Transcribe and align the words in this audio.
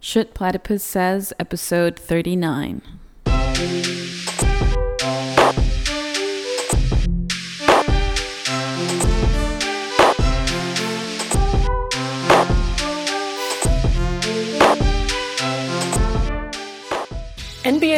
Shit 0.00 0.32
Platypus 0.32 0.84
Says, 0.84 1.32
episode 1.40 1.98
39. 1.98 2.82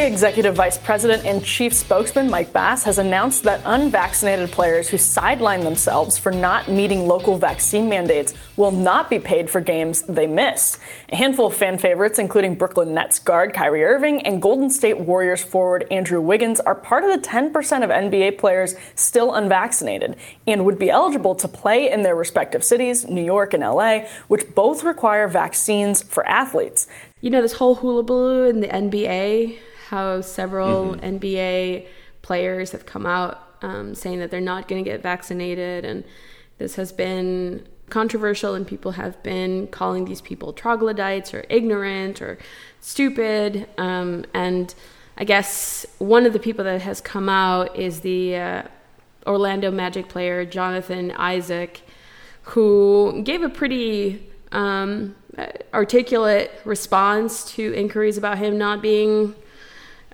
Executive 0.06 0.54
Vice 0.54 0.78
President 0.78 1.24
and 1.24 1.44
Chief 1.44 1.72
Spokesman 1.72 2.30
Mike 2.30 2.52
Bass 2.52 2.84
has 2.84 2.98
announced 2.98 3.42
that 3.44 3.60
unvaccinated 3.64 4.50
players 4.50 4.88
who 4.88 4.96
sideline 4.96 5.60
themselves 5.60 6.16
for 6.16 6.30
not 6.30 6.68
meeting 6.68 7.06
local 7.06 7.36
vaccine 7.36 7.88
mandates 7.88 8.34
will 8.56 8.70
not 8.70 9.10
be 9.10 9.18
paid 9.18 9.50
for 9.50 9.60
games 9.60 10.02
they 10.02 10.26
miss. 10.26 10.78
A 11.10 11.16
handful 11.16 11.46
of 11.46 11.54
fan 11.54 11.78
favorites, 11.78 12.18
including 12.18 12.54
Brooklyn 12.54 12.94
Nets 12.94 13.18
guard 13.18 13.52
Kyrie 13.52 13.84
Irving 13.84 14.22
and 14.22 14.40
Golden 14.40 14.70
State 14.70 14.98
Warriors 14.98 15.42
forward 15.42 15.86
Andrew 15.90 16.20
Wiggins, 16.20 16.60
are 16.60 16.74
part 16.74 17.04
of 17.04 17.10
the 17.10 17.28
10% 17.28 17.52
of 17.84 17.90
NBA 17.90 18.38
players 18.38 18.74
still 18.94 19.34
unvaccinated 19.34 20.16
and 20.46 20.64
would 20.64 20.78
be 20.78 20.90
eligible 20.90 21.34
to 21.34 21.48
play 21.48 21.90
in 21.90 22.02
their 22.02 22.16
respective 22.16 22.64
cities, 22.64 23.06
New 23.08 23.24
York 23.24 23.54
and 23.54 23.62
LA, 23.62 24.00
which 24.28 24.54
both 24.54 24.84
require 24.84 25.28
vaccines 25.28 26.02
for 26.02 26.26
athletes 26.26 26.86
you 27.20 27.28
know 27.28 27.42
this 27.42 27.52
whole 27.52 27.74
hullabaloo 27.74 28.48
in 28.48 28.60
the 28.60 28.68
NBA, 28.68 29.58
how 29.90 30.20
several 30.20 30.94
mm-hmm. 30.94 31.16
NBA 31.16 31.86
players 32.22 32.70
have 32.70 32.86
come 32.86 33.06
out 33.06 33.42
um, 33.60 33.92
saying 33.94 34.20
that 34.20 34.30
they're 34.30 34.40
not 34.40 34.68
going 34.68 34.82
to 34.84 34.88
get 34.88 35.02
vaccinated, 35.02 35.84
and 35.84 36.04
this 36.58 36.76
has 36.76 36.92
been 36.92 37.66
controversial, 37.90 38.54
and 38.54 38.64
people 38.66 38.92
have 38.92 39.20
been 39.24 39.66
calling 39.66 40.04
these 40.04 40.20
people 40.20 40.52
troglodytes 40.52 41.34
or 41.34 41.44
ignorant 41.48 42.22
or 42.22 42.38
stupid. 42.80 43.68
Um, 43.78 44.24
and 44.32 44.72
I 45.16 45.24
guess 45.24 45.84
one 45.98 46.24
of 46.24 46.32
the 46.32 46.38
people 46.38 46.64
that 46.64 46.82
has 46.82 47.00
come 47.00 47.28
out 47.28 47.76
is 47.76 48.00
the 48.00 48.36
uh, 48.36 48.62
Orlando 49.26 49.72
Magic 49.72 50.08
player 50.08 50.44
Jonathan 50.44 51.10
Isaac, 51.10 51.82
who 52.42 53.22
gave 53.24 53.42
a 53.42 53.48
pretty 53.48 54.30
um, 54.52 55.16
articulate 55.74 56.52
response 56.64 57.44
to 57.56 57.74
inquiries 57.74 58.16
about 58.16 58.38
him 58.38 58.56
not 58.56 58.80
being 58.80 59.34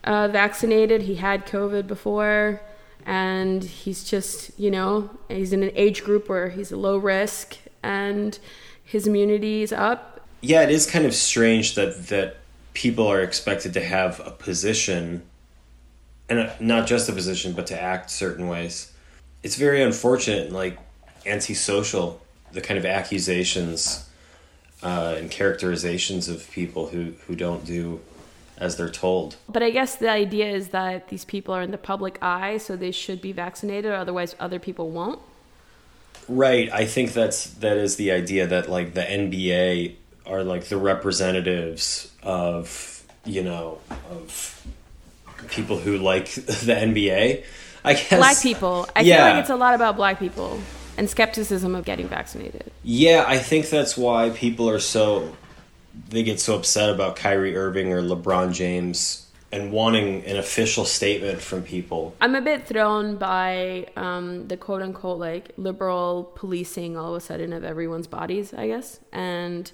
uh, 0.07 0.29
vaccinated. 0.29 1.03
He 1.03 1.17
had 1.17 1.47
COVID 1.47 1.87
before, 1.87 2.63
and 3.05 3.63
he's 3.63 4.05
just, 4.05 4.59
you 4.59 4.71
know, 4.71 5.11
he's 5.29 5.53
in 5.53 5.63
an 5.63 5.73
age 5.75 6.05
group 6.05 6.29
where 6.29 6.49
he's 6.49 6.73
low 6.73 6.97
risk 6.97 7.59
and 7.83 8.39
his 8.85 9.07
immunity 9.07 9.63
is 9.63 9.73
up. 9.73 10.21
Yeah, 10.41 10.63
it 10.63 10.71
is 10.71 10.87
kind 10.87 11.05
of 11.05 11.15
strange 11.15 11.75
that 11.75 12.07
that 12.09 12.37
people 12.73 13.07
are 13.07 13.21
expected 13.21 13.73
to 13.75 13.81
have 13.83 14.21
a 14.25 14.31
position, 14.31 15.23
and 16.29 16.51
not 16.61 16.87
just 16.87 17.09
a 17.09 17.13
position, 17.13 17.53
but 17.53 17.67
to 17.69 17.81
act 17.81 18.11
certain 18.11 18.47
ways. 18.49 18.93
It's 19.43 19.57
very 19.57 19.83
unfortunate, 19.83 20.53
like 20.53 20.79
antisocial, 21.25 22.21
the 22.53 22.61
kind 22.61 22.79
of 22.79 22.85
accusations 22.85 24.09
uh, 24.83 25.15
and 25.19 25.31
characterizations 25.31 26.29
of 26.29 26.49
people 26.51 26.89
who, 26.89 27.15
who 27.27 27.35
don't 27.35 27.65
do 27.65 28.01
as 28.59 28.77
they're 28.77 28.91
told. 28.91 29.37
But 29.49 29.63
I 29.63 29.71
guess 29.71 29.97
the 29.97 30.11
idea 30.11 30.51
is 30.51 30.69
that 30.69 31.09
these 31.09 31.25
people 31.25 31.55
are 31.55 31.63
in 31.63 31.71
the 31.71 31.79
public 31.79 32.19
eye, 32.23 32.59
so 32.59 32.77
they 32.77 32.91
should 32.91 33.21
be 33.21 33.33
vaccinated, 33.33 33.93
otherwise 33.93 34.35
other 34.41 34.59
people 34.59 34.91
won't. 34.91 35.21
Right. 36.29 36.71
I 36.73 36.87
think 36.87 37.13
that's 37.13 37.51
that 37.55 37.77
is 37.77 37.97
the 37.97 38.11
idea 38.11 38.47
that 38.47 38.69
like 38.69 38.95
the 38.95 39.03
NBA 39.03 39.95
are 40.27 40.43
like 40.43 40.65
the 40.65 40.77
representatives 40.77 42.13
of 42.23 43.05
you 43.25 43.43
know 43.43 43.79
of 44.11 44.67
people 45.49 45.79
who 45.79 45.99
like 45.99 46.33
the 46.35 46.75
NBA. 46.75 47.45
I 47.85 47.93
guess 47.95 48.09
black 48.09 48.43
people. 48.43 48.89
I 48.97 49.03
yeah. 49.03 49.17
feel 49.17 49.35
like 49.35 49.41
it's 49.43 49.51
a 49.51 49.57
lot 49.57 49.75
about 49.75 49.97
black 49.97 50.19
people 50.19 50.59
and 50.99 51.09
skepticism 51.09 51.75
of 51.75 51.85
getting 51.85 52.09
vaccinated. 52.09 52.73
Yeah, 52.83 53.25
I 53.27 53.39
think 53.39 53.69
that's 53.69 53.97
why 53.97 54.31
people 54.31 54.69
are 54.69 54.81
so 54.81 55.37
they 56.09 56.23
get 56.23 56.41
so 56.41 56.57
upset 56.57 56.91
about 56.91 57.17
Kyrie 57.17 57.57
Irving 57.57 57.93
or 57.93 58.03
LeBron 58.03 58.53
James 58.53 59.27
and 59.53 59.73
wanting 59.73 60.25
an 60.25 60.37
official 60.37 60.85
statement 60.85 61.41
from 61.41 61.63
people. 61.63 62.15
I'm 62.21 62.35
a 62.35 62.41
bit 62.41 62.67
thrown 62.67 63.17
by 63.17 63.87
um, 63.97 64.49
the 64.49 64.57
quote 64.57 64.83
unquote 64.83 65.19
like 65.19 65.53
liberal 65.57 66.33
policing 66.35 66.97
all 66.97 67.15
of 67.15 67.23
a 67.23 67.25
sudden 67.25 67.53
of 67.53 67.65
everyone's 67.65 68.07
bodies, 68.07 68.53
I 68.53 68.69
guess, 68.69 69.01
and 69.13 69.71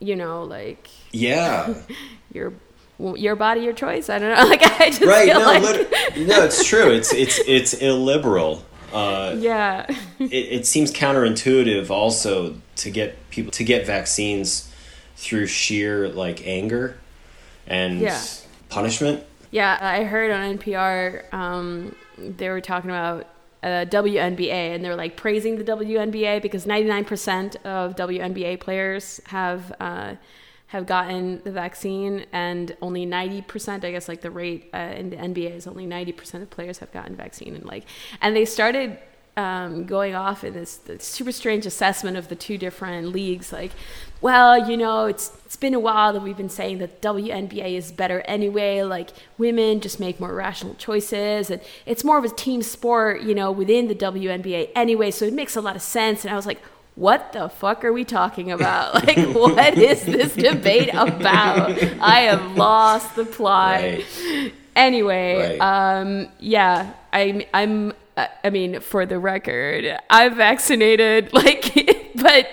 you 0.00 0.16
know, 0.16 0.44
like 0.44 0.88
yeah, 1.12 1.74
your 2.32 2.52
your 2.98 3.36
body, 3.36 3.60
your 3.60 3.72
choice. 3.72 4.08
I 4.08 4.18
don't 4.18 4.36
know. 4.36 4.44
Like 4.48 4.62
I 4.80 4.90
just 4.90 5.02
right. 5.02 5.28
no, 5.28 5.40
like... 5.40 5.62
no, 6.26 6.44
it's 6.44 6.64
true. 6.64 6.90
It's 6.90 7.12
it's 7.12 7.40
it's 7.46 7.74
illiberal. 7.74 8.64
Uh, 8.92 9.34
yeah. 9.38 9.86
it, 10.20 10.32
it 10.32 10.66
seems 10.66 10.92
counterintuitive 10.92 11.90
also 11.90 12.56
to 12.76 12.90
get 12.90 13.30
people 13.30 13.50
to 13.52 13.64
get 13.64 13.86
vaccines 13.86 14.72
through 15.16 15.46
sheer 15.46 16.08
like 16.08 16.46
anger 16.46 16.98
and 17.66 18.00
yeah. 18.00 18.22
punishment. 18.68 19.24
Yeah, 19.50 19.78
I 19.80 20.04
heard 20.04 20.30
on 20.30 20.58
NPR 20.58 21.32
um, 21.32 21.94
they 22.18 22.48
were 22.48 22.60
talking 22.60 22.90
about 22.90 23.26
uh, 23.62 23.86
WNBA 23.86 24.74
and 24.74 24.84
they're 24.84 24.96
like 24.96 25.16
praising 25.16 25.56
the 25.56 25.64
WNBA 25.64 26.42
because 26.42 26.66
99% 26.66 27.56
of 27.64 27.96
WNBA 27.96 28.60
players 28.60 29.20
have 29.26 29.72
uh, 29.80 30.14
have 30.74 30.86
gotten 30.86 31.40
the 31.44 31.52
vaccine 31.52 32.26
and 32.32 32.76
only 32.82 33.06
90% 33.06 33.84
i 33.84 33.92
guess 33.92 34.08
like 34.08 34.22
the 34.22 34.30
rate 34.30 34.70
uh, 34.74 34.92
in 34.96 35.08
the 35.10 35.16
nba 35.16 35.54
is 35.54 35.68
only 35.68 35.86
90% 35.86 36.42
of 36.42 36.50
players 36.50 36.78
have 36.78 36.90
gotten 36.90 37.14
vaccine 37.14 37.54
and 37.54 37.64
like 37.64 37.84
and 38.20 38.34
they 38.34 38.44
started 38.44 38.98
um, 39.36 39.84
going 39.84 40.14
off 40.14 40.44
in 40.44 40.54
this, 40.54 40.76
this, 40.76 41.04
super 41.04 41.32
strange 41.32 41.66
assessment 41.66 42.16
of 42.16 42.28
the 42.28 42.36
two 42.36 42.56
different 42.56 43.08
leagues 43.08 43.52
like 43.52 43.72
well 44.20 44.70
you 44.70 44.76
know 44.76 45.06
it's 45.06 45.32
it's 45.44 45.56
been 45.56 45.74
a 45.74 45.80
while 45.80 46.12
that 46.12 46.22
we've 46.22 46.36
been 46.36 46.48
saying 46.48 46.78
that 46.78 47.02
WNBA 47.02 47.76
is 47.76 47.90
better 47.90 48.20
anyway 48.22 48.82
like 48.82 49.10
women 49.36 49.80
just 49.80 49.98
make 49.98 50.20
more 50.20 50.32
rational 50.32 50.74
choices 50.74 51.50
and 51.50 51.60
it's 51.84 52.04
more 52.04 52.16
of 52.16 52.24
a 52.24 52.28
team 52.28 52.62
sport 52.62 53.22
you 53.22 53.34
know 53.34 53.50
within 53.50 53.88
the 53.88 53.94
WNBA 53.94 54.70
anyway 54.76 55.10
so 55.10 55.24
it 55.24 55.34
makes 55.34 55.56
a 55.56 55.60
lot 55.60 55.74
of 55.74 55.82
sense 55.82 56.24
and 56.24 56.32
I 56.32 56.36
was 56.36 56.46
like 56.46 56.62
what 56.94 57.32
the 57.32 57.48
fuck 57.48 57.84
are 57.84 57.92
we 57.92 58.04
talking 58.04 58.52
about? 58.52 58.94
Like, 59.04 59.18
what 59.34 59.76
is 59.76 60.04
this 60.04 60.34
debate 60.34 60.90
about? 60.90 61.70
I 62.00 62.20
have 62.20 62.56
lost 62.56 63.16
the 63.16 63.24
plot. 63.24 63.80
Right. 63.80 64.52
Anyway, 64.76 65.58
right. 65.58 66.00
um, 66.00 66.28
yeah, 66.38 66.92
I'm, 67.12 67.42
I'm, 67.52 67.92
I 68.16 68.50
mean, 68.50 68.80
for 68.80 69.06
the 69.06 69.18
record, 69.18 69.98
I'm 70.08 70.36
vaccinated, 70.36 71.32
like, 71.32 71.74
but 72.14 72.46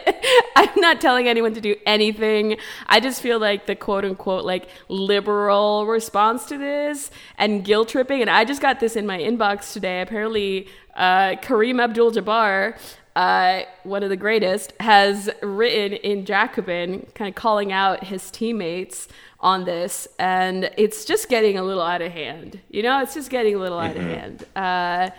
I'm 0.55 0.69
not 0.77 0.99
telling 0.99 1.27
anyone 1.27 1.53
to 1.53 1.61
do 1.61 1.75
anything. 1.85 2.57
I 2.87 2.99
just 2.99 3.21
feel 3.21 3.39
like 3.39 3.67
the 3.67 3.75
quote 3.75 4.03
unquote, 4.03 4.43
like, 4.43 4.67
liberal 4.87 5.85
response 5.85 6.45
to 6.45 6.57
this 6.57 7.11
and 7.37 7.63
guilt 7.63 7.89
tripping. 7.89 8.21
And 8.21 8.29
I 8.29 8.43
just 8.43 8.61
got 8.61 8.79
this 8.79 8.95
in 8.95 9.05
my 9.05 9.19
inbox 9.19 9.73
today. 9.73 10.01
Apparently, 10.01 10.67
uh, 10.95 11.35
Kareem 11.41 11.81
Abdul 11.81 12.11
Jabbar 12.11 12.77
uh, 13.15 13.63
one 13.83 14.03
of 14.03 14.09
the 14.09 14.15
greatest, 14.15 14.73
has 14.79 15.29
written 15.41 15.97
in 15.97 16.25
Jacobin, 16.25 17.07
kind 17.13 17.29
of 17.29 17.35
calling 17.35 17.71
out 17.71 18.05
his 18.05 18.31
teammates 18.31 19.07
on 19.39 19.65
this, 19.65 20.07
and 20.17 20.71
it's 20.77 21.03
just 21.03 21.27
getting 21.27 21.57
a 21.57 21.63
little 21.63 21.83
out 21.83 22.01
of 22.01 22.11
hand. 22.11 22.61
You 22.69 22.83
know, 22.83 23.01
it's 23.01 23.13
just 23.13 23.29
getting 23.29 23.55
a 23.55 23.57
little 23.57 23.79
mm-hmm. 23.79 23.89
out 23.89 23.97
of 23.97 24.03
mm-hmm. 24.03 24.13
hand. 24.13 24.45
Uh, 24.55 25.09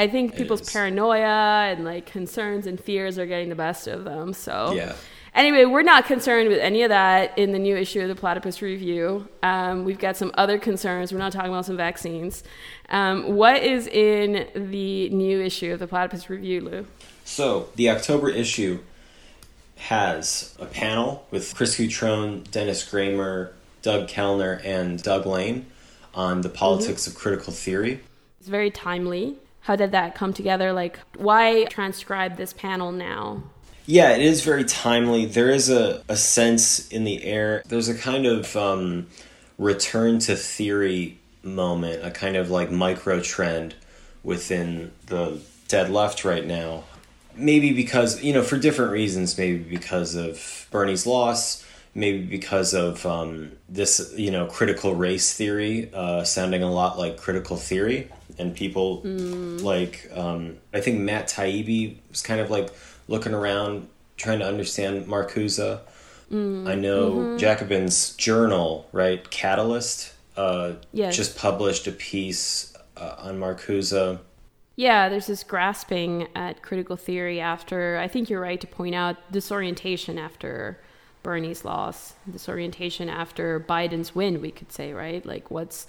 I 0.00 0.08
think 0.08 0.34
people's 0.34 0.72
paranoia 0.72 1.68
and 1.70 1.84
like 1.84 2.06
concerns 2.06 2.66
and 2.66 2.80
fears 2.80 3.18
are 3.18 3.26
getting 3.26 3.50
the 3.50 3.54
best 3.54 3.86
of 3.86 4.04
them. 4.04 4.32
So 4.32 4.72
yeah. 4.72 4.94
Anyway, 5.34 5.66
we're 5.66 5.82
not 5.82 6.06
concerned 6.06 6.48
with 6.48 6.58
any 6.58 6.82
of 6.82 6.88
that 6.88 7.36
in 7.38 7.52
the 7.52 7.58
new 7.58 7.76
issue 7.76 8.00
of 8.00 8.08
the 8.08 8.14
Platypus 8.14 8.62
Review. 8.62 9.28
Um, 9.42 9.84
we've 9.84 9.98
got 9.98 10.16
some 10.16 10.32
other 10.34 10.58
concerns. 10.58 11.12
We're 11.12 11.18
not 11.18 11.32
talking 11.32 11.50
about 11.50 11.66
some 11.66 11.76
vaccines. 11.76 12.42
Um, 12.88 13.36
what 13.36 13.62
is 13.62 13.86
in 13.86 14.48
the 14.70 15.10
new 15.10 15.40
issue 15.40 15.72
of 15.72 15.78
the 15.78 15.86
Platypus 15.86 16.30
Review, 16.30 16.62
Lou? 16.62 16.86
So, 17.24 17.68
the 17.76 17.90
October 17.90 18.28
issue 18.30 18.80
has 19.76 20.56
a 20.58 20.66
panel 20.66 21.26
with 21.30 21.54
Chris 21.54 21.76
Cutrone, 21.76 22.50
Dennis 22.50 22.82
Kramer, 22.82 23.52
Doug 23.82 24.08
Kellner, 24.08 24.60
and 24.64 25.00
Doug 25.00 25.26
Lane 25.26 25.66
on 26.12 26.40
the 26.40 26.48
politics 26.48 27.02
mm-hmm. 27.02 27.16
of 27.16 27.22
critical 27.22 27.52
theory. 27.52 28.00
It's 28.40 28.48
very 28.48 28.70
timely. 28.70 29.36
How 29.70 29.76
did 29.76 29.92
that 29.92 30.16
come 30.16 30.32
together? 30.32 30.72
Like, 30.72 30.98
why 31.16 31.64
transcribe 31.70 32.36
this 32.36 32.52
panel 32.52 32.90
now? 32.90 33.44
Yeah, 33.86 34.16
it 34.16 34.20
is 34.20 34.42
very 34.42 34.64
timely. 34.64 35.26
There 35.26 35.48
is 35.48 35.70
a, 35.70 36.02
a 36.08 36.16
sense 36.16 36.88
in 36.88 37.04
the 37.04 37.22
air. 37.22 37.62
There's 37.68 37.88
a 37.88 37.94
kind 37.94 38.26
of 38.26 38.56
um, 38.56 39.06
return 39.58 40.18
to 40.26 40.34
theory 40.34 41.20
moment, 41.44 42.04
a 42.04 42.10
kind 42.10 42.34
of 42.34 42.50
like 42.50 42.72
micro 42.72 43.20
trend 43.20 43.76
within 44.24 44.90
the 45.06 45.40
dead 45.68 45.88
left 45.88 46.24
right 46.24 46.44
now 46.44 46.82
maybe 47.36 47.72
because 47.72 48.20
you 48.24 48.32
know 48.32 48.42
for 48.42 48.58
different 48.58 48.90
reasons 48.90 49.38
maybe 49.38 49.56
because 49.56 50.16
of 50.16 50.66
bernie's 50.72 51.06
loss 51.06 51.64
maybe 51.94 52.22
because 52.22 52.74
of 52.74 53.04
um, 53.06 53.52
this, 53.68 54.12
you 54.16 54.30
know, 54.30 54.46
critical 54.46 54.94
race 54.94 55.34
theory 55.34 55.90
uh, 55.92 56.24
sounding 56.24 56.62
a 56.62 56.70
lot 56.70 56.98
like 56.98 57.16
critical 57.16 57.56
theory, 57.56 58.08
and 58.40 58.56
people 58.56 59.02
like 59.04 60.10
um, 60.14 60.56
I 60.72 60.80
think 60.80 61.00
Matt 61.00 61.28
Taibbi 61.28 61.96
was 62.10 62.22
kind 62.22 62.40
of 62.40 62.50
like 62.50 62.70
looking 63.08 63.34
around 63.34 63.88
trying 64.16 64.38
to 64.40 64.46
understand 64.46 65.06
Marcuse. 65.06 65.58
I 66.32 66.74
know 66.76 67.36
Jacobin's 67.38 68.14
journal, 68.16 68.88
right, 68.92 69.28
Catalyst, 69.30 70.12
uh, 70.36 70.74
Yes. 70.92 71.16
just 71.16 71.36
published 71.36 71.88
a 71.88 71.92
piece 71.92 72.72
uh, 72.96 73.16
on 73.18 73.40
Marcuse. 73.40 74.20
Yeah, 74.76 75.08
there's 75.08 75.26
this 75.26 75.42
grasping 75.42 76.28
at 76.34 76.62
critical 76.62 76.96
theory 76.96 77.40
after, 77.40 77.98
I 77.98 78.06
think 78.08 78.30
you're 78.30 78.40
right 78.40 78.60
to 78.60 78.66
point 78.66 78.94
out 78.94 79.16
disorientation 79.32 80.18
after 80.18 80.78
Bernie's 81.22 81.64
loss, 81.64 82.14
disorientation 82.30 83.08
after 83.10 83.60
Biden's 83.60 84.14
win, 84.14 84.40
we 84.40 84.50
could 84.52 84.72
say, 84.72 84.92
right? 84.92 85.26
Like 85.26 85.50
what's 85.50 85.86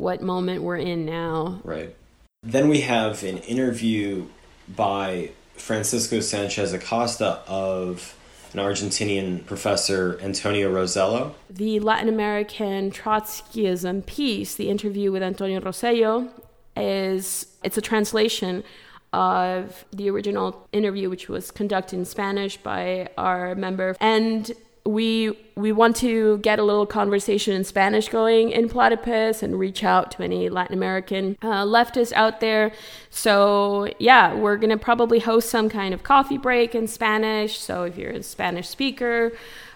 what 0.00 0.22
moment 0.22 0.62
we're 0.62 0.76
in 0.76 1.04
now. 1.04 1.60
Right. 1.62 1.94
Then 2.42 2.68
we 2.68 2.80
have 2.80 3.22
an 3.22 3.38
interview 3.38 4.26
by 4.74 5.30
Francisco 5.54 6.20
Sanchez 6.20 6.72
Acosta 6.72 7.40
of 7.46 8.16
an 8.52 8.58
Argentinian 8.58 9.44
professor, 9.46 10.18
Antonio 10.22 10.72
Rosello. 10.72 11.34
The 11.48 11.80
Latin 11.80 12.08
American 12.08 12.90
Trotskyism 12.90 14.06
piece, 14.06 14.54
the 14.54 14.70
interview 14.70 15.12
with 15.12 15.22
Antonio 15.22 15.60
Rosello, 15.60 16.28
is 16.76 17.46
it's 17.62 17.76
a 17.76 17.82
translation 17.82 18.64
of 19.12 19.84
the 19.92 20.08
original 20.08 20.66
interview, 20.72 21.10
which 21.10 21.28
was 21.28 21.50
conducted 21.50 21.96
in 21.96 22.04
Spanish 22.04 22.56
by 22.56 23.08
our 23.18 23.54
member, 23.54 23.96
and 24.00 24.52
we 24.92 25.36
we 25.56 25.72
want 25.72 25.94
to 25.96 26.38
get 26.38 26.58
a 26.58 26.62
little 26.62 26.86
conversation 26.86 27.54
in 27.54 27.64
Spanish 27.64 28.08
going 28.08 28.50
in 28.50 28.68
Platypus 28.68 29.42
and 29.42 29.58
reach 29.58 29.84
out 29.84 30.10
to 30.12 30.22
any 30.22 30.48
Latin 30.48 30.74
American 30.74 31.36
uh, 31.42 31.64
leftists 31.64 32.12
out 32.12 32.40
there. 32.40 32.72
So 33.10 33.88
yeah, 33.98 34.34
we're 34.34 34.56
gonna 34.56 34.78
probably 34.78 35.18
host 35.18 35.50
some 35.50 35.68
kind 35.68 35.92
of 35.92 36.02
coffee 36.02 36.38
break 36.38 36.74
in 36.74 36.86
Spanish. 36.86 37.58
So 37.58 37.84
if 37.84 37.96
you're 37.96 38.12
a 38.12 38.22
Spanish 38.22 38.68
speaker, 38.68 39.32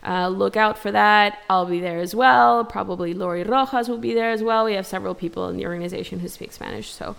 uh, 0.06 0.28
look 0.28 0.56
out 0.56 0.78
for 0.78 0.90
that. 0.92 1.40
I'll 1.48 1.66
be 1.66 1.80
there 1.80 1.98
as 1.98 2.14
well. 2.14 2.64
Probably 2.64 3.14
Lori 3.14 3.42
Rojas 3.42 3.88
will 3.88 3.98
be 3.98 4.14
there 4.14 4.30
as 4.30 4.42
well. 4.42 4.64
We 4.64 4.74
have 4.74 4.86
several 4.86 5.14
people 5.14 5.48
in 5.48 5.56
the 5.56 5.66
organization 5.66 6.20
who 6.20 6.28
speak 6.28 6.52
Spanish. 6.52 6.90
So, 6.90 7.16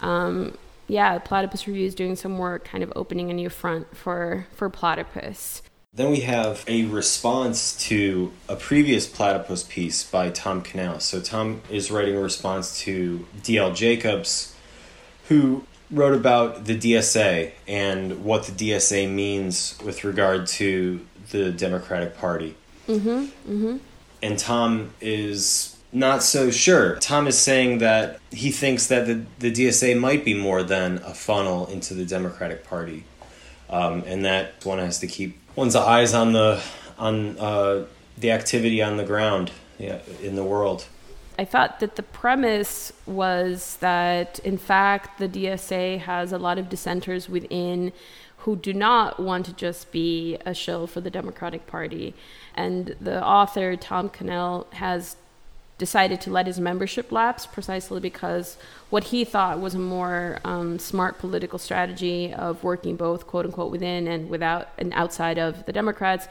um, 0.00 0.56
yeah, 0.86 1.18
Platypus 1.18 1.66
Review 1.66 1.86
is 1.86 1.94
doing 1.94 2.16
some 2.16 2.38
work, 2.38 2.64
kind 2.64 2.82
of 2.82 2.92
opening 2.96 3.30
a 3.30 3.34
new 3.34 3.48
front 3.48 3.96
for 3.96 4.46
for 4.54 4.70
Platypus. 4.70 5.62
Then 5.92 6.10
we 6.10 6.20
have 6.20 6.64
a 6.68 6.84
response 6.84 7.76
to 7.86 8.32
a 8.48 8.56
previous 8.56 9.06
platypus 9.06 9.64
piece 9.64 10.04
by 10.04 10.30
Tom 10.30 10.60
Canal. 10.62 11.00
So 11.00 11.20
Tom 11.20 11.62
is 11.70 11.90
writing 11.90 12.14
a 12.16 12.20
response 12.20 12.78
to 12.80 13.26
D.L. 13.42 13.72
Jacobs, 13.72 14.54
who 15.28 15.64
wrote 15.90 16.14
about 16.14 16.66
the 16.66 16.78
DSA 16.78 17.52
and 17.66 18.24
what 18.24 18.44
the 18.44 18.52
DSA 18.52 19.10
means 19.10 19.78
with 19.82 20.04
regard 20.04 20.46
to 20.46 21.04
the 21.30 21.50
Democratic 21.50 22.16
Party. 22.18 22.54
Mm-hmm, 22.86 23.08
mm-hmm. 23.08 23.76
And 24.22 24.38
Tom 24.38 24.92
is 25.00 25.76
not 25.90 26.22
so 26.22 26.50
sure. 26.50 26.96
Tom 26.96 27.26
is 27.26 27.38
saying 27.38 27.78
that 27.78 28.20
he 28.30 28.50
thinks 28.50 28.88
that 28.88 29.06
the, 29.06 29.24
the 29.38 29.50
DSA 29.50 29.98
might 29.98 30.24
be 30.24 30.34
more 30.34 30.62
than 30.62 30.98
a 30.98 31.14
funnel 31.14 31.66
into 31.66 31.94
the 31.94 32.04
Democratic 32.04 32.64
Party 32.66 33.04
um, 33.70 34.02
and 34.06 34.24
that 34.24 34.64
one 34.64 34.78
has 34.78 34.98
to 35.00 35.06
keep 35.06 35.38
one's 35.58 35.74
eyes 35.74 36.14
on 36.14 36.32
the 36.32 36.62
on 36.98 37.36
uh, 37.38 37.84
the 38.16 38.30
activity 38.30 38.80
on 38.80 38.96
the 38.96 39.04
ground 39.04 39.50
yeah, 39.78 39.98
in 40.22 40.36
the 40.36 40.44
world. 40.44 40.86
I 41.36 41.44
thought 41.44 41.80
that 41.80 41.96
the 41.96 42.02
premise 42.02 42.92
was 43.06 43.76
that, 43.80 44.38
in 44.40 44.56
fact, 44.56 45.18
the 45.18 45.28
DSA 45.28 46.00
has 46.00 46.32
a 46.32 46.38
lot 46.38 46.58
of 46.58 46.68
dissenters 46.68 47.28
within 47.28 47.92
who 48.38 48.56
do 48.56 48.72
not 48.72 49.20
want 49.20 49.46
to 49.46 49.52
just 49.52 49.92
be 49.92 50.38
a 50.46 50.54
shill 50.54 50.86
for 50.86 51.00
the 51.00 51.10
Democratic 51.10 51.66
Party. 51.66 52.14
And 52.54 52.96
the 53.00 53.24
author, 53.24 53.76
Tom 53.76 54.10
Cannell, 54.10 54.66
has 54.74 55.16
decided 55.76 56.20
to 56.22 56.30
let 56.30 56.46
his 56.46 56.58
membership 56.58 57.12
lapse 57.12 57.46
precisely 57.46 58.00
because 58.00 58.58
what 58.90 59.04
he 59.04 59.24
thought 59.24 59.60
was 59.60 59.74
a 59.74 59.78
more 59.78 60.38
um, 60.44 60.78
smart 60.78 61.18
political 61.18 61.58
strategy 61.58 62.32
of 62.32 62.64
working 62.64 62.96
both 62.96 63.26
quote 63.26 63.44
unquote 63.44 63.70
within 63.70 64.08
and 64.08 64.30
without 64.30 64.68
and 64.78 64.92
outside 64.94 65.38
of 65.38 65.66
the 65.66 65.72
Democrats, 65.72 66.26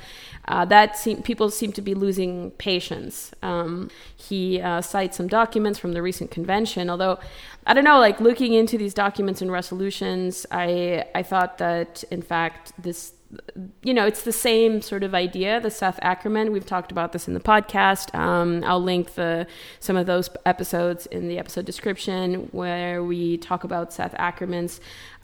uh, 0.48 0.66
that 0.66 0.98
seem, 0.98 1.22
people 1.22 1.50
seem 1.52 1.72
to 1.74 1.82
be 1.82 1.94
losing 1.94 2.52
patience. 2.52 3.32
Um, 3.44 3.92
he 4.16 4.60
uh, 4.60 4.82
cites 4.82 5.18
some 5.18 5.28
documents 5.28 5.78
from 5.78 5.94
the 5.94 6.02
recent 6.02 6.32
convention, 6.32 6.90
although 6.90 7.20
I 7.66 7.74
don't 7.74 7.84
know, 7.84 8.00
like 8.00 8.20
looking 8.22 8.54
into 8.54 8.78
these 8.78 8.94
documents 8.94 9.42
and 9.42 9.52
resolutions, 9.52 10.46
I 10.50 11.06
I 11.14 11.24
thought 11.24 11.58
that 11.60 12.04
in 12.10 12.22
fact 12.22 12.74
this 12.82 13.14
you 13.84 13.94
know, 13.94 14.06
it's 14.06 14.24
the 14.24 14.32
same 14.32 14.82
sort 14.82 15.04
of 15.04 15.14
idea. 15.14 15.60
The 15.60 15.72
Seth 15.72 16.00
Ackerman, 16.02 16.52
we've 16.52 16.66
talked 16.66 16.92
about 16.92 17.12
this 17.12 17.28
in 17.28 17.34
the 17.34 17.40
podcast. 17.40 18.14
Um, 18.18 18.64
I'll 18.64 18.82
link 18.82 19.16
the 19.16 19.48
some 19.80 19.98
of 19.98 20.06
those 20.06 20.30
episodes 20.46 21.06
in 21.08 21.28
the 21.28 21.38
episode 21.38 21.66
description 21.66 22.50
where 22.52 23.04
we 23.04 23.38
talk 23.38 23.64
about 23.64 23.92
Seth 23.92 24.16
Ackerman's 24.18 24.80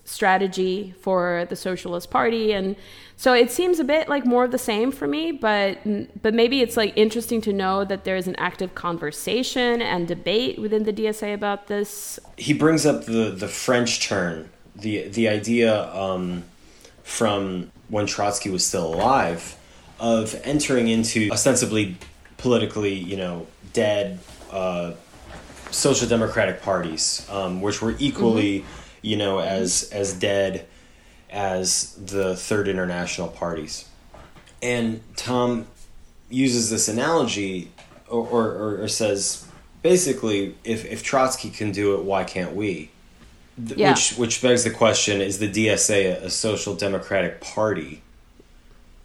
strategy 0.05 0.93
for 0.99 1.45
the 1.49 1.55
Socialist 1.55 2.09
Party, 2.11 2.51
and 2.51 2.75
so 3.15 3.33
it 3.33 3.51
seems 3.51 3.79
a 3.79 3.85
bit 3.85 4.09
like 4.09 4.25
more 4.25 4.43
of 4.43 4.51
the 4.51 4.57
same 4.57 4.91
for 4.91 5.07
me. 5.07 5.31
But 5.31 5.79
but 6.21 6.33
maybe 6.33 6.61
it's 6.61 6.75
like 6.75 6.93
interesting 6.97 7.39
to 7.41 7.53
know 7.53 7.85
that 7.85 8.03
there 8.03 8.17
is 8.17 8.27
an 8.27 8.35
active 8.35 8.75
conversation 8.75 9.81
and 9.81 10.07
debate 10.07 10.59
within 10.59 10.83
the 10.83 10.93
DSA 10.93 11.33
about 11.33 11.67
this. 11.67 12.19
He 12.37 12.53
brings 12.53 12.85
up 12.85 13.05
the 13.05 13.29
the 13.31 13.47
French 13.47 14.05
turn, 14.05 14.49
the 14.75 15.07
the 15.07 15.29
idea 15.29 15.89
um, 15.93 16.43
from 17.03 17.71
when 17.93 18.07
Trotsky 18.07 18.49
was 18.49 18.65
still 18.65 18.91
alive 18.91 19.55
of 19.99 20.35
entering 20.43 20.87
into 20.87 21.29
ostensibly 21.31 21.95
politically, 22.37 22.95
you 22.95 23.15
know, 23.15 23.45
dead 23.71 24.19
uh, 24.51 24.93
social 25.69 26.07
democratic 26.07 26.63
parties, 26.63 27.25
um, 27.29 27.61
which 27.61 27.83
were 27.83 27.95
equally, 27.99 28.65
you 29.03 29.15
know, 29.15 29.39
as 29.39 29.89
as 29.91 30.11
dead 30.11 30.65
as 31.29 31.93
the 31.93 32.35
Third 32.35 32.67
International 32.67 33.27
parties. 33.27 33.87
And 34.63 35.03
Tom 35.15 35.67
uses 36.31 36.71
this 36.71 36.87
analogy, 36.87 37.71
or, 38.09 38.27
or, 38.27 38.81
or 38.81 38.87
says 38.87 39.47
basically, 39.83 40.55
if 40.63 40.83
if 40.85 41.03
Trotsky 41.03 41.51
can 41.51 41.71
do 41.71 41.93
it, 41.93 42.03
why 42.03 42.23
can't 42.23 42.55
we? 42.55 42.89
Th- 43.57 43.77
Yeah. 43.79 43.91
Which 43.91 44.13
which 44.17 44.41
begs 44.41 44.63
the 44.63 44.69
question: 44.71 45.21
Is 45.21 45.39
the 45.39 45.49
DSA 45.49 46.21
a, 46.21 46.25
a 46.25 46.29
social 46.29 46.75
democratic 46.75 47.41
party 47.41 48.01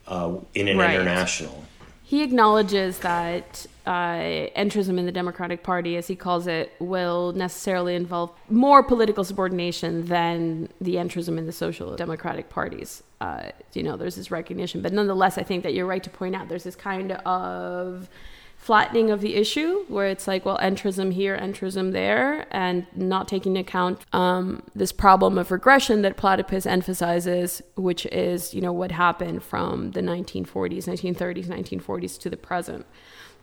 uh, 0.06 0.36
in 0.54 0.68
an 0.68 0.78
Right. 0.78 0.94
international? 0.94 1.64
He 2.02 2.22
acknowledges 2.22 3.00
that 3.00 3.66
uh, 3.86 4.48
entrism 4.56 4.98
in 4.98 5.04
the 5.04 5.12
Democratic 5.12 5.62
Party, 5.62 5.96
as 5.98 6.06
he 6.06 6.16
calls 6.16 6.46
it, 6.46 6.72
will 6.78 7.32
necessarily 7.32 7.94
involve 7.94 8.30
more 8.48 8.82
political 8.82 9.24
subordination 9.24 10.06
than 10.06 10.70
the 10.80 10.94
entrism 10.94 11.36
in 11.36 11.44
the 11.44 11.52
social 11.52 11.94
democratic 11.96 12.48
parties. 12.48 13.02
Uh, 13.20 13.50
you 13.74 13.82
know, 13.82 13.98
there's 13.98 14.16
this 14.16 14.30
recognition. 14.30 14.80
But 14.80 14.94
nonetheless, 14.94 15.36
I 15.36 15.42
think 15.42 15.64
that 15.64 15.74
you're 15.74 15.84
right 15.84 16.02
to 16.02 16.08
point 16.08 16.34
out 16.34 16.48
there's 16.48 16.64
this 16.64 16.76
kind 16.76 17.12
of 17.12 18.08
flattening 18.58 19.10
of 19.10 19.20
the 19.22 19.36
issue 19.36 19.84
where 19.86 20.08
it's 20.08 20.26
like, 20.26 20.44
well, 20.44 20.58
entrism 20.58 21.12
here, 21.12 21.38
entrism 21.38 21.92
there, 21.92 22.44
and 22.50 22.86
not 22.94 23.28
taking 23.28 23.56
into 23.56 23.66
account 23.66 24.04
um, 24.12 24.62
this 24.74 24.92
problem 24.92 25.38
of 25.38 25.50
regression 25.50 26.02
that 26.02 26.16
Platypus 26.16 26.66
emphasizes, 26.66 27.62
which 27.76 28.04
is, 28.06 28.52
you 28.52 28.60
know, 28.60 28.72
what 28.72 28.90
happened 28.90 29.42
from 29.42 29.92
the 29.92 30.00
1940s, 30.02 30.84
1930s, 30.84 31.46
1940s 31.46 32.18
to 32.20 32.28
the 32.28 32.36
present, 32.36 32.84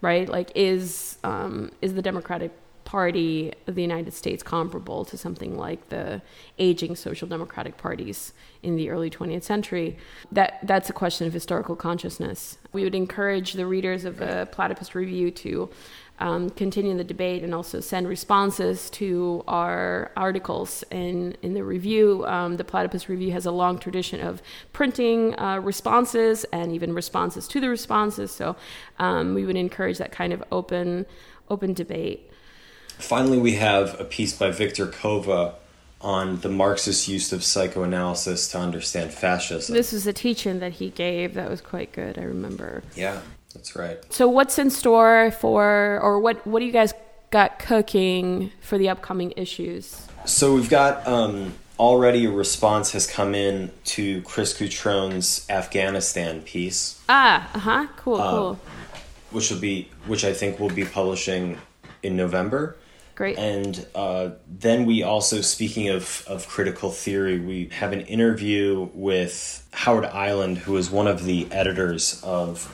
right? 0.01 0.29
Like, 0.29 0.51
is 0.53 1.17
um, 1.24 1.72
is 1.81 1.95
the 1.95 2.01
Democratic 2.01 2.51
Party 2.86 3.51
of 3.68 3.75
the 3.75 3.82
United 3.82 4.13
States 4.13 4.42
comparable 4.44 5.04
to 5.06 5.18
something 5.18 5.58
like 5.58 5.89
the 5.89 6.22
aging 6.58 6.96
social 6.96 7.27
democratic 7.27 7.77
parties 7.77 8.32
in 8.63 8.75
the 8.75 8.89
early 8.89 9.10
20th 9.10 9.44
century? 9.44 9.98
That 10.32 10.60
that's 10.63 10.89
a 10.89 10.94
question 10.94 11.27
of 11.27 11.34
historical 11.34 11.75
consciousness. 11.75 12.58
We 12.72 12.84
would 12.84 12.96
encourage 12.96 13.54
the 13.54 13.65
readers 13.65 14.06
of 14.06 14.18
the 14.18 14.48
Platypus 14.51 14.96
Review 14.96 15.32
to 15.32 15.70
um, 16.20 16.50
continue 16.51 16.96
the 16.96 17.04
debate 17.04 17.44
and 17.44 17.54
also 17.54 17.80
send 17.82 18.08
responses 18.08 18.89
to 18.92 19.44
our 19.48 20.12
articles 20.15 20.84
in, 20.92 21.36
in 21.42 21.54
the 21.54 21.63
review. 21.63 22.25
Um, 22.25 22.56
the 22.56 22.63
Platypus 22.63 23.10
Review 23.10 23.32
has 23.32 23.46
a 23.46 23.51
long 23.51 23.80
tradition 23.80 24.22
of 24.22 24.42
printing 24.72 25.38
uh, 25.38 25.60
responses 25.60 26.46
and 26.54 26.72
even 26.72 26.94
responses 26.94 27.48
to 27.50 27.60
the 27.60 27.70
responses. 27.70 28.32
So 28.32 28.56
um, 29.00 29.34
we 29.34 29.46
would 29.46 29.58
encourage 29.58 29.98
that 29.98 30.12
kind 30.12 30.32
of 30.32 30.44
open 30.51 31.06
open 31.50 31.74
debate. 31.74 32.32
Finally, 33.00 33.38
we 33.38 33.54
have 33.54 34.00
a 34.00 34.04
piece 34.04 34.38
by 34.38 34.52
Victor 34.52 34.88
Kova 34.88 35.56
on 36.02 36.40
the 36.42 36.50
Marxist 36.50 37.08
use 37.08 37.34
of 37.34 37.44
psychoanalysis 37.44 38.50
to 38.52 38.60
understand 38.60 39.14
fascism. 39.14 39.75
This 39.75 39.92
was 39.92 40.06
a 40.06 40.14
teaching 40.14 40.60
that 40.60 40.74
he 40.74 40.90
gave 40.90 41.34
that 41.34 41.50
was 41.50 41.62
quite 41.62 41.92
good. 41.92 42.18
I 42.18 42.24
remember. 42.24 42.84
Yeah. 42.96 43.22
That's 43.56 43.75
right. 43.75 43.98
So 44.14 44.28
what's 44.28 44.60
in 44.60 44.70
store 44.70 45.32
for, 45.32 46.00
or 46.02 46.20
what 46.20 46.46
what 46.46 46.60
do 46.60 46.66
you 46.66 46.74
guys 46.74 46.94
got 47.32 47.58
cooking 47.58 48.52
for 48.62 48.78
the 48.78 48.90
upcoming 48.90 49.34
issues? 49.38 50.06
So 50.25 50.54
we've 50.54 50.70
got 50.70 51.08
um, 51.08 51.54
already 51.80 52.25
a 52.25 52.32
response 52.32 52.92
has 52.92 53.08
come 53.08 53.34
in 53.34 53.72
to 53.86 54.22
Chris 54.24 54.54
Cutrone's 54.54 55.46
Afghanistan 55.50 56.42
piece, 56.42 57.02
Ah, 57.08 57.50
uh 57.54 57.60
huh, 57.60 57.88
cool, 57.98 58.18
cool, 58.18 58.60
which 59.32 59.50
will 59.50 59.60
be 59.60 59.90
which 60.06 60.25
I 60.25 60.34
think 60.34 60.60
we'll 60.60 60.70
be 60.70 60.86
publishing 60.86 61.58
in 62.04 62.18
November. 62.18 62.75
Great. 63.15 63.38
And 63.38 63.86
uh, 63.95 64.31
then 64.48 64.86
we 64.86 65.01
also, 65.03 65.41
speaking 65.41 65.88
of, 65.89 66.24
of 66.27 66.48
critical 66.48 66.91
theory, 66.91 67.39
we 67.39 67.69
have 67.69 67.93
an 67.93 68.01
interview 68.01 68.89
with 68.93 69.65
Howard 69.72 70.03
Eiland, 70.05 70.57
who 70.57 70.75
is 70.75 70.91
one 70.91 71.07
of 71.07 71.24
the 71.24 71.48
editors 71.51 72.22
of 72.24 72.74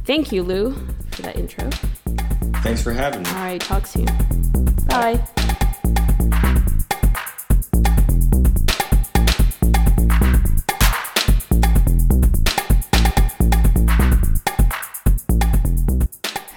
Thank 0.04 0.34
you, 0.34 0.44
Lou, 0.44 0.74
for 1.12 1.22
that 1.22 1.38
intro. 1.38 1.70
Thanks 2.62 2.84
for 2.84 2.92
having 2.92 3.24
me. 3.24 3.30
All 3.30 3.36
right, 3.36 3.62
talk 3.62 3.88
soon. 3.88 4.06
Bye. 4.88 5.18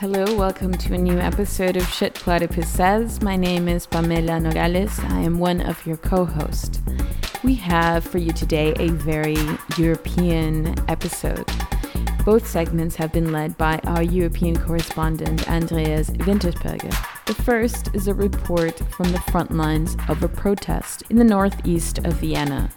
Hello, 0.01 0.25
welcome 0.37 0.73
to 0.73 0.95
a 0.95 0.99
new 0.99 1.19
episode 1.19 1.77
of 1.77 1.87
Shit 1.89 2.15
Platypus 2.15 2.69
Says. 2.69 3.23
My 3.23 3.37
name 3.37 3.69
is 3.69 3.87
Pamela 3.87 4.41
Nogales. 4.41 4.99
I 4.99 5.21
am 5.21 5.39
one 5.39 5.61
of 5.61 5.87
your 5.87 5.99
co 5.99 6.25
hosts. 6.25 6.83
We 7.45 7.55
have 7.55 8.03
for 8.03 8.19
you 8.19 8.33
today 8.33 8.75
a 8.81 8.89
very 8.89 9.37
European 9.79 10.75
episode. 10.89 11.49
Both 12.25 12.47
segments 12.47 12.95
have 12.97 13.13
been 13.13 13.33
led 13.33 13.59
by 13.59 13.81
our 13.83 14.03
European 14.03 14.57
correspondent 14.57 15.51
Andreas 15.51 16.09
Wintersberger. 16.11 16.95
The 17.27 17.35
first 17.35 17.93
is 17.95 18.07
a 18.07 18.15
report 18.15 18.79
from 18.95 19.11
the 19.11 19.21
front 19.33 19.51
lines 19.51 19.97
of 20.09 20.23
a 20.23 20.29
protest 20.29 21.03
in 21.11 21.17
the 21.17 21.25
northeast 21.25 21.99
of 21.99 22.15
Vienna, 22.15 22.71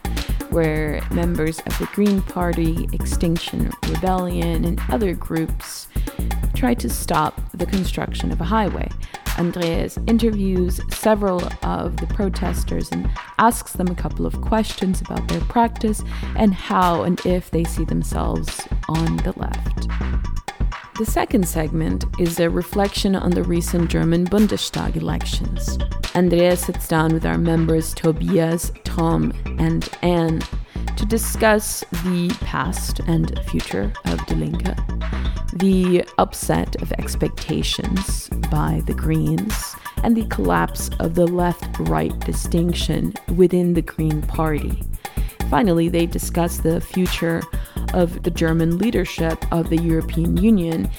where 0.49 0.99
members 1.11 1.59
of 1.59 1.77
the 1.77 1.87
Green 1.93 2.23
Party, 2.23 2.89
Extinction 2.91 3.71
Rebellion, 3.87 4.65
and 4.65 4.81
other 4.89 5.13
groups 5.13 5.89
try 6.55 6.73
to 6.73 6.89
stop 6.89 7.39
the 7.51 7.67
construction 7.67 8.31
of 8.31 8.41
a 8.41 8.45
highway. 8.45 8.89
Andreas 9.37 9.97
interviews 10.07 10.79
several 10.89 11.41
of 11.63 11.97
the 11.97 12.07
protesters 12.07 12.91
and 12.91 13.09
asks 13.37 13.73
them 13.73 13.87
a 13.87 13.95
couple 13.95 14.25
of 14.25 14.39
questions 14.41 15.01
about 15.01 15.27
their 15.27 15.41
practice 15.41 16.03
and 16.35 16.53
how 16.53 17.03
and 17.03 17.23
if 17.25 17.51
they 17.51 17.63
see 17.63 17.85
themselves 17.85 18.67
on 18.87 19.17
the 19.17 19.33
left. 19.37 19.87
The 20.97 21.05
second 21.05 21.45
segment 21.47 22.05
is 22.19 22.39
a 22.39 22.49
reflection 22.49 23.15
on 23.17 23.31
the 23.31 23.43
recent 23.43 23.91
German 23.91 24.25
Bundestag 24.25 24.95
elections. 24.95 25.77
Andreas 26.15 26.65
sits 26.65 26.87
down 26.87 27.13
with 27.13 27.25
our 27.25 27.37
members 27.37 27.93
Tobias, 27.93 28.71
Tom, 28.85 29.33
and 29.59 29.89
Anne 30.01 30.41
to 30.97 31.05
discuss 31.05 31.81
the 32.03 32.35
past 32.41 32.99
and 33.07 33.39
future 33.45 33.91
of 34.05 34.25
Die 34.25 34.35
Linke, 34.35 34.75
the 35.53 36.03
upset 36.17 36.81
of 36.81 36.91
expectations 36.93 38.29
by 38.51 38.81
the 38.85 38.93
Greens, 38.93 39.75
and 40.03 40.15
the 40.15 40.25
collapse 40.27 40.89
of 40.99 41.15
the 41.15 41.27
left 41.27 41.79
right 41.79 42.17
distinction 42.19 43.13
within 43.35 43.73
the 43.73 43.81
Green 43.81 44.21
Party. 44.21 44.83
Finally, 45.49 45.89
they 45.89 46.05
discuss 46.05 46.57
the 46.57 46.81
future 46.81 47.41
of 47.93 48.23
the 48.23 48.31
German 48.31 48.77
leadership 48.77 49.43
of 49.51 49.69
the 49.69 49.77
European 49.77 50.37
Union 50.37 50.89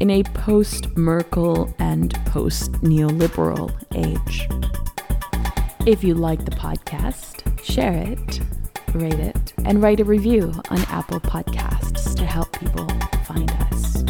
in 0.00 0.10
a 0.10 0.22
post 0.22 0.96
Merkel 0.96 1.74
and 1.78 2.14
post 2.26 2.72
neoliberal 2.82 3.72
age. 3.94 4.48
If 5.86 6.02
you 6.02 6.14
like 6.14 6.44
the 6.44 6.50
podcast, 6.50 7.62
share 7.62 7.92
it, 7.92 8.40
rate 8.98 9.18
it, 9.18 9.52
and 9.64 9.82
write 9.82 10.00
a 10.00 10.04
review 10.04 10.52
on 10.70 10.78
Apple 10.88 11.20
Podcasts 11.20 12.14
to 12.16 12.24
help 12.24 12.58
people 12.58 12.88
find 13.24 13.50
us. 13.50 14.04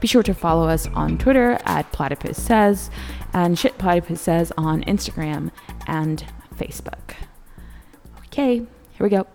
Be 0.00 0.06
sure 0.06 0.22
to 0.22 0.34
follow 0.34 0.68
us 0.68 0.86
on 0.88 1.18
Twitter 1.18 1.58
at 1.64 1.90
Platypus 1.92 2.40
Says 2.40 2.90
and 3.32 3.58
Shit 3.58 3.78
Platypus 3.78 4.20
Says 4.20 4.52
on 4.56 4.82
Instagram 4.84 5.50
and 5.86 6.24
Facebook. 6.56 7.14
Okay, 8.26 8.56
here 8.56 8.66
we 9.00 9.08
go. 9.08 9.26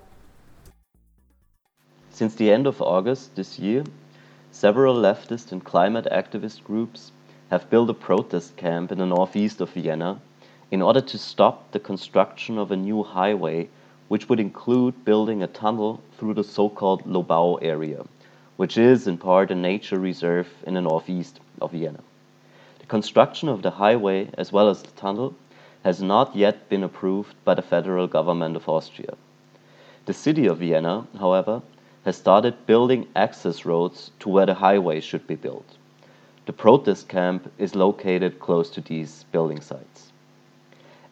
Since 2.10 2.36
the 2.36 2.52
end 2.52 2.68
of 2.68 2.82
August 2.82 3.36
this 3.36 3.58
year, 3.60 3.84
several 4.52 4.96
leftist 4.96 5.52
and 5.52 5.64
climate 5.64 6.08
activist 6.12 6.64
groups 6.64 7.12
have 7.50 7.70
built 7.70 7.90
a 7.90 7.94
protest 7.94 8.56
camp 8.56 8.92
in 8.92 9.00
the 9.00 9.06
northeast 9.06 9.62
of 9.62 9.72
Vienna 9.72 10.22
in 10.72 10.82
order 10.82 11.02
to 11.02 11.18
stop 11.18 11.72
the 11.72 11.80
construction 11.80 12.58
of 12.58 12.72
a 12.72 12.78
new 12.78 13.04
highway, 13.04 13.68
which 14.08 14.30
would 14.30 14.40
include 14.40 15.06
building 15.06 15.42
a 15.44 15.48
tunnel 15.48 16.02
through 16.18 16.34
the 16.34 16.44
so 16.44 16.70
called 16.70 17.04
Lobau 17.04 17.58
area, 17.62 18.04
which 18.58 18.78
is 18.78 19.08
in 19.08 19.18
part 19.18 19.52
a 19.52 19.56
nature 19.56 20.00
reserve 20.00 20.48
in 20.66 20.76
the 20.76 20.82
northeast 20.82 21.40
of 21.62 21.72
Vienna. 21.72 22.00
The 22.80 22.86
construction 22.86 23.50
of 23.50 23.62
the 23.62 23.72
highway, 23.72 24.30
as 24.38 24.52
well 24.52 24.70
as 24.70 24.82
the 24.82 24.92
tunnel, 24.92 25.36
has 25.84 26.02
not 26.02 26.36
yet 26.36 26.70
been 26.70 26.84
approved 26.84 27.36
by 27.44 27.54
the 27.54 27.62
federal 27.62 28.08
government 28.08 28.56
of 28.56 28.70
Austria. 28.70 29.16
The 30.06 30.14
city 30.14 30.48
of 30.48 30.60
Vienna, 30.60 31.08
however, 31.20 31.62
has 32.06 32.16
started 32.18 32.66
building 32.66 33.08
access 33.16 33.66
roads 33.66 34.12
to 34.20 34.30
where 34.30 34.46
the 34.46 34.54
highway 34.54 35.00
should 35.02 35.28
be 35.28 35.36
built. 35.36 35.78
The 36.46 36.54
protest 36.54 37.08
camp 37.10 37.52
is 37.58 37.76
located 37.76 38.40
close 38.40 38.70
to 38.72 38.82
these 38.82 39.26
building 39.32 39.62
sites. 39.62 40.13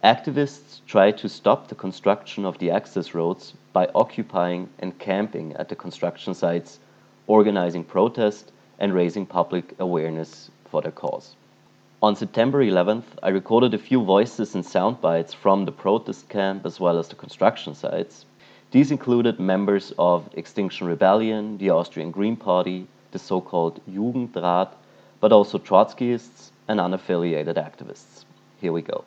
Activists 0.04 0.80
try 0.88 1.12
to 1.12 1.30
stop 1.30 1.68
the 1.68 1.76
construction 1.76 2.44
of 2.44 2.58
the 2.58 2.72
access 2.72 3.14
roads 3.14 3.54
by 3.72 3.88
occupying 3.94 4.68
and 4.80 4.98
camping 4.98 5.54
at 5.54 5.70
the 5.70 5.76
construction 5.76 6.34
sites, 6.34 6.80
organizing 7.28 7.84
protest, 7.84 8.52
and 8.80 8.96
raising 8.96 9.28
public 9.28 9.76
awareness 9.78 10.50
for 10.66 10.82
their 10.82 10.92
cause. 10.92 11.36
On 12.02 12.16
September 12.16 12.66
11th, 12.66 13.04
I 13.22 13.30
recorded 13.30 13.76
a 13.76 13.78
few 13.78 14.04
voices 14.04 14.56
and 14.56 14.66
sound 14.66 15.02
bites 15.02 15.36
from 15.36 15.66
the 15.66 15.72
protest 15.72 16.28
camp 16.30 16.66
as 16.66 16.80
well 16.80 16.98
as 16.98 17.10
the 17.10 17.16
construction 17.16 17.76
sites. 17.76 18.26
These 18.72 18.90
included 18.90 19.40
members 19.40 19.94
of 20.00 20.28
Extinction 20.34 20.88
Rebellion, 20.88 21.60
the 21.60 21.70
Austrian 21.70 22.10
Green 22.10 22.38
Party, 22.38 22.88
the 23.12 23.20
so 23.20 23.40
called 23.40 23.80
Jugendrat, 23.88 24.70
but 25.20 25.32
also 25.32 25.60
Trotskyists 25.60 26.50
and 26.68 26.80
unaffiliated 26.80 27.54
activists. 27.54 28.26
Here 28.60 28.74
we 28.74 28.82
go. 28.82 29.06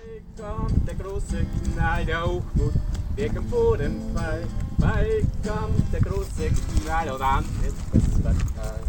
Bei 0.00 0.42
kommt 0.42 0.88
der 0.88 0.94
große 0.94 1.44
Knall 1.74 2.06
der 2.06 2.22
Hochmut, 2.22 2.72
wir 3.16 3.30
am 3.36 3.44
Boden 3.50 4.00
frei. 4.14 4.38
Bei 4.78 5.22
kommt 5.46 5.92
der 5.92 6.00
große 6.00 6.50
Knall 6.82 7.10
und 7.10 7.20
dann 7.20 7.44
ist 7.66 7.76
es 7.92 8.22
fatal. 8.22 8.80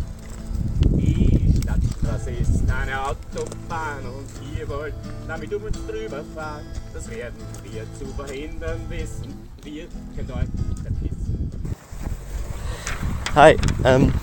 Die 0.98 1.54
Stadtstraße 1.62 2.32
ist 2.32 2.64
eine 2.70 3.02
Autobahn 3.02 4.06
und 4.06 4.58
ihr 4.58 4.70
wollt 4.70 4.94
damit 5.28 5.54
um 5.54 5.64
uns 5.64 5.78
drüber 5.86 6.24
fahren. 6.34 6.66
Das 6.94 7.10
werden 7.10 7.36
wir 7.64 7.84
zu 8.00 8.06
verhindern 8.14 8.80
wissen. 8.88 9.34
Wir 9.64 9.88
könnt 10.16 10.32
euch 10.32 10.50
verpissen. 10.82 11.52
Hi, 13.36 13.58
um, 13.84 14.14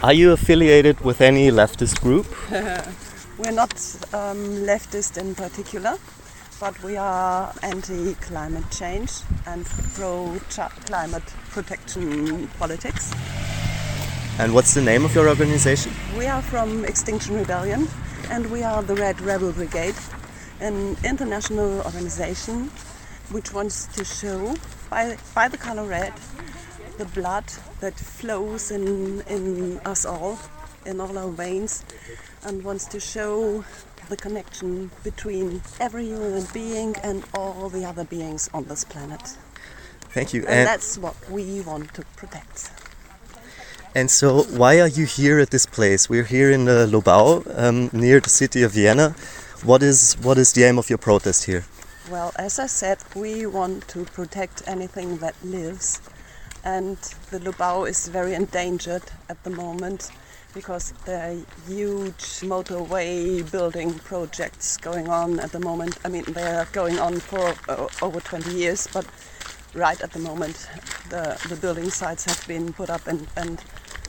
are 0.00 0.14
you 0.14 0.32
affiliated 0.32 1.04
with 1.04 1.20
any 1.20 1.50
leftist 1.50 2.00
group? 2.00 2.26
We're 3.38 3.52
not 3.52 3.72
um, 4.12 4.66
leftist 4.66 5.16
in 5.16 5.36
particular, 5.36 5.96
but 6.58 6.82
we 6.82 6.96
are 6.96 7.54
anti 7.62 8.14
climate 8.14 8.68
change 8.72 9.12
and 9.46 9.64
pro 9.94 10.40
climate 10.86 11.22
protection 11.50 12.48
politics. 12.58 13.12
And 14.40 14.52
what's 14.52 14.74
the 14.74 14.82
name 14.82 15.04
of 15.04 15.14
your 15.14 15.28
organization? 15.28 15.92
We 16.16 16.26
are 16.26 16.42
from 16.42 16.84
Extinction 16.84 17.36
Rebellion 17.36 17.86
and 18.28 18.50
we 18.50 18.64
are 18.64 18.82
the 18.82 18.96
Red 18.96 19.20
Rebel 19.20 19.52
Brigade, 19.52 19.94
an 20.60 20.96
international 21.04 21.82
organization 21.82 22.72
which 23.30 23.52
wants 23.54 23.86
to 23.94 24.04
show 24.04 24.56
by, 24.90 25.16
by 25.32 25.46
the 25.46 25.58
color 25.58 25.84
red 25.84 26.12
the 26.98 27.04
blood 27.04 27.44
that 27.78 27.94
flows 27.94 28.72
in, 28.72 29.20
in 29.28 29.78
us 29.84 30.04
all, 30.04 30.40
in 30.84 31.00
all 31.00 31.16
our 31.16 31.30
veins, 31.30 31.84
and 32.44 32.64
wants 32.64 32.86
to 32.86 33.00
show 33.00 33.64
the 34.08 34.16
connection 34.16 34.90
between 35.04 35.60
every 35.80 36.06
human 36.06 36.44
being 36.52 36.96
and 37.02 37.24
all 37.34 37.68
the 37.68 37.84
other 37.84 38.04
beings 38.04 38.48
on 38.54 38.64
this 38.64 38.84
planet. 38.84 39.36
Thank 40.10 40.32
you. 40.32 40.40
And, 40.42 40.50
And, 40.50 40.66
that's 40.66 40.96
what 40.98 41.14
we 41.30 41.60
want 41.60 41.94
to 41.94 42.02
protect. 42.16 42.70
and 43.94 44.10
so, 44.10 44.42
why 44.44 44.80
are 44.80 44.88
you 44.88 45.04
here 45.06 45.38
at 45.38 45.50
this 45.50 45.66
place? 45.66 46.08
We're 46.08 46.24
here 46.24 46.50
in 46.50 46.68
uh, 46.68 46.86
Lobau, 46.88 47.42
um, 47.56 47.90
near 47.92 48.20
the 48.20 48.30
city 48.30 48.62
of 48.62 48.72
Vienna. 48.72 49.14
What 49.64 49.82
is 49.82 50.14
what 50.22 50.38
is 50.38 50.52
the 50.52 50.64
aim 50.64 50.78
of 50.78 50.88
your 50.88 50.98
protest 50.98 51.44
here? 51.44 51.64
Well, 52.10 52.32
as 52.36 52.58
I 52.58 52.66
said, 52.66 52.98
we 53.14 53.44
want 53.44 53.88
to 53.88 54.04
protect 54.04 54.62
anything 54.66 55.18
that 55.18 55.34
lives, 55.44 56.00
and 56.64 56.96
the 57.30 57.38
Lobau 57.40 57.86
is 57.88 58.08
very 58.08 58.34
endangered 58.34 59.02
at 59.28 59.42
the 59.44 59.50
moment 59.50 60.10
because 60.58 60.92
there 61.04 61.30
are 61.30 61.36
huge 61.68 62.42
motorway 62.42 63.48
building 63.52 63.94
projects 64.00 64.76
going 64.76 65.08
on 65.08 65.38
at 65.38 65.52
the 65.52 65.60
moment. 65.60 65.96
I 66.04 66.08
mean, 66.08 66.24
they 66.32 66.42
are 66.42 66.66
going 66.72 66.98
on 66.98 67.20
for 67.20 67.54
uh, 67.68 67.86
over 68.02 68.18
20 68.18 68.50
years, 68.50 68.88
but 68.92 69.06
right 69.72 70.00
at 70.00 70.10
the 70.10 70.18
moment, 70.18 70.68
the, 71.10 71.40
the 71.48 71.54
building 71.54 71.90
sites 71.90 72.24
have 72.24 72.44
been 72.48 72.72
put 72.72 72.90
up 72.90 73.06
and, 73.06 73.28
and 73.36 73.62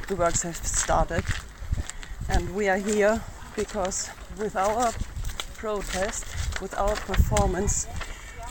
the 0.08 0.16
works 0.16 0.42
have 0.42 0.56
started. 0.56 1.24
And 2.30 2.56
we 2.56 2.68
are 2.68 2.80
here 2.80 3.22
because 3.56 4.10
with 4.40 4.56
our 4.56 4.92
protest, 5.54 6.26
with 6.64 6.76
our 6.80 6.96
performance, 6.96 7.86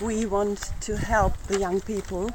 we 0.01 0.25
want 0.25 0.71
to 0.83 0.97
help 0.97 1.37
the 1.49 1.59
young 1.59 1.81
people 1.81 2.31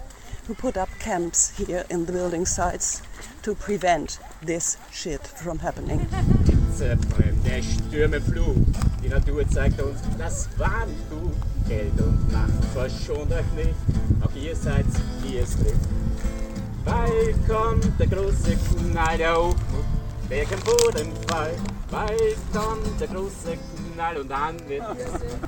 who 0.46 0.56
put 0.56 0.76
up 0.76 0.90
camps 1.00 1.58
here 1.58 1.86
in 1.90 2.06
the 2.06 2.12
building 2.12 2.46
sites 2.46 3.02
to 3.44 3.54
prevent 3.56 4.20
this 4.42 4.78
shit 4.92 5.22
from 5.28 5.60
happening. 5.60 6.08
Der 7.46 7.62
Stürmeflug. 7.62 8.56
Die 9.04 9.10
Natur 9.10 9.48
zeigt 9.50 9.82
uns 9.82 10.00
das 10.18 10.50
Warntuch. 10.58 11.32
Kälte 11.68 12.04
und 12.04 12.32
Nacht 12.32 12.52
verschont 12.74 13.32
euch 13.32 13.52
nicht. 13.56 13.76
Auch 14.22 14.34
ihr 14.36 14.56
seid, 14.56 14.86
wie 15.22 15.38
es 15.38 15.56
trifft. 15.56 15.88
Bald 16.84 17.48
kommt 17.48 18.00
der 18.00 18.08
große 18.08 18.58
Knall 18.92 19.18
der 19.18 19.36
Hochmut. 19.36 19.86
Berg 20.30 20.48
am 20.52 20.60
Boden. 20.62 21.12
Bald 21.92 22.38
kommt 22.54 23.00
der 23.00 23.08
große 23.08 23.58
Knall 23.94 24.18
und 24.18 24.30
dann 24.30 24.58
wird 24.68 24.84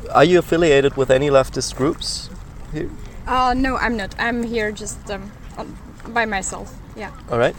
Are 0.10 0.24
you 0.24 0.40
affiliated 0.40 0.96
with 0.98 1.10
any 1.10 1.30
leftist 1.30 1.75
groups? 1.75 2.30
Here? 2.72 2.90
Uh, 3.28 3.54
no, 3.56 3.78
I'm 3.78 3.98
not. 3.98 4.16
I'm 4.20 4.44
here 4.44 4.72
just 4.72 5.10
um, 5.10 5.32
by 6.14 6.25
myself. 6.25 6.72
Yeah. 6.96 7.10
All 7.32 7.40
right. 7.40 7.56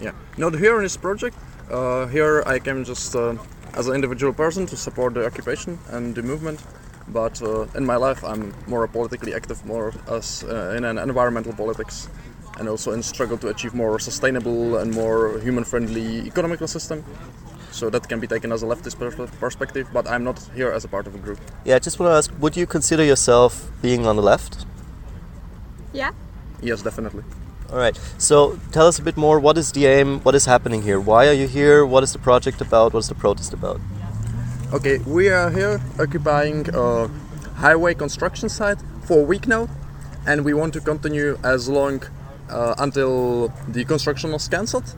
Yeah. 0.00 0.12
Not 0.36 0.54
here 0.54 0.76
in 0.76 0.82
this 0.82 0.96
project. 0.96 1.36
Uh, 1.70 2.06
here 2.06 2.42
I 2.46 2.58
came 2.58 2.84
just 2.84 3.14
uh, 3.14 3.34
as 3.74 3.88
an 3.88 3.94
individual 3.94 4.32
person 4.32 4.66
to 4.66 4.76
support 4.76 5.14
the 5.14 5.26
occupation 5.26 5.78
and 5.90 6.14
the 6.14 6.22
movement. 6.22 6.62
But 7.08 7.40
uh, 7.42 7.66
in 7.74 7.84
my 7.86 7.96
life, 7.96 8.22
I'm 8.22 8.54
more 8.66 8.86
politically 8.86 9.34
active, 9.34 9.64
more 9.64 9.92
as 10.08 10.44
uh, 10.44 10.74
in 10.76 10.84
an 10.84 10.98
environmental 10.98 11.52
politics, 11.52 12.08
and 12.58 12.68
also 12.68 12.92
in 12.92 13.02
struggle 13.02 13.38
to 13.38 13.48
achieve 13.48 13.74
more 13.74 13.98
sustainable 13.98 14.76
and 14.76 14.92
more 14.92 15.38
human-friendly 15.40 16.26
economical 16.26 16.68
system. 16.68 17.02
So 17.70 17.90
that 17.90 18.08
can 18.08 18.20
be 18.20 18.26
taken 18.26 18.52
as 18.52 18.62
a 18.62 18.66
leftist 18.66 18.98
perspective. 19.40 19.88
But 19.92 20.08
I'm 20.08 20.24
not 20.24 20.38
here 20.54 20.70
as 20.70 20.84
a 20.84 20.88
part 20.88 21.06
of 21.06 21.14
a 21.14 21.18
group. 21.18 21.38
Yeah, 21.64 21.76
I 21.76 21.78
just 21.78 21.98
want 21.98 22.10
to 22.10 22.16
ask: 22.16 22.30
Would 22.40 22.56
you 22.56 22.66
consider 22.66 23.04
yourself 23.04 23.70
being 23.80 24.06
on 24.06 24.16
the 24.16 24.22
left? 24.22 24.66
Yeah. 25.92 26.12
Yes, 26.62 26.82
definitely. 26.82 27.24
All 27.70 27.78
right. 27.78 27.98
So 28.16 28.58
tell 28.72 28.86
us 28.86 28.98
a 28.98 29.02
bit 29.02 29.16
more. 29.16 29.38
What 29.38 29.58
is 29.58 29.72
the 29.72 29.86
aim? 29.86 30.20
What 30.20 30.34
is 30.34 30.46
happening 30.46 30.82
here? 30.82 30.98
Why 30.98 31.28
are 31.28 31.34
you 31.34 31.46
here? 31.46 31.84
What 31.84 32.02
is 32.02 32.12
the 32.12 32.18
project 32.18 32.60
about? 32.60 32.94
What 32.94 33.00
is 33.00 33.08
the 33.08 33.14
protest 33.14 33.52
about? 33.52 33.80
Okay, 34.72 34.98
we 35.06 35.28
are 35.28 35.50
here 35.50 35.80
occupying 35.98 36.66
a 36.74 37.08
highway 37.56 37.94
construction 37.94 38.48
site 38.48 38.78
for 39.02 39.20
a 39.20 39.22
week 39.22 39.46
now, 39.46 39.68
and 40.26 40.44
we 40.44 40.54
want 40.54 40.72
to 40.74 40.80
continue 40.80 41.38
as 41.42 41.68
long 41.68 42.02
uh, 42.50 42.74
until 42.78 43.48
the 43.68 43.84
construction 43.84 44.32
is 44.32 44.48
cancelled. 44.48 44.94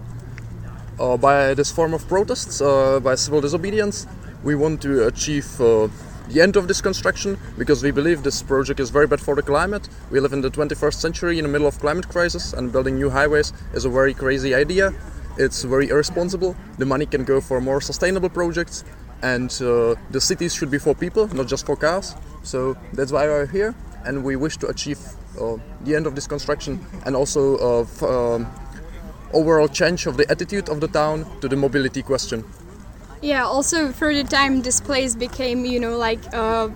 Uh, 0.98 1.16
by 1.16 1.54
this 1.54 1.72
form 1.72 1.94
of 1.94 2.06
protests, 2.08 2.60
uh, 2.60 3.00
by 3.00 3.14
civil 3.14 3.40
disobedience, 3.40 4.06
we 4.44 4.54
want 4.54 4.82
to 4.82 5.06
achieve 5.06 5.60
uh, 5.60 5.88
the 6.30 6.40
end 6.40 6.56
of 6.56 6.68
this 6.68 6.80
construction 6.80 7.36
because 7.58 7.82
we 7.82 7.90
believe 7.90 8.22
this 8.22 8.42
project 8.42 8.78
is 8.78 8.90
very 8.90 9.06
bad 9.06 9.20
for 9.20 9.34
the 9.34 9.42
climate. 9.42 9.88
We 10.10 10.20
live 10.20 10.32
in 10.32 10.40
the 10.40 10.50
21st 10.50 10.94
century 10.94 11.38
in 11.38 11.44
the 11.44 11.50
middle 11.50 11.66
of 11.66 11.78
climate 11.80 12.08
crisis, 12.08 12.52
and 12.52 12.70
building 12.70 12.94
new 12.94 13.10
highways 13.10 13.52
is 13.74 13.84
a 13.84 13.90
very 13.90 14.14
crazy 14.14 14.54
idea. 14.54 14.92
It's 15.38 15.64
very 15.64 15.88
irresponsible. 15.88 16.54
The 16.78 16.86
money 16.86 17.06
can 17.06 17.24
go 17.24 17.40
for 17.40 17.60
more 17.60 17.80
sustainable 17.80 18.28
projects, 18.28 18.84
and 19.22 19.50
uh, 19.60 19.96
the 20.10 20.20
cities 20.20 20.54
should 20.54 20.70
be 20.70 20.78
for 20.78 20.94
people, 20.94 21.26
not 21.34 21.48
just 21.48 21.66
for 21.66 21.76
cars. 21.76 22.14
So 22.42 22.76
that's 22.92 23.12
why 23.12 23.26
we're 23.26 23.46
here, 23.46 23.74
and 24.04 24.22
we 24.22 24.36
wish 24.36 24.56
to 24.58 24.68
achieve 24.68 25.00
uh, 25.40 25.56
the 25.82 25.96
end 25.96 26.06
of 26.06 26.14
this 26.14 26.26
construction 26.26 26.84
and 27.06 27.16
also 27.16 27.56
uh, 27.58 27.82
f- 27.82 28.02
um, 28.02 28.46
overall 29.32 29.68
change 29.68 30.06
of 30.06 30.16
the 30.16 30.28
attitude 30.30 30.68
of 30.68 30.80
the 30.80 30.88
town 30.88 31.24
to 31.40 31.48
the 31.48 31.56
mobility 31.56 32.02
question. 32.02 32.44
Yeah. 33.22 33.44
Also, 33.44 33.92
for 33.92 34.14
the 34.14 34.24
time, 34.24 34.62
this 34.62 34.80
place 34.80 35.14
became, 35.14 35.64
you 35.64 35.78
know, 35.78 35.96
like 35.96 36.24
a 36.32 36.72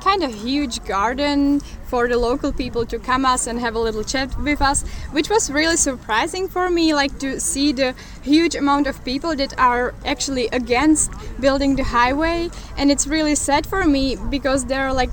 kind 0.00 0.22
of 0.22 0.34
huge 0.34 0.84
garden 0.84 1.60
for 1.86 2.08
the 2.08 2.18
local 2.18 2.52
people 2.52 2.84
to 2.84 2.98
come 2.98 3.24
us 3.24 3.46
and 3.46 3.58
have 3.60 3.74
a 3.74 3.78
little 3.78 4.04
chat 4.04 4.36
with 4.38 4.60
us, 4.60 4.82
which 5.12 5.30
was 5.30 5.50
really 5.50 5.76
surprising 5.76 6.46
for 6.48 6.68
me, 6.68 6.92
like 6.92 7.18
to 7.20 7.40
see 7.40 7.72
the 7.72 7.94
huge 8.22 8.54
amount 8.54 8.86
of 8.86 9.02
people 9.04 9.34
that 9.36 9.58
are 9.58 9.94
actually 10.04 10.48
against 10.48 11.10
building 11.40 11.76
the 11.76 11.84
highway. 11.84 12.50
And 12.76 12.90
it's 12.90 13.06
really 13.06 13.34
sad 13.36 13.66
for 13.66 13.84
me 13.84 14.16
because 14.16 14.66
there 14.66 14.86
are 14.88 14.92
like 14.92 15.10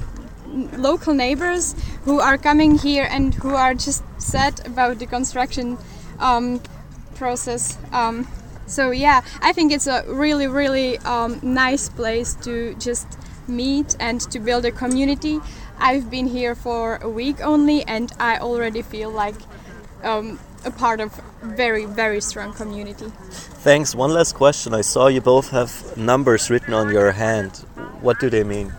local 0.75 1.13
neighbors 1.13 1.75
who 2.03 2.19
are 2.19 2.37
coming 2.37 2.77
here 2.77 3.07
and 3.09 3.33
who 3.35 3.55
are 3.55 3.73
just 3.73 4.03
sad 4.17 4.65
about 4.65 4.99
the 4.99 5.05
construction 5.05 5.77
um, 6.19 6.59
process. 7.15 7.77
Um, 7.93 8.27
so 8.71 8.91
yeah, 8.91 9.21
I 9.41 9.53
think 9.53 9.71
it's 9.71 9.87
a 9.87 10.03
really, 10.07 10.47
really 10.47 10.97
um, 10.99 11.39
nice 11.41 11.89
place 11.89 12.33
to 12.43 12.73
just 12.75 13.07
meet 13.47 13.95
and 13.99 14.21
to 14.31 14.39
build 14.39 14.65
a 14.65 14.71
community. 14.71 15.39
I've 15.77 16.09
been 16.09 16.27
here 16.27 16.55
for 16.55 16.97
a 16.97 17.09
week 17.09 17.41
only, 17.41 17.83
and 17.83 18.11
I 18.19 18.37
already 18.37 18.81
feel 18.81 19.09
like 19.09 19.35
um, 20.03 20.39
a 20.63 20.71
part 20.71 20.99
of 20.99 21.19
very, 21.41 21.85
very 21.85 22.21
strong 22.21 22.53
community. 22.53 23.11
Thanks. 23.63 23.95
One 23.95 24.13
last 24.13 24.35
question. 24.35 24.73
I 24.73 24.81
saw 24.81 25.07
you 25.07 25.21
both 25.21 25.49
have 25.49 25.97
numbers 25.97 26.49
written 26.49 26.73
on 26.73 26.91
your 26.91 27.11
hand. 27.11 27.65
What 28.01 28.19
do 28.19 28.29
they 28.29 28.43
mean? 28.43 28.71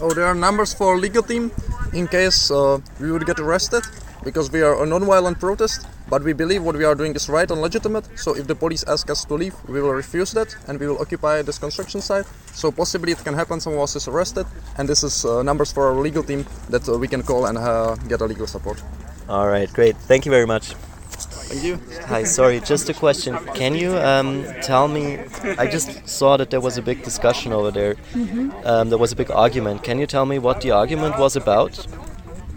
Oh, 0.00 0.10
there 0.10 0.26
are 0.26 0.34
numbers 0.34 0.74
for 0.74 0.98
legal 0.98 1.22
team 1.22 1.50
in 1.92 2.06
case 2.06 2.50
uh, 2.50 2.78
we 3.00 3.10
would 3.10 3.24
get 3.26 3.38
arrested 3.38 3.84
because 4.24 4.50
we 4.50 4.60
are 4.62 4.82
a 4.82 4.86
non-violent 4.86 5.38
protest. 5.38 5.86
But 6.08 6.22
we 6.22 6.32
believe 6.32 6.62
what 6.62 6.76
we 6.76 6.84
are 6.84 6.94
doing 6.94 7.14
is 7.14 7.28
right 7.28 7.50
and 7.50 7.60
legitimate. 7.60 8.06
So 8.18 8.36
if 8.36 8.46
the 8.46 8.54
police 8.54 8.84
ask 8.84 9.10
us 9.10 9.24
to 9.24 9.34
leave, 9.34 9.54
we 9.68 9.82
will 9.82 9.92
refuse 9.92 10.32
that 10.32 10.54
and 10.68 10.78
we 10.78 10.86
will 10.86 11.00
occupy 11.00 11.42
this 11.42 11.58
construction 11.58 12.00
site. 12.00 12.26
So 12.52 12.70
possibly 12.70 13.12
it 13.12 13.24
can 13.24 13.34
happen 13.34 13.60
someone 13.60 13.80
else 13.80 13.96
is 13.96 14.06
arrested. 14.06 14.46
And 14.78 14.88
this 14.88 15.02
is 15.02 15.24
uh, 15.24 15.42
numbers 15.42 15.72
for 15.72 15.88
our 15.88 16.00
legal 16.00 16.22
team 16.22 16.46
that 16.70 16.88
uh, 16.88 16.96
we 16.96 17.08
can 17.08 17.22
call 17.22 17.46
and 17.46 17.58
uh, 17.58 17.96
get 18.08 18.20
a 18.20 18.24
legal 18.24 18.46
support. 18.46 18.82
All 19.28 19.48
right, 19.48 19.72
great. 19.72 19.96
Thank 19.96 20.26
you 20.26 20.30
very 20.30 20.46
much. 20.46 20.74
Thank 21.48 21.62
you. 21.64 21.80
Hi, 22.06 22.24
sorry, 22.24 22.60
just 22.60 22.88
a 22.88 22.94
question. 22.94 23.36
Can 23.54 23.74
you 23.74 23.96
um, 23.98 24.44
tell 24.62 24.88
me? 24.88 25.18
I 25.58 25.66
just 25.66 26.08
saw 26.08 26.36
that 26.36 26.50
there 26.50 26.60
was 26.60 26.76
a 26.76 26.82
big 26.82 27.04
discussion 27.04 27.52
over 27.52 27.70
there. 27.70 27.94
Um, 28.64 28.90
there 28.90 28.98
was 28.98 29.12
a 29.12 29.16
big 29.16 29.30
argument. 29.30 29.84
Can 29.84 29.98
you 30.00 30.06
tell 30.06 30.26
me 30.26 30.38
what 30.40 30.60
the 30.60 30.72
argument 30.72 31.18
was 31.18 31.36
about? 31.36 31.86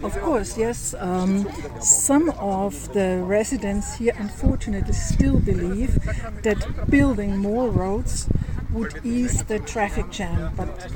Of 0.02 0.18
course, 0.18 0.56
yes. 0.56 0.94
Um, 0.98 1.46
some 1.80 2.30
of 2.38 2.92
the 2.94 3.18
residents 3.22 3.96
here 3.96 4.14
unfortunately 4.16 4.94
still 4.94 5.38
believe 5.38 5.94
that 6.42 6.90
building 6.90 7.36
more 7.36 7.68
roads 7.68 8.28
would 8.72 9.00
ease 9.04 9.42
the 9.44 9.58
traffic 9.58 10.10
jam, 10.10 10.52
but 10.56 10.88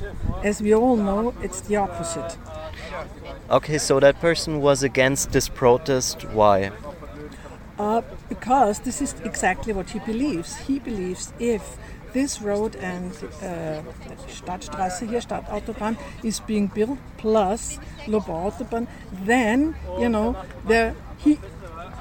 as 0.43 0.63
we 0.63 0.75
all 0.75 0.97
know, 0.97 1.35
it's 1.43 1.61
the 1.63 1.77
opposite. 1.77 2.37
Okay, 3.51 3.79
so 3.79 4.01
that 4.01 4.21
person 4.21 4.61
was 4.61 4.83
against 4.83 5.33
this 5.33 5.49
protest. 5.49 6.25
Why? 6.31 6.71
Uh, 7.79 8.03
because 8.29 8.79
this 8.81 9.03
is 9.03 9.15
exactly 9.25 9.73
what 9.73 9.91
he 9.91 9.99
believes. 9.99 10.57
He 10.57 10.79
believes 10.79 11.33
if 11.39 11.77
this 12.15 12.41
road 12.41 12.77
and 12.77 13.13
uh, 13.43 13.83
Stadtstraße 14.29 15.07
here, 15.07 15.21
Stadtautobahn, 15.21 15.99
is 16.23 16.41
being 16.41 16.69
built 16.69 16.99
plus 17.19 17.79
Lobau 18.07 18.51
Autobahn, 18.51 18.87
then 19.13 19.77
you 19.99 20.09
know 20.09 20.35
there 20.67 20.95
he. 21.19 21.39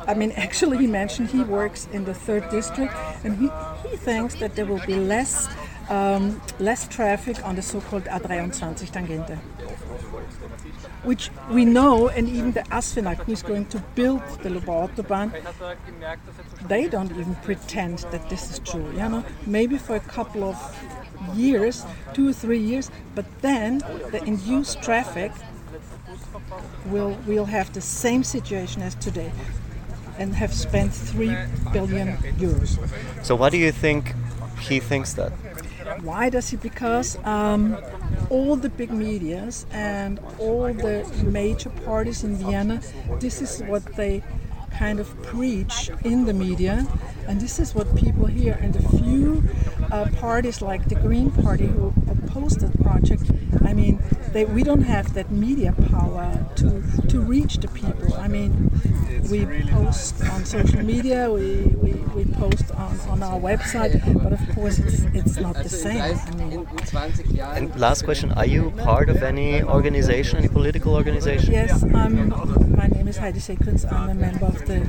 I 0.05 0.13
mean, 0.13 0.31
actually, 0.33 0.77
he 0.79 0.87
mentioned 0.87 1.29
he 1.29 1.43
works 1.43 1.87
in 1.93 2.03
the 2.03 2.13
third 2.13 2.49
district. 2.49 2.93
and 3.23 3.37
he, 3.37 3.49
he 3.89 3.95
thinks 3.95 4.35
that 4.35 4.55
there 4.55 4.65
will 4.65 4.85
be 4.85 4.95
less 4.95 5.47
um, 5.89 6.41
less 6.59 6.87
traffic 6.87 7.45
on 7.45 7.55
the 7.55 7.61
so-called 7.61 8.03
A23 8.05 8.91
Tangente 8.91 9.37
which 11.03 11.29
we 11.49 11.65
know, 11.65 12.07
and 12.07 12.29
even 12.29 12.51
the 12.53 12.63
ASFINAG, 12.71 13.17
who 13.25 13.31
is 13.33 13.43
going 13.43 13.65
to 13.67 13.79
build 13.95 14.21
the 14.41 14.49
Lobau 14.49 14.87
Autobahn, 14.87 15.31
they 16.67 16.87
don't 16.87 17.11
even 17.11 17.35
pretend 17.35 17.99
that 18.11 18.29
this 18.29 18.51
is 18.51 18.59
true. 18.59 18.89
You 18.91 19.09
know, 19.09 19.23
maybe 19.45 19.77
for 19.77 19.95
a 19.95 19.99
couple 19.99 20.43
of 20.43 20.57
years, 21.33 21.85
two 22.13 22.29
or 22.29 22.33
three 22.33 22.59
years, 22.59 22.89
but 23.15 23.25
then 23.41 23.79
the 24.11 24.23
induced 24.25 24.81
traffic 24.81 25.31
will 26.85 27.17
will 27.27 27.45
have 27.45 27.73
the 27.73 27.81
same 27.81 28.23
situation 28.23 28.81
as 28.81 28.95
today, 28.95 29.31
and 30.17 30.35
have 30.35 30.53
spent 30.53 30.93
three 30.93 31.35
billion 31.71 32.17
euros. 32.37 32.77
So 33.23 33.35
why 33.35 33.49
do 33.49 33.57
you 33.57 33.71
think 33.71 34.13
he 34.59 34.79
thinks 34.79 35.13
that? 35.13 35.31
Why 36.01 36.29
does 36.29 36.49
he? 36.49 36.57
Because 36.57 37.17
um, 37.25 37.77
all 38.29 38.55
the 38.55 38.69
big 38.69 38.91
medias 38.91 39.65
and 39.71 40.19
all 40.39 40.73
the 40.73 41.05
major 41.23 41.69
parties 41.69 42.23
in 42.23 42.35
Vienna, 42.35 42.81
this 43.19 43.41
is 43.41 43.61
what 43.63 43.85
they 43.95 44.23
kind 44.77 44.99
of 44.99 45.07
preach 45.23 45.89
in 46.03 46.25
the 46.25 46.33
media, 46.33 46.87
and 47.27 47.39
this 47.39 47.59
is 47.59 47.73
what 47.75 47.95
people 47.95 48.25
hear. 48.25 48.57
And 48.61 48.73
the 48.73 48.83
few 48.97 49.43
uh, 49.91 50.07
parties 50.19 50.61
like 50.61 50.89
the 50.89 50.95
Green 50.95 51.31
Party 51.31 51.67
who 51.67 51.93
oppose 52.09 52.55
the 52.57 52.69
project, 52.83 53.31
I 53.65 53.73
mean, 53.73 54.01
they, 54.33 54.45
we 54.45 54.63
don't 54.63 54.81
have 54.83 55.13
that 55.13 55.31
media 55.31 55.73
power 55.91 56.45
to 56.57 56.81
to 57.07 57.21
reach 57.21 57.57
the 57.57 57.67
people. 57.67 58.13
I 58.15 58.27
mean, 58.27 58.51
we 59.29 59.45
post 59.69 60.21
on 60.25 60.45
social 60.45 60.83
media, 60.83 61.31
we, 61.31 61.61
we, 61.83 61.91
we 62.15 62.25
post 62.33 62.71
on, 62.71 62.99
on 63.09 63.23
our 63.23 63.39
website, 63.39 63.93
but 64.23 64.33
of 64.33 64.55
course 64.55 64.79
it's, 64.79 65.01
it's 65.13 65.37
not 65.37 65.55
the 65.55 65.69
same. 65.69 66.01
I 66.01 66.35
mean, 66.35 66.67
And 67.55 67.75
last 67.79 68.03
question: 68.03 68.31
Are 68.33 68.45
you 68.45 68.71
part 68.77 69.09
of 69.09 69.23
any 69.23 69.63
organization, 69.63 70.37
any 70.37 70.47
political 70.47 70.93
organization? 70.95 71.51
yes, 71.53 71.83
I'm, 71.83 72.29
my 72.75 72.87
name 72.87 73.07
is 73.07 73.17
Heidi 73.17 73.39
Sequenz. 73.39 73.91
I'm 73.91 74.09
a 74.09 74.13
member 74.13 74.45
of 74.45 74.62
the 74.65 74.79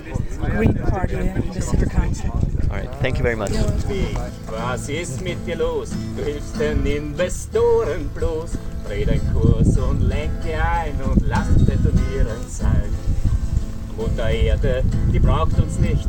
Green 0.51 0.75
Party 0.75 1.15
in 1.15 1.53
the 1.53 1.61
City 1.61 1.87
Council. 1.87 2.31
All 2.71 2.77
right. 2.77 2.91
Thank 3.01 3.19
you 3.19 3.23
very 3.23 3.37
much. 3.37 3.53
Was 4.51 4.89
ist 4.89 5.21
mit 5.23 5.45
dir 5.47 5.57
los? 5.57 5.91
Du 6.17 6.25
hilfst 6.25 6.59
den 6.59 6.85
Investoren 6.87 8.09
bloß. 8.15 8.59
Dreh 8.87 9.05
deinen 9.05 9.33
Kurs 9.33 9.79
und 9.79 10.03
lenke 10.03 10.55
ein 10.63 10.95
und 11.03 11.27
lass 11.27 11.49
detonieren 11.57 12.49
sein. 12.49 12.93
Mutter 13.97 14.29
Erde, 14.29 14.83
die 15.13 15.21
braucht 15.21 15.59
uns 15.59 15.79
nicht, 15.79 16.09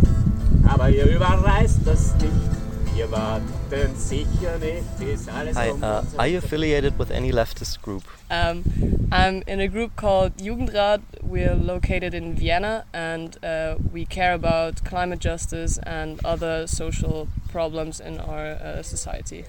aber 0.67 0.89
ihr 0.89 1.05
überreißt 1.05 1.79
das 1.85 2.15
nicht. 2.15 2.64
Wir 2.95 3.11
warten 3.11 3.93
sicher 3.97 4.57
nicht, 4.57 4.97
bis 4.97 5.27
alles 5.27 5.57
Hi. 5.57 5.71
Uh, 5.71 6.01
are 6.17 6.27
you 6.29 6.37
affiliated 6.37 6.97
with 6.97 7.11
any 7.11 7.29
leftist 7.29 7.81
group? 7.81 8.03
Um, 8.31 8.63
I'm 9.11 9.43
in 9.47 9.59
a 9.59 9.67
group 9.67 9.97
called 9.97 10.37
Jugendrat. 10.37 11.01
We're 11.21 11.55
located 11.55 12.13
in 12.13 12.35
Vienna 12.35 12.85
and 12.93 13.37
uh, 13.43 13.75
we 13.91 14.05
care 14.05 14.33
about 14.33 14.85
climate 14.85 15.19
justice 15.19 15.77
and 15.79 16.23
other 16.23 16.67
social 16.67 17.27
problems 17.51 17.99
in 17.99 18.17
our 18.21 18.55
uh, 18.63 18.81
society. 18.81 19.43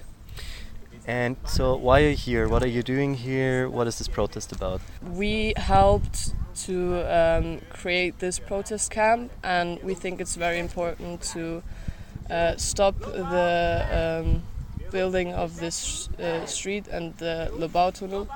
And 1.07 1.37
so, 1.45 1.77
why 1.77 2.01
are 2.01 2.09
you 2.09 2.17
here? 2.17 2.49
What 2.49 2.63
are 2.63 2.67
you 2.69 2.83
doing 2.83 3.13
here? 3.13 3.69
What 3.69 3.87
is 3.87 3.97
this 3.97 4.09
protest 4.09 4.51
about? 4.51 4.81
We 5.01 5.53
helped 5.55 6.33
to 6.65 7.01
um, 7.09 7.61
create 7.69 8.19
this 8.19 8.39
protest 8.39 8.91
camp, 8.91 9.31
and 9.41 9.81
we 9.83 9.93
think 9.93 10.19
it's 10.19 10.35
very 10.35 10.59
important 10.59 11.21
to 11.33 11.63
stop 12.57 12.99
the 12.99 14.21
um, 14.23 14.43
building 14.91 15.33
of 15.33 15.59
this 15.59 16.09
uh, 16.19 16.45
street 16.45 16.87
and 16.87 17.15
the 17.17 17.51
Lobau 17.53 17.93
tunnel 17.93 18.27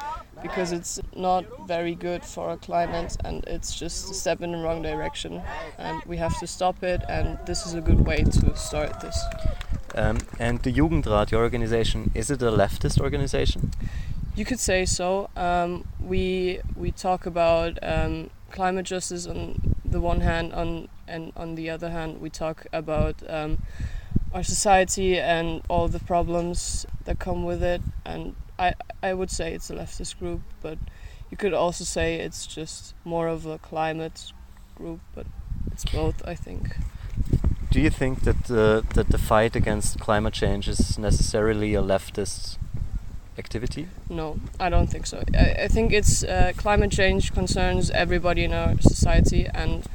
because 0.42 0.72
it's 0.72 1.00
not 1.16 1.46
very 1.68 1.96
good 1.96 2.24
for 2.24 2.50
our 2.50 2.58
climate 2.58 3.16
and 3.24 3.44
it's 3.46 3.76
just 3.76 4.10
a 4.10 4.14
step 4.14 4.42
in 4.42 4.52
the 4.52 4.58
wrong 4.58 4.82
direction 4.82 5.42
and 5.78 6.02
we 6.06 6.18
have 6.18 6.38
to 6.40 6.48
stop 6.48 6.84
it 6.84 7.02
and 7.08 7.38
this 7.46 7.66
is 7.66 7.74
a 7.74 7.82
good 7.82 8.06
way 8.06 8.24
to 8.24 8.56
start 8.56 9.00
this. 9.02 9.18
Um, 9.94 10.20
and 10.40 10.62
the 10.64 10.72
Jugendrat, 10.72 11.32
your 11.32 11.42
organization, 11.42 12.12
is 12.16 12.32
it 12.32 12.42
a 12.42 12.52
leftist 12.52 13.00
organization? 13.00 13.72
You 14.36 14.46
could 14.46 14.60
say 14.60 14.86
so. 14.86 15.30
Um, 15.36 15.86
we 16.00 16.62
we 16.78 16.92
talk 16.92 17.26
about 17.26 17.78
um, 17.84 18.30
climate 18.52 18.86
justice 18.86 19.28
on 19.28 19.76
the 19.86 20.00
one 20.00 20.22
hand, 20.22 20.54
on 20.54 20.90
and 21.08 21.34
on 21.36 21.56
the 21.56 21.70
other 21.70 21.90
hand, 21.90 22.22
we 22.22 22.30
talk 22.30 22.66
about 22.72 23.16
um, 23.30 23.62
our 24.34 24.44
society 24.44 25.20
and 25.20 25.62
all 25.68 25.88
the 25.88 26.00
problems 26.00 26.86
that 27.06 27.20
come 27.20 27.44
with 27.44 27.64
it. 27.64 27.82
And 28.06 28.36
I 28.58 28.74
I 29.04 29.14
would 29.14 29.32
say 29.32 29.54
it's 29.54 29.70
a 29.70 29.76
leftist 29.76 30.20
group, 30.20 30.42
but 30.62 30.78
you 31.30 31.38
could 31.38 31.54
also 31.54 31.84
say 31.84 32.16
it's 32.16 32.48
just 32.48 32.94
more 33.04 33.28
of 33.28 33.46
a 33.46 33.58
climate 33.58 34.32
group. 34.76 35.00
But 35.16 35.28
it's 35.72 35.86
both, 35.86 36.22
I 36.28 36.36
think. 36.36 36.76
Do 37.72 37.80
you 37.80 37.90
think 37.90 38.24
that 38.24 38.46
that 38.96 39.08
the 39.10 39.18
fight 39.18 39.56
against 39.56 40.00
climate 40.00 40.34
change 40.34 40.68
is 40.68 40.98
necessarily 40.98 41.74
a 41.76 41.82
leftist 41.82 42.58
activity? 43.38 43.88
No, 44.10 44.40
I 44.60 44.70
don't 44.70 44.88
think 44.88 45.06
so. 45.06 45.24
I, 45.34 45.64
I 45.64 45.68
think 45.68 45.94
it's 45.94 46.24
uh, 46.24 46.54
climate 46.58 46.92
change 46.92 47.34
concerns 47.34 47.90
everybody 47.92 48.44
in 48.44 48.54
our 48.54 48.80
society, 48.82 49.48
and 49.54 49.86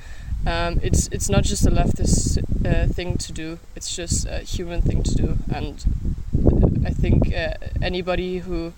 um, 0.47 0.81
it's 0.83 1.09
it's 1.09 1.29
not 1.29 1.45
just 1.45 1.67
a 1.67 1.71
leftist 1.71 2.39
uh, 2.65 2.87
thing 2.93 3.19
to 3.19 3.33
do. 3.33 3.59
It's 3.75 3.95
just 3.95 4.27
a 4.27 4.39
human 4.39 4.83
thing 4.83 5.03
to 5.03 5.15
do, 5.15 5.39
and 5.53 5.85
I 6.87 6.91
think 6.91 7.35
uh, 7.35 7.55
anybody 7.83 8.39
who 8.39 8.73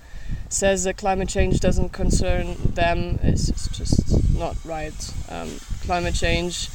says 0.48 0.84
that 0.84 0.96
climate 0.96 1.28
change 1.28 1.60
doesn't 1.60 1.90
concern 1.90 2.56
them 2.74 3.18
is, 3.22 3.50
is 3.50 3.68
just 3.68 4.34
not 4.34 4.56
right. 4.64 5.14
Um, 5.28 5.50
climate 5.82 6.14
change 6.14 6.70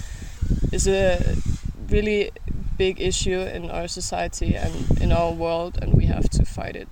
is 0.72 0.88
a 0.88 1.36
really 1.90 2.32
big 2.78 3.02
issue 3.02 3.40
in 3.40 3.70
our 3.70 3.88
society 3.88 4.56
and 4.56 5.00
in 5.02 5.12
our 5.12 5.32
world, 5.32 5.80
and 5.82 5.94
we 5.94 6.06
have 6.06 6.30
to 6.30 6.46
fight 6.46 6.76
it. 6.76 6.88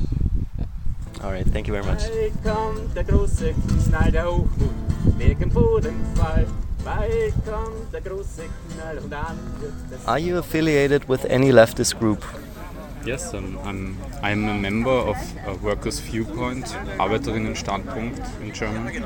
And 0.00 1.24
All 1.24 1.32
right, 1.32 1.46
thank 1.46 1.66
you 1.66 1.72
very 1.72 1.84
much. 1.84 2.08
Bald 2.08 2.44
kommt 2.44 2.96
der 2.96 3.04
große 3.04 3.54
Knall, 3.88 4.12
der 4.12 4.26
Hochmut 4.26 4.70
wird 5.18 5.42
im 5.42 5.50
Bodenfall. 5.50 6.46
Bald 6.84 7.34
kommt 7.44 7.92
der 7.92 8.00
große 8.00 8.42
Knall 8.74 8.98
und 8.98 9.10
dann 9.10 9.36
wird 9.60 9.72
es 9.90 10.06
Are 10.06 10.18
you 10.18 10.38
affiliated 10.38 11.08
with 11.08 11.24
any 11.28 11.50
leftist 11.50 11.98
group? 11.98 12.24
Yes, 13.04 13.32
um, 13.32 13.58
I'm, 13.64 13.96
I'm 14.22 14.48
a 14.48 14.54
member 14.54 14.90
of 14.90 15.16
uh, 15.46 15.54
Workers' 15.62 15.98
Viewpoint, 16.00 16.66
Arbeiterinnenstandpunkt 16.98 18.20
in 18.42 18.52
German. 18.52 19.04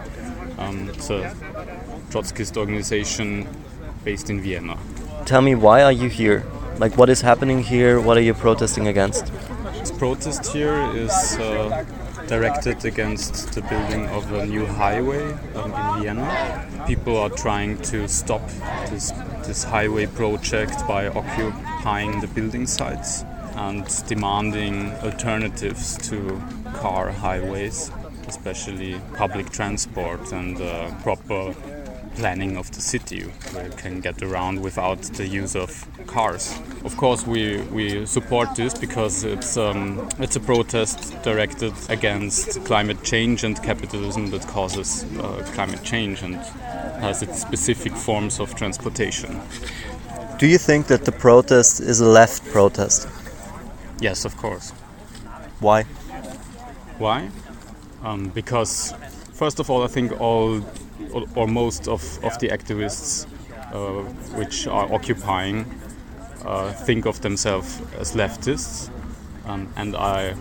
Um, 0.59 0.89
it's 0.93 1.11
a 1.11 1.33
Trotskyist 2.11 2.57
organization 2.57 3.47
based 4.05 4.29
in 4.29 4.41
Vienna. 4.41 4.77
Tell 5.25 5.41
me, 5.41 5.55
why 5.55 5.83
are 5.83 5.93
you 5.93 6.09
here? 6.09 6.43
Like, 6.79 6.97
what 6.97 7.11
is 7.11 7.21
happening 7.21 7.63
here? 7.63 8.01
What 8.01 8.17
are 8.17 8.23
you 8.23 8.35
protesting 8.35 8.89
against? 8.89 9.31
Protest 10.03 10.53
here 10.53 10.91
is 10.97 11.39
uh, 11.39 11.85
directed 12.27 12.85
against 12.85 13.53
the 13.53 13.61
building 13.63 14.09
of 14.09 14.33
a 14.33 14.45
new 14.45 14.67
highway 14.67 15.23
um, 15.55 15.73
in 15.73 16.03
Vienna. 16.03 16.85
People 16.89 17.17
are 17.17 17.31
trying 17.31 17.81
to 17.83 18.09
stop 18.09 18.45
this, 18.91 19.13
this 19.47 19.63
highway 19.63 20.07
project 20.07 20.89
by 20.89 21.07
occupying 21.07 22.21
the 22.21 22.27
building 22.27 22.67
sites 22.67 23.23
and 23.55 23.87
demanding 24.09 24.91
alternatives 25.05 25.97
to 25.99 26.43
car 26.75 27.13
highways, 27.13 27.93
especially 28.27 29.01
public 29.15 29.51
transport 29.51 30.33
and 30.33 30.61
uh, 30.61 30.91
proper 31.05 31.55
planning 32.17 32.57
of 32.57 32.71
the 32.73 32.81
city 32.81 33.23
where 33.53 33.67
you 33.67 33.73
can 33.73 34.01
get 34.01 34.23
around 34.23 34.61
without 34.61 35.01
the 35.03 35.27
use 35.27 35.57
of 35.57 35.87
cars. 36.07 36.59
Of 36.85 36.97
course, 36.97 37.27
we, 37.27 37.61
we 37.73 38.07
support 38.07 38.55
this 38.55 38.75
because 38.75 39.25
it's 39.25 39.57
um, 39.57 40.09
it's 40.19 40.37
a 40.37 40.41
protest 40.41 41.23
directed 41.23 41.73
against 41.89 42.65
climate 42.65 43.03
change 43.03 43.45
and 43.45 43.61
capitalism 43.63 44.31
that 44.31 44.47
causes 44.47 45.05
uh, 45.19 45.45
climate 45.55 45.83
change 45.83 46.23
and 46.23 46.37
has 47.01 47.23
its 47.23 47.41
specific 47.41 47.93
forms 47.93 48.41
of 48.41 48.55
transportation. 48.55 49.41
Do 50.39 50.47
you 50.47 50.59
think 50.59 50.87
that 50.89 51.05
the 51.05 51.13
protest 51.13 51.81
is 51.81 52.01
a 52.01 52.07
left 52.07 52.45
protest? 52.51 53.09
Yes, 54.01 54.25
of 54.25 54.37
course. 54.37 54.73
Why? 55.61 55.85
Why? 56.99 57.31
Um, 58.03 58.29
because, 58.29 58.93
first 59.33 59.61
of 59.61 59.71
all, 59.71 59.85
I 59.85 59.87
think 59.87 60.21
all 60.21 60.61
or, 61.37 61.47
most 61.47 61.89
of, 61.89 62.03
of 62.25 62.39
the 62.39 62.49
activists 62.49 63.27
uh, 63.73 64.03
which 64.37 64.67
are 64.67 64.93
occupying 64.93 65.67
uh, 66.45 66.73
think 66.73 67.07
of 67.07 67.21
themselves 67.21 67.81
as 67.99 68.15
leftists, 68.15 68.91
um, 69.47 69.73
and 69.77 69.97
I, 69.97 70.35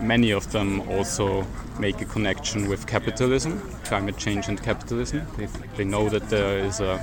many 0.00 0.30
of 0.32 0.50
them 0.52 0.80
also 0.88 1.46
make 1.78 2.00
a 2.00 2.04
connection 2.04 2.68
with 2.68 2.86
capitalism, 2.86 3.60
climate 3.84 4.16
change, 4.16 4.48
and 4.48 4.62
capitalism. 4.62 5.26
They, 5.36 5.46
they 5.76 5.84
know 5.84 6.08
that 6.08 6.28
there 6.28 6.58
is 6.58 6.80
a 6.80 7.02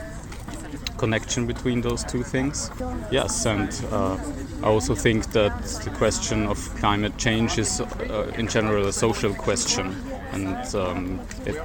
connection 1.02 1.48
between 1.48 1.82
those 1.82 2.04
two 2.04 2.24
things. 2.24 2.70
Yes, 3.12 3.46
and 3.46 3.70
uh, 3.92 4.18
I 4.64 4.68
also 4.68 4.94
think 4.96 5.32
that 5.32 5.54
the 5.84 5.90
question 5.98 6.48
of 6.48 6.58
climate 6.76 7.18
change 7.18 7.58
is, 7.58 7.82
uh, 7.82 8.32
in 8.38 8.48
general, 8.48 8.88
a 8.88 8.94
social 8.94 9.34
question, 9.34 9.88
and 10.32 10.76
um, 10.76 11.20
it, 11.46 11.58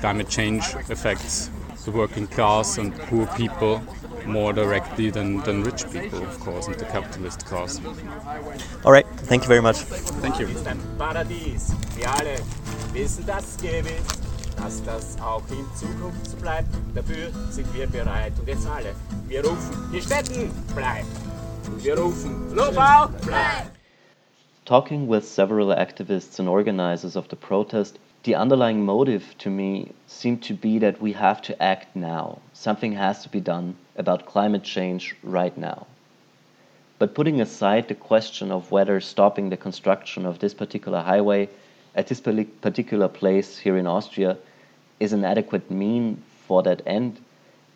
climate 0.00 0.28
change 0.28 0.64
affects 0.90 1.50
the 1.84 1.90
working 1.90 2.26
class 2.26 2.78
and 2.78 2.92
poor 3.08 3.26
people 3.28 3.80
more 4.26 4.52
directly 4.52 5.08
than, 5.10 5.40
than 5.46 5.62
rich 5.62 5.90
people, 5.90 6.22
of 6.22 6.38
course, 6.40 6.66
and 6.66 6.76
the 6.76 6.84
capitalist 6.84 7.46
class. 7.46 7.80
All 8.84 8.92
right, 8.92 9.06
thank 9.30 9.42
you 9.44 9.48
very 9.48 9.62
much. 9.62 9.78
Thank 10.22 10.38
you. 10.40 10.46
Dass 14.62 14.82
das 14.82 15.16
auch 15.20 15.42
in 15.50 15.64
Zukunft 15.74 16.30
so 16.30 16.36
bleibt. 16.36 16.68
Dafür 16.94 17.30
sind 17.50 17.72
wir 17.74 17.86
bereit. 17.86 18.32
Und 18.38 18.48
jetzt 18.48 18.66
alle. 18.66 18.94
Wir 19.28 19.44
rufen, 19.44 19.90
die 19.92 20.00
Städten 20.00 20.50
bleibt. 20.74 21.06
Und 21.66 21.84
wir 21.84 21.98
rufen, 21.98 22.54
Lobau 22.54 23.08
bleibt. 23.24 23.70
Talking 24.64 25.08
with 25.08 25.24
several 25.24 25.72
activists 25.72 26.38
and 26.38 26.48
organizers 26.48 27.16
of 27.16 27.26
the 27.30 27.36
protest, 27.36 27.98
the 28.24 28.34
underlying 28.34 28.84
motive 28.84 29.24
to 29.38 29.48
me 29.48 29.94
seemed 30.06 30.42
to 30.42 30.54
be 30.54 30.78
that 30.78 31.00
we 31.00 31.12
have 31.12 31.40
to 31.40 31.54
act 31.62 31.94
now. 31.94 32.38
Something 32.52 32.92
has 32.98 33.22
to 33.22 33.30
be 33.30 33.40
done 33.40 33.74
about 33.96 34.26
climate 34.26 34.64
change 34.64 35.14
right 35.22 35.56
now. 35.56 35.86
But 36.98 37.14
putting 37.14 37.40
aside 37.40 37.88
the 37.88 37.94
question 37.94 38.50
of 38.50 38.70
whether 38.70 39.00
stopping 39.00 39.50
the 39.50 39.56
construction 39.56 40.26
of 40.26 40.40
this 40.40 40.52
particular 40.52 41.00
highway 41.00 41.48
at 41.94 42.08
this 42.08 42.20
particular 42.20 43.08
place 43.08 43.56
here 43.56 43.78
in 43.78 43.86
Austria 43.86 44.36
is 45.00 45.12
an 45.12 45.24
adequate 45.24 45.70
mean 45.70 46.22
for 46.46 46.62
that 46.62 46.82
end, 46.86 47.20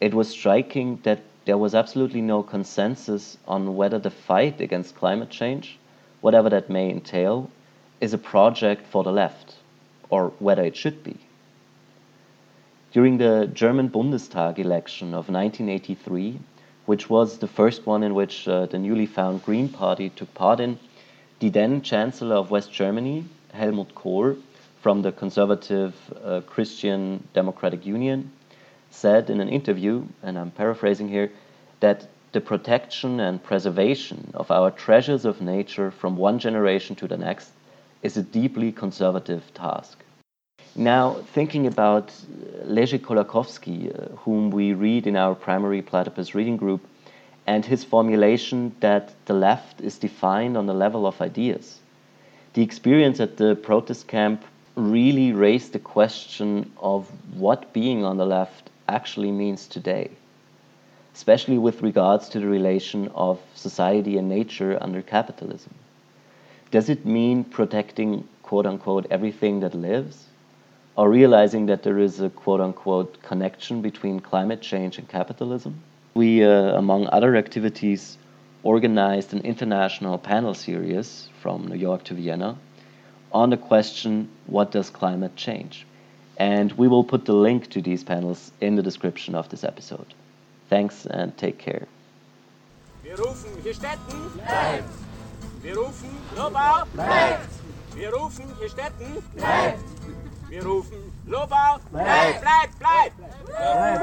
it 0.01 0.15
was 0.15 0.29
striking 0.29 0.99
that 1.03 1.21
there 1.45 1.59
was 1.59 1.75
absolutely 1.75 2.21
no 2.21 2.43
consensus 2.43 3.37
on 3.47 3.77
whether 3.77 3.99
the 3.99 4.11
fight 4.11 4.61
against 4.61 4.97
climate 4.97 5.31
change, 5.31 5.79
whatever 6.21 6.49
that 6.51 6.71
may 6.71 6.91
entail, 6.91 7.51
is 8.01 8.13
a 8.13 8.19
project 8.19 8.87
for 8.87 9.05
the 9.05 9.13
left, 9.13 9.55
or 10.11 10.33
whether 10.39 10.63
it 10.63 10.77
should 10.77 11.03
be. 11.05 11.17
During 12.93 13.19
the 13.19 13.49
German 13.53 13.89
Bundestag 13.89 14.59
election 14.59 15.09
of 15.09 15.29
1983, 15.29 16.39
which 16.87 17.09
was 17.09 17.39
the 17.39 17.49
first 17.49 17.87
one 17.87 18.03
in 18.03 18.15
which 18.15 18.47
uh, 18.47 18.67
the 18.67 18.79
newly 18.79 19.07
found 19.07 19.45
Green 19.45 19.69
Party 19.69 20.11
took 20.11 20.33
part 20.35 20.61
in, 20.61 20.79
the 21.39 21.49
then 21.49 21.83
Chancellor 21.83 22.37
of 22.37 22.51
West 22.51 22.73
Germany, 22.73 23.25
Helmut 23.53 23.95
Kohl, 23.95 24.37
from 24.83 25.03
the 25.03 25.13
conservative 25.13 25.95
uh, 26.25 26.41
Christian 26.41 27.23
Democratic 27.35 27.87
Union, 27.87 28.33
said 28.91 29.31
in 29.31 29.41
an 29.41 29.49
interview, 29.49 30.05
and 30.25 30.37
I'm 30.37 30.51
paraphrasing 30.51 31.09
here, 31.09 31.31
that 31.79 32.09
the 32.33 32.41
protection 32.41 33.21
and 33.21 33.41
preservation 33.43 34.33
of 34.35 34.51
our 34.51 34.73
treasures 34.73 35.25
of 35.25 35.41
nature 35.41 35.93
from 35.93 36.17
one 36.17 36.41
generation 36.41 36.97
to 36.97 37.07
the 37.07 37.17
next 37.17 37.53
is 38.03 38.17
a 38.17 38.23
deeply 38.23 38.73
conservative 38.73 39.43
task. 39.55 39.99
Now, 40.75 41.15
thinking 41.33 41.69
about 41.69 42.13
Leszek 42.65 43.03
Kolakowski, 43.03 43.79
uh, 43.87 44.17
whom 44.17 44.51
we 44.51 44.73
read 44.73 45.07
in 45.07 45.17
our 45.17 45.37
primary 45.37 45.83
platypus 45.83 46.35
reading 46.35 46.57
group, 46.57 46.81
and 47.47 47.65
his 47.65 47.85
formulation 47.85 48.75
that 48.81 49.13
the 49.27 49.35
left 49.35 49.81
is 49.81 49.99
defined 49.99 50.57
on 50.57 50.67
the 50.67 50.75
level 50.75 51.07
of 51.07 51.21
ideas. 51.21 51.79
The 52.55 52.63
experience 52.63 53.21
at 53.21 53.37
the 53.37 53.55
protest 53.55 54.09
camp 54.09 54.45
really 54.77 55.33
raised 55.33 55.73
the 55.73 55.79
question 55.79 56.73
of 56.79 57.09
what 57.35 57.73
being 57.73 58.05
on 58.05 58.17
the 58.17 58.27
left 58.27 58.71
actually 58.89 59.31
means 59.31 59.67
today, 59.67 60.11
especially 61.15 61.59
with 61.59 61.83
regards 61.83 62.29
to 62.31 62.41
the 62.41 62.47
relation 62.47 63.09
of 63.15 63.41
society 63.55 64.19
and 64.19 64.29
nature 64.29 64.79
under 64.81 65.03
capitalism. 65.03 65.75
Does 66.71 66.89
it 66.89 67.05
mean 67.05 67.45
protecting, 67.45 68.27
quote 68.43 68.67
unquote, 68.67 69.07
everything 69.11 69.61
that 69.61 69.75
lives? 69.75 70.27
or 70.97 71.09
realizing 71.09 71.67
that 71.67 71.83
there 71.83 71.99
is 71.99 72.21
a 72.21 72.31
quote 72.31 72.61
unquote 72.61 73.23
connection 73.23 73.81
between 73.81 74.21
climate 74.21 74.61
change 74.61 74.99
and 74.99 75.09
capitalism. 75.09 75.83
We, 76.15 76.45
uh, 76.45 76.77
among 76.77 77.09
other 77.09 77.37
activities, 77.37 78.19
organized 78.63 79.33
an 79.33 79.41
international 79.41 80.19
panel 80.19 80.55
series 80.55 81.29
from 81.41 81.67
New 81.67 81.77
York 81.77 82.05
to 82.05 82.15
Vienna 82.15 82.57
on 83.33 83.51
the 83.51 83.57
question 83.57 84.29
what 84.47 84.71
does 84.71 84.91
climate 84.91 85.37
change? 85.37 85.87
And 86.39 86.73
we 86.73 86.89
will 86.89 87.05
put 87.05 87.25
the 87.25 87.35
link 87.35 87.71
to 87.71 87.83
these 87.83 88.05
panels 88.05 88.53
in 88.61 88.77
the 88.77 88.83
description 88.83 89.35
of 89.35 89.49
this 89.49 89.65
episode. 89.65 90.15
Thanks 90.69 91.07
and 91.07 91.37
take 91.37 91.59
care. 91.59 91.87
Wir 93.03 93.17
rufen 93.17 93.51
hier 93.63 93.75
Städten, 93.75 94.31
bleibt! 94.35 94.85
Wir 95.61 95.77
rufen 95.77 96.09
Lobau, 96.37 96.85
bleibt! 96.95 97.51
Wir 97.95 98.11
rufen 98.13 98.45
hier 98.59 98.69
Städten, 98.69 99.23
bleibt! 99.35 99.83
Wir 100.49 100.65
rufen 100.65 101.13
Lobau, 101.27 101.79
bleib, 101.91 102.41
bleib, 102.41 102.71
bleib! 102.79 103.13
Bleib, 103.47 104.01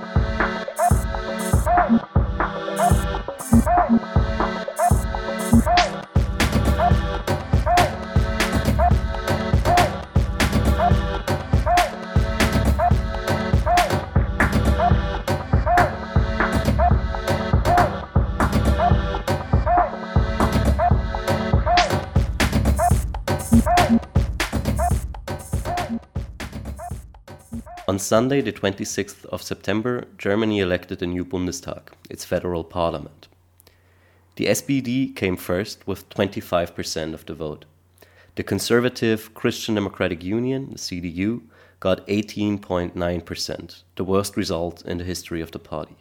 bleib! 0.00 0.41
Sunday, 28.12 28.42
the 28.42 28.52
26th 28.52 29.24
of 29.32 29.42
September, 29.42 30.04
Germany 30.18 30.60
elected 30.60 31.00
a 31.00 31.06
new 31.06 31.24
Bundestag, 31.24 31.94
its 32.10 32.26
federal 32.26 32.62
parliament. 32.62 33.26
The 34.36 34.48
SPD 34.48 35.16
came 35.16 35.38
first 35.38 35.86
with 35.86 36.10
25% 36.10 37.14
of 37.14 37.24
the 37.24 37.32
vote. 37.32 37.64
The 38.34 38.42
conservative 38.42 39.32
Christian 39.32 39.76
Democratic 39.76 40.22
Union, 40.22 40.72
the 40.72 40.78
CDU, 40.78 41.40
got 41.80 42.06
18.9%, 42.06 43.82
the 43.96 44.04
worst 44.04 44.36
result 44.36 44.84
in 44.84 44.98
the 44.98 45.04
history 45.04 45.40
of 45.40 45.52
the 45.52 45.58
party. 45.58 45.96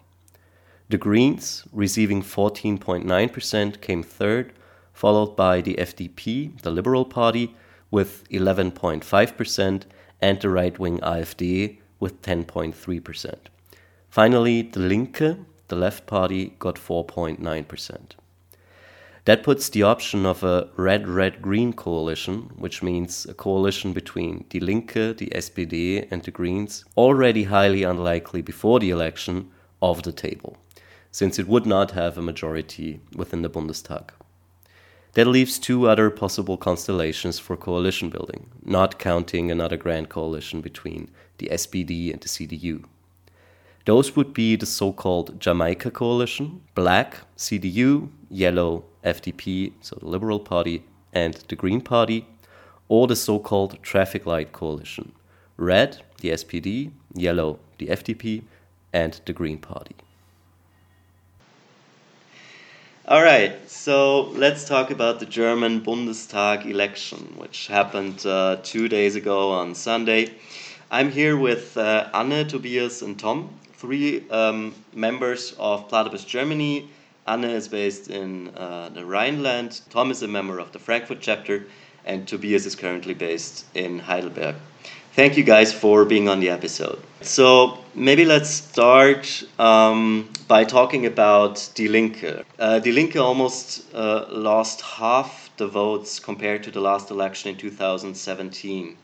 The 0.89 0.97
Greens, 0.97 1.63
receiving 1.71 2.21
14.9%, 2.21 3.79
came 3.79 4.03
third, 4.03 4.51
followed 4.91 5.37
by 5.37 5.61
the 5.61 5.75
FDP, 5.75 6.61
the 6.61 6.71
Liberal 6.71 7.05
Party, 7.05 7.55
with 7.89 8.27
11.5%, 8.31 9.83
and 10.19 10.41
the 10.41 10.49
right 10.49 10.77
wing 10.77 10.99
AfD 10.99 11.77
with 12.01 12.21
10.3%. 12.21 13.35
Finally, 14.09 14.63
the 14.63 14.81
Linke, 14.81 15.37
the 15.69 15.75
left 15.77 16.05
party, 16.05 16.53
got 16.59 16.75
4.9%. 16.75 17.99
That 19.25 19.43
puts 19.43 19.69
the 19.69 19.83
option 19.83 20.25
of 20.25 20.43
a 20.43 20.67
red 20.75 21.07
red 21.07 21.43
green 21.43 21.73
coalition, 21.73 22.49
which 22.57 22.81
means 22.81 23.27
a 23.27 23.35
coalition 23.35 23.93
between 23.93 24.45
Die 24.49 24.59
Linke, 24.59 25.15
the 25.15 25.31
SPD, 25.33 26.11
and 26.11 26.23
the 26.23 26.31
Greens, 26.31 26.83
already 26.97 27.43
highly 27.43 27.83
unlikely 27.83 28.41
before 28.41 28.79
the 28.79 28.89
election, 28.89 29.51
off 29.79 30.01
the 30.01 30.11
table, 30.11 30.57
since 31.11 31.37
it 31.37 31.47
would 31.47 31.67
not 31.67 31.91
have 31.91 32.17
a 32.17 32.21
majority 32.21 32.99
within 33.15 33.43
the 33.43 33.49
Bundestag. 33.49 34.09
That 35.13 35.27
leaves 35.27 35.59
two 35.59 35.89
other 35.89 36.09
possible 36.09 36.55
constellations 36.57 37.37
for 37.37 37.57
coalition 37.57 38.09
building, 38.09 38.49
not 38.63 38.97
counting 38.97 39.51
another 39.51 39.75
grand 39.75 40.07
coalition 40.07 40.61
between 40.61 41.09
the 41.37 41.49
SPD 41.51 42.13
and 42.13 42.21
the 42.21 42.29
CDU. 42.29 42.85
Those 43.85 44.15
would 44.15 44.33
be 44.33 44.55
the 44.55 44.65
so 44.65 44.93
called 44.93 45.39
Jamaica 45.39 45.91
coalition, 45.91 46.61
black, 46.75 47.17
CDU, 47.35 48.09
yellow, 48.29 48.85
FDP, 49.03 49.73
so 49.81 49.97
the 49.99 50.07
Liberal 50.07 50.39
Party, 50.39 50.85
and 51.11 51.33
the 51.49 51.55
Green 51.55 51.81
Party, 51.81 52.27
or 52.87 53.07
the 53.07 53.15
so 53.15 53.37
called 53.37 53.81
traffic 53.81 54.25
light 54.25 54.53
coalition, 54.53 55.11
red, 55.57 56.01
the 56.21 56.29
SPD, 56.29 56.91
yellow, 57.13 57.59
the 57.79 57.87
FDP, 57.87 58.43
and 58.93 59.19
the 59.25 59.33
Green 59.33 59.57
Party. 59.57 59.95
All 63.11 63.21
right, 63.21 63.69
so 63.69 64.29
let's 64.37 64.63
talk 64.63 64.89
about 64.89 65.19
the 65.19 65.25
German 65.25 65.81
Bundestag 65.81 66.65
election, 66.65 67.17
which 67.35 67.67
happened 67.67 68.25
uh, 68.25 68.59
two 68.63 68.87
days 68.87 69.17
ago 69.17 69.51
on 69.51 69.75
Sunday. 69.75 70.31
I'm 70.89 71.11
here 71.11 71.35
with 71.35 71.75
uh, 71.75 72.09
Anne, 72.13 72.47
Tobias, 72.47 73.01
and 73.01 73.19
Tom, 73.19 73.53
three 73.73 74.29
um, 74.29 74.73
members 74.93 75.53
of 75.59 75.89
Platypus 75.89 76.23
Germany. 76.23 76.89
Anne 77.27 77.43
is 77.43 77.67
based 77.67 78.09
in 78.09 78.47
uh, 78.55 78.87
the 78.93 79.03
Rhineland, 79.03 79.81
Tom 79.89 80.09
is 80.09 80.23
a 80.23 80.27
member 80.29 80.57
of 80.57 80.71
the 80.71 80.79
Frankfurt 80.79 81.19
chapter, 81.19 81.65
and 82.05 82.25
Tobias 82.25 82.65
is 82.65 82.75
currently 82.75 83.13
based 83.13 83.65
in 83.75 83.99
Heidelberg. 83.99 84.55
Thank 85.13 85.35
you 85.35 85.43
guys 85.43 85.73
for 85.73 86.05
being 86.05 86.29
on 86.29 86.39
the 86.39 86.49
episode. 86.49 86.97
So 87.19 87.79
maybe 87.93 88.23
let's 88.23 88.49
start 88.49 89.43
um, 89.59 90.29
by 90.47 90.63
talking 90.63 91.05
about 91.05 91.69
Die 91.75 91.87
Linke. 91.87 92.45
Uh, 92.57 92.79
Die 92.79 92.91
Linke 92.91 93.17
almost 93.17 93.93
uh, 93.93 94.27
lost 94.29 94.79
half 94.79 95.49
the 95.57 95.67
votes 95.67 96.17
compared 96.17 96.63
to 96.63 96.71
the 96.71 96.79
last 96.79 97.11
election 97.11 97.49
in 97.49 97.57
2017. 97.57 98.95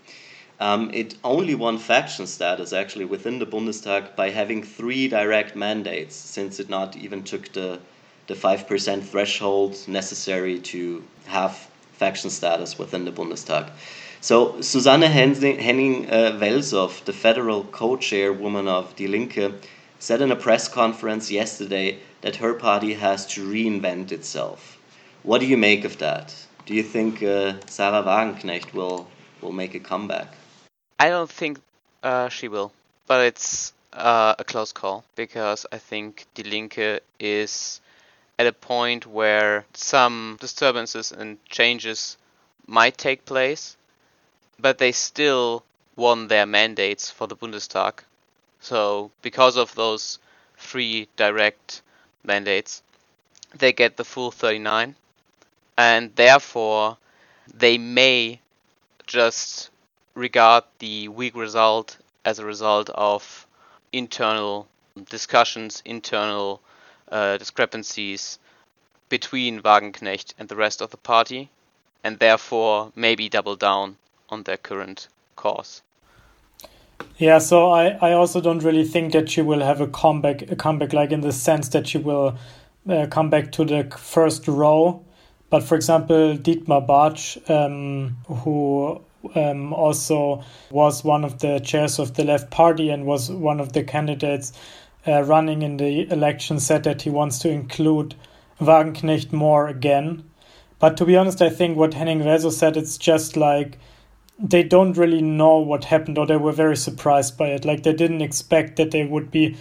Um, 0.61 0.91
it 0.93 1.15
only 1.25 1.55
won 1.55 1.77
faction 1.77 2.25
status 2.25 2.71
actually 2.71 3.05
within 3.05 3.39
the 3.39 3.45
Bundestag 3.45 4.15
by 4.15 4.29
having 4.29 4.63
three 4.63 5.09
direct 5.09 5.57
mandates, 5.57 6.15
since 6.15 6.61
it 6.61 6.69
not 6.69 6.95
even 6.95 7.21
took 7.21 7.51
the 7.51 7.79
the 8.27 8.35
five 8.35 8.65
percent 8.65 9.05
threshold 9.05 9.77
necessary 9.87 10.59
to 10.59 11.03
have 11.25 11.69
faction 11.91 12.29
status 12.29 12.79
within 12.79 13.03
the 13.03 13.11
Bundestag. 13.11 13.69
So 14.21 14.61
Susanne 14.61 15.03
Hennig 15.03 16.11
uh, 16.11 17.05
the 17.05 17.13
federal 17.13 17.63
co-chairwoman 17.65 18.67
of 18.67 18.95
Die 18.95 19.05
Linke, 19.05 19.53
said 19.99 20.21
in 20.21 20.31
a 20.31 20.35
press 20.35 20.67
conference 20.67 21.31
yesterday 21.31 21.99
that 22.21 22.37
her 22.37 22.53
party 22.53 22.93
has 22.93 23.25
to 23.27 23.47
reinvent 23.47 24.11
itself. 24.11 24.77
What 25.23 25.39
do 25.41 25.47
you 25.47 25.57
make 25.57 25.85
of 25.85 25.97
that? 25.99 26.33
Do 26.65 26.73
you 26.73 26.83
think 26.83 27.23
uh, 27.23 27.53
Sahra 27.67 28.03
Wagenknecht 28.03 28.73
will 28.73 29.07
will 29.41 29.51
make 29.51 29.75
a 29.75 29.79
comeback? 29.79 30.33
I 30.99 31.09
don't 31.09 31.29
think 31.29 31.59
uh, 32.03 32.29
she 32.29 32.47
will, 32.47 32.71
but 33.07 33.25
it's 33.25 33.73
uh, 33.93 34.35
a 34.37 34.43
close 34.43 34.71
call 34.71 35.03
because 35.15 35.65
I 35.71 35.77
think 35.77 36.25
Die 36.35 36.43
Linke 36.43 37.01
is 37.19 37.81
at 38.39 38.47
a 38.47 38.53
point 38.53 39.05
where 39.05 39.65
some 39.73 40.37
disturbances 40.39 41.11
and 41.11 41.37
changes 41.45 42.17
might 42.67 42.97
take 42.97 43.25
place, 43.25 43.77
but 44.59 44.77
they 44.79 44.91
still 44.91 45.63
won 45.95 46.27
their 46.27 46.45
mandates 46.45 47.09
for 47.09 47.27
the 47.27 47.35
Bundestag. 47.35 47.99
So, 48.59 49.11
because 49.21 49.55
of 49.57 49.75
those 49.75 50.19
three 50.57 51.07
direct 51.15 51.81
mandates, 52.23 52.81
they 53.55 53.71
get 53.71 53.97
the 53.97 54.05
full 54.05 54.31
39, 54.31 54.95
and 55.77 56.15
therefore 56.15 56.97
they 57.53 57.77
may 57.77 58.41
just 59.05 59.69
regard 60.15 60.63
the 60.79 61.07
weak 61.07 61.35
result 61.35 61.97
as 62.25 62.39
a 62.39 62.45
result 62.45 62.89
of 62.89 63.45
internal 63.93 64.67
discussions, 65.09 65.81
internal 65.85 66.61
uh, 67.11 67.37
discrepancies 67.37 68.39
between 69.09 69.61
Wagenknecht 69.61 70.33
and 70.39 70.49
the 70.49 70.55
rest 70.55 70.81
of 70.81 70.89
the 70.89 70.97
party, 70.97 71.49
and 72.03 72.19
therefore 72.19 72.91
maybe 72.95 73.29
double 73.29 73.55
down 73.55 73.97
on 74.29 74.43
their 74.43 74.57
current 74.57 75.07
course. 75.35 75.81
Yeah, 77.17 77.39
so 77.39 77.71
I, 77.71 77.89
I 78.01 78.13
also 78.13 78.41
don't 78.41 78.63
really 78.63 78.83
think 78.83 79.13
that 79.13 79.29
she 79.29 79.41
will 79.41 79.61
have 79.61 79.81
a 79.81 79.87
comeback 79.87 80.51
a 80.51 80.55
comeback 80.55 80.93
like 80.93 81.11
in 81.11 81.21
the 81.21 81.31
sense 81.31 81.69
that 81.69 81.87
she 81.87 81.97
will 81.97 82.37
uh, 82.89 83.07
come 83.07 83.29
back 83.29 83.51
to 83.53 83.65
the 83.65 83.83
first 83.97 84.47
row. 84.47 85.03
But 85.49 85.63
for 85.63 85.75
example, 85.75 86.37
Dietmar 86.37 86.85
Bartsch, 86.85 87.37
um, 87.49 88.17
who 88.25 89.01
um, 89.35 89.73
also 89.73 90.43
was 90.69 91.03
one 91.03 91.23
of 91.23 91.39
the 91.39 91.59
chairs 91.59 91.99
of 91.99 92.15
the 92.15 92.23
left 92.23 92.51
party 92.51 92.89
and 92.89 93.05
was 93.05 93.31
one 93.31 93.59
of 93.59 93.73
the 93.73 93.83
candidates 93.83 94.51
uh, 95.07 95.23
running 95.23 95.61
in 95.61 95.77
the 95.77 96.11
election, 96.11 96.59
said 96.59 96.83
that 96.83 97.01
he 97.01 97.09
wants 97.09 97.39
to 97.39 97.49
include 97.49 98.15
Wagenknecht 98.59 99.31
more 99.31 99.67
again. 99.67 100.23
But 100.79 100.97
to 100.97 101.05
be 101.05 101.15
honest, 101.15 101.41
I 101.41 101.49
think 101.49 101.77
what 101.77 101.91
Hennig-Wellsow 101.91 102.51
said, 102.51 102.77
it's 102.77 102.97
just 102.97 103.37
like 103.37 103.79
they 104.39 104.63
don't 104.63 104.97
really 104.97 105.21
know 105.21 105.57
what 105.57 105.85
happened 105.85 106.17
or 106.17 106.27
they 106.27 106.37
were 106.37 106.51
very 106.51 106.77
surprised 106.77 107.37
by 107.37 107.47
it. 107.47 107.65
Like 107.65 107.83
they 107.83 107.93
didn't 107.93 108.21
expect 108.21 108.75
that 108.75 108.91
they 108.91 109.05
would 109.05 109.31
be, 109.31 109.57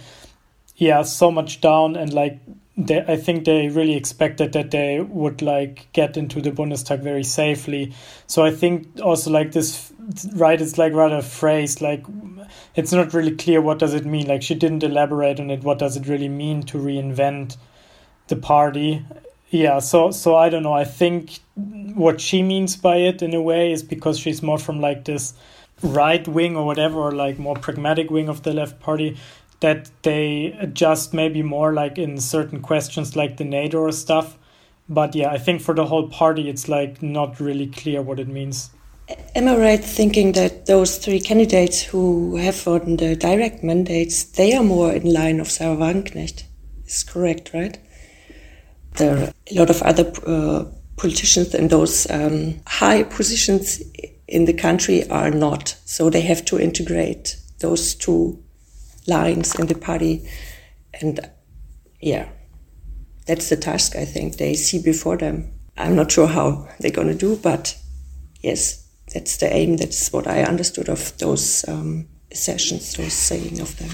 yeah, 0.75 1.01
so 1.03 1.31
much 1.31 1.61
down 1.61 1.95
and 1.95 2.13
like 2.13 2.39
they, 2.77 3.03
I 3.07 3.17
think 3.17 3.45
they 3.45 3.69
really 3.69 3.95
expected 3.95 4.53
that 4.53 4.69
they 4.69 4.99
would 5.01 5.41
like 5.41 5.87
get 5.93 6.15
into 6.15 6.41
the 6.41 6.51
Bundestag 6.51 7.01
very 7.01 7.23
safely. 7.23 7.93
So 8.27 8.45
I 8.45 8.51
think 8.51 8.99
also 9.01 9.31
like 9.31 9.51
this, 9.51 9.91
right? 10.33 10.61
It's 10.61 10.77
like 10.77 10.93
rather 10.93 11.23
phrase 11.23 11.81
like 11.81 12.05
it's 12.75 12.93
not 12.93 13.13
really 13.15 13.35
clear 13.35 13.61
what 13.61 13.79
does 13.79 13.95
it 13.95 14.05
mean. 14.05 14.27
Like 14.27 14.43
she 14.43 14.53
didn't 14.53 14.83
elaborate 14.83 15.39
on 15.39 15.49
it. 15.49 15.63
What 15.63 15.79
does 15.79 15.97
it 15.97 16.07
really 16.07 16.29
mean 16.29 16.61
to 16.63 16.77
reinvent 16.77 17.57
the 18.27 18.35
party? 18.35 19.03
Yeah. 19.49 19.79
So 19.79 20.11
so 20.11 20.35
I 20.35 20.49
don't 20.49 20.63
know. 20.63 20.73
I 20.73 20.83
think 20.83 21.39
what 21.55 22.21
she 22.21 22.43
means 22.43 22.75
by 22.75 22.97
it 22.97 23.21
in 23.21 23.33
a 23.33 23.41
way 23.41 23.71
is 23.71 23.83
because 23.83 24.19
she's 24.19 24.43
more 24.43 24.57
from 24.57 24.79
like 24.79 25.05
this 25.05 25.33
right 25.81 26.27
wing 26.27 26.55
or 26.55 26.65
whatever, 26.65 26.99
or 26.99 27.11
like 27.11 27.39
more 27.39 27.55
pragmatic 27.55 28.09
wing 28.09 28.29
of 28.29 28.43
the 28.43 28.53
left 28.53 28.79
party 28.79 29.17
that 29.59 29.89
they 30.03 30.55
adjust 30.59 31.13
maybe 31.13 31.41
more 31.41 31.73
like 31.73 31.97
in 31.97 32.19
certain 32.19 32.61
questions 32.61 33.15
like 33.15 33.37
the 33.37 33.43
NATO 33.43 33.79
or 33.79 33.91
stuff. 33.91 34.37
But 34.89 35.15
yeah, 35.15 35.31
I 35.31 35.37
think 35.37 35.61
for 35.61 35.73
the 35.73 35.85
whole 35.85 36.07
party, 36.07 36.49
it's 36.49 36.69
like 36.69 37.01
not 37.01 37.39
really 37.39 37.67
clear 37.67 38.01
what 38.01 38.19
it 38.19 38.27
means. 38.27 38.69
Am 39.35 39.47
I 39.47 39.57
right 39.57 39.83
thinking 39.83 40.33
that 40.33 40.65
those 40.65 40.97
three 40.97 41.19
candidates 41.19 41.81
who 41.81 42.35
have 42.37 42.65
won 42.65 42.97
the 42.97 43.15
direct 43.15 43.63
mandates, 43.63 44.23
they 44.23 44.53
are 44.53 44.63
more 44.63 44.91
in 44.91 45.11
line 45.11 45.39
of 45.39 45.49
Sahra 45.49 45.77
Wagenknecht? 45.77 46.43
Is 46.85 47.03
correct, 47.03 47.51
right? 47.53 47.77
There 48.97 49.17
are 49.17 49.33
a 49.51 49.53
lot 49.53 49.69
of 49.69 49.81
other 49.83 50.11
uh, 50.25 50.65
politicians 50.97 51.53
in 51.53 51.67
those 51.67 52.09
um, 52.09 52.59
high 52.65 53.03
positions 53.03 53.81
in 54.27 54.45
the 54.45 54.53
country 54.53 55.07
are 55.09 55.31
not. 55.31 55.77
So 55.85 56.09
they 56.09 56.21
have 56.21 56.43
to 56.45 56.59
integrate 56.59 57.37
those 57.59 57.95
two 57.95 58.43
lines 59.07 59.55
in 59.55 59.67
the 59.67 59.75
party. 59.75 60.27
And 61.01 61.19
yeah, 62.01 62.29
that's 63.25 63.49
the 63.49 63.57
task 63.57 63.95
I 63.95 64.05
think 64.05 64.37
they 64.37 64.55
see 64.55 64.81
before 64.81 65.17
them. 65.17 65.51
I'm 65.77 65.95
not 65.95 66.11
sure 66.11 66.27
how 66.27 66.67
they're 66.79 66.91
going 66.91 67.07
to 67.07 67.15
do, 67.15 67.35
but 67.37 67.77
yes, 68.41 68.87
that's 69.13 69.37
the 69.37 69.53
aim. 69.53 69.77
That's 69.77 70.11
what 70.11 70.27
I 70.27 70.43
understood 70.43 70.89
of 70.89 71.17
those 71.19 71.67
um, 71.67 72.07
sessions, 72.33 72.93
those 72.93 73.13
saying 73.13 73.59
of 73.59 73.77
them. 73.77 73.91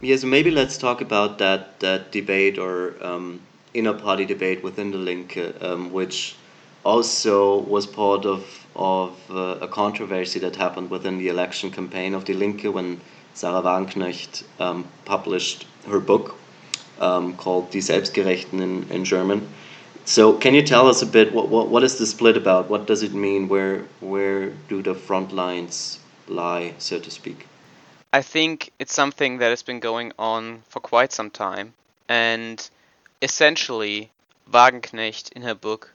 Yes, 0.00 0.24
maybe 0.24 0.50
let's 0.50 0.76
talk 0.76 1.00
about 1.00 1.38
that 1.38 1.80
that 1.80 2.12
debate 2.12 2.58
or 2.58 2.94
um, 3.04 3.40
inner 3.74 3.92
party 3.92 4.24
debate 4.24 4.62
within 4.62 4.90
the 4.90 4.98
Linke, 4.98 5.54
um, 5.60 5.92
which 5.92 6.36
also 6.84 7.58
was 7.58 7.86
part 7.86 8.24
of 8.24 8.64
of 8.76 9.16
uh, 9.30 9.58
a 9.60 9.68
controversy 9.68 10.40
that 10.40 10.56
happened 10.56 10.90
within 10.90 11.18
the 11.18 11.28
election 11.28 11.70
campaign 11.70 12.14
of 12.14 12.24
Die 12.24 12.32
Linke 12.32 12.64
when 12.64 13.00
Sahra 13.34 13.62
Wagenknecht 13.62 14.42
um, 14.60 14.88
published 15.04 15.66
her 15.86 16.00
book 16.00 16.36
um, 17.00 17.36
called 17.36 17.70
Die 17.70 17.78
Selbstgerechten 17.78 18.60
in, 18.60 18.90
in 18.90 19.04
German. 19.04 19.48
So, 20.06 20.34
can 20.34 20.54
you 20.54 20.62
tell 20.62 20.88
us 20.88 21.02
a 21.02 21.06
bit 21.06 21.32
what, 21.32 21.48
what, 21.48 21.68
what 21.68 21.82
is 21.82 21.98
the 21.98 22.06
split 22.06 22.36
about? 22.36 22.68
What 22.68 22.86
does 22.86 23.02
it 23.02 23.14
mean? 23.14 23.48
Where, 23.48 23.84
where 24.00 24.50
do 24.68 24.82
the 24.82 24.94
front 24.94 25.32
lines 25.32 25.98
lie, 26.28 26.74
so 26.78 26.98
to 26.98 27.10
speak? 27.10 27.46
I 28.12 28.20
think 28.22 28.70
it's 28.78 28.92
something 28.92 29.38
that 29.38 29.48
has 29.48 29.62
been 29.62 29.80
going 29.80 30.12
on 30.18 30.62
for 30.68 30.80
quite 30.80 31.12
some 31.12 31.30
time. 31.30 31.72
And 32.08 32.68
essentially, 33.22 34.10
Wagenknecht 34.50 35.32
in 35.32 35.42
her 35.42 35.54
book 35.54 35.94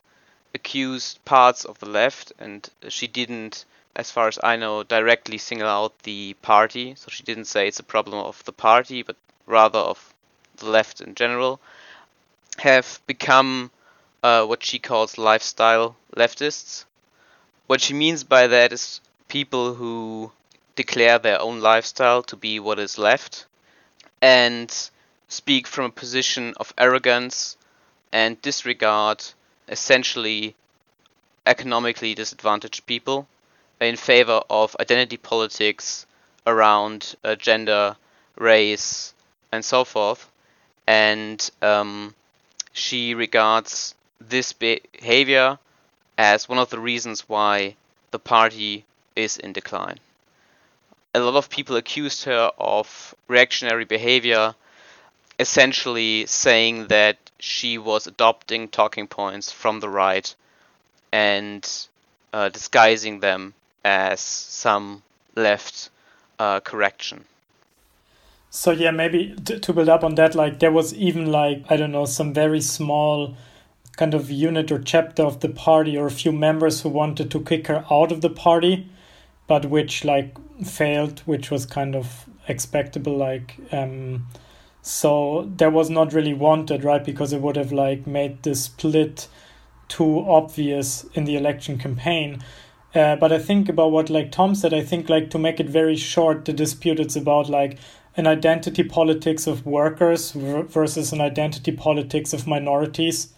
accused 0.53 1.23
parts 1.25 1.65
of 1.65 1.79
the 1.79 1.89
left, 1.89 2.33
and 2.39 2.69
she 2.87 3.07
didn't 3.07 3.65
as 3.99 4.11
far 4.11 4.27
as 4.29 4.39
I 4.41 4.55
know, 4.55 4.83
directly 4.83 5.37
single 5.37 5.67
out 5.67 5.99
the 6.03 6.33
party. 6.41 6.95
So 6.95 7.09
she 7.09 7.23
didn't 7.23 7.45
say 7.45 7.67
it's 7.67 7.79
a 7.79 7.83
problem 7.95 8.19
of 8.19 8.43
the 8.45 8.53
party, 8.53 9.03
but 9.03 9.17
rather 9.45 9.79
of 9.79 10.13
the 10.57 10.67
left 10.67 11.01
in 11.01 11.15
general, 11.15 11.59
have 12.59 13.01
become 13.07 13.71
uh, 14.23 14.45
what 14.45 14.63
she 14.63 14.79
calls 14.79 15.17
lifestyle 15.17 15.97
leftists. 16.15 16.85
What 17.67 17.81
she 17.81 17.93
means 17.93 18.23
by 18.23 18.47
that 18.47 18.71
is 18.71 19.01
people 19.27 19.75
who 19.75 20.31
declare 20.75 21.19
their 21.19 21.41
own 21.41 21.59
lifestyle 21.59 22.23
to 22.23 22.35
be 22.37 22.59
what 22.59 22.79
is 22.79 22.97
left 22.97 23.45
and 24.21 24.89
speak 25.29 25.67
from 25.67 25.85
a 25.85 25.89
position 25.89 26.53
of 26.57 26.73
arrogance 26.77 27.55
and 28.11 28.41
disregard 28.41 29.23
essentially 29.67 30.55
economically 31.45 32.13
disadvantaged 32.13 32.85
people 32.85 33.27
in 33.79 33.95
favor 33.95 34.41
of 34.49 34.75
identity 34.79 35.17
politics 35.17 36.05
around 36.45 37.15
uh, 37.23 37.35
gender, 37.35 37.95
race, 38.37 39.13
and 39.51 39.63
so 39.63 39.83
forth. 39.83 40.29
And 40.87 41.49
um, 41.61 42.15
she 42.73 43.13
regards 43.13 43.95
this 44.19 44.53
behavior 44.53 45.59
as 46.17 46.49
one 46.49 46.57
of 46.59 46.69
the 46.69 46.79
reasons 46.79 47.29
why 47.29 47.75
the 48.11 48.19
party 48.19 48.83
is 49.15 49.37
in 49.37 49.53
decline. 49.53 49.99
A 51.13 51.19
lot 51.19 51.35
of 51.35 51.49
people 51.49 51.75
accused 51.75 52.25
her 52.25 52.51
of 52.57 53.15
reactionary 53.27 53.85
behavior, 53.85 54.55
essentially 55.39 56.25
saying 56.25 56.87
that 56.87 57.17
she 57.39 57.77
was 57.77 58.05
adopting 58.05 58.67
talking 58.67 59.07
points 59.07 59.51
from 59.51 59.79
the 59.79 59.89
right 59.89 60.35
and 61.11 61.87
uh, 62.33 62.49
disguising 62.49 63.21
them 63.21 63.53
as 63.83 64.19
some 64.19 65.01
left 65.35 65.89
uh, 66.37 66.59
correction. 66.59 67.23
So 68.51 68.71
yeah, 68.71 68.91
maybe 68.91 69.35
to, 69.45 69.73
build 69.73 69.89
up 69.89 70.03
on 70.03 70.15
that, 70.15 70.33
like 70.35 70.59
there 70.59 70.71
was 70.71 70.93
even 70.95 71.31
like 71.31 71.63
I 71.69 71.77
don't 71.77 71.91
know 71.91 72.05
some 72.05 72.33
very 72.33 72.61
small 72.61 73.35
kind 73.95 74.13
of 74.13 74.31
unit 74.31 74.71
or 74.71 74.79
chapter 74.79 75.23
of 75.23 75.41
the 75.41 75.49
party 75.49 75.97
or 75.97 76.07
a 76.07 76.11
few 76.11 76.31
members 76.31 76.81
who 76.81 76.89
wanted 76.89 77.29
to 77.31 77.41
kick 77.41 77.67
her 77.67 77.85
out 77.91 78.11
of 78.11 78.21
the 78.21 78.29
party, 78.29 78.87
but 79.47 79.65
which 79.65 80.03
like 80.03 80.35
failed, 80.65 81.19
which 81.25 81.51
was 81.51 81.65
kind 81.65 81.95
of 81.95 82.27
expectable. 82.47 83.15
Like 83.15 83.57
um, 83.71 84.25
so 84.89 85.47
that 85.57 85.71
was 85.71 85.91
not 85.91 86.13
really 86.13 86.33
wanted, 86.33 86.83
right? 86.83 87.05
Because 87.05 87.31
it 87.31 87.41
would 87.41 87.55
have 87.57 87.71
like 87.71 88.07
made 88.07 88.41
the 88.41 88.55
split 88.55 89.27
too 89.87 90.25
obvious 90.27 91.05
in 91.13 91.25
the 91.25 91.37
election 91.37 91.77
campaign. 91.77 92.43
Uh, 92.95 93.15
but 93.15 93.31
I 93.31 93.37
think 93.37 93.69
about 93.69 93.91
what 93.91 94.09
like 94.09 94.31
Tom 94.31 94.55
said. 94.55 94.73
I 94.73 94.81
think 94.81 95.07
like 95.07 95.29
to 95.29 95.37
make 95.37 95.59
it 95.59 95.69
very 95.69 95.95
short, 95.95 96.45
the 96.45 96.53
dispute 96.53 96.99
it's 96.99 97.15
about 97.15 97.49
like 97.49 97.77
an 98.17 98.25
identity 98.25 98.83
politics 98.83 99.45
of 99.45 99.63
workers 99.63 100.31
versus 100.31 101.13
an 101.13 101.21
identity 101.21 101.71
politics 101.71 102.33
of 102.33 102.47
minorities. 102.47 103.31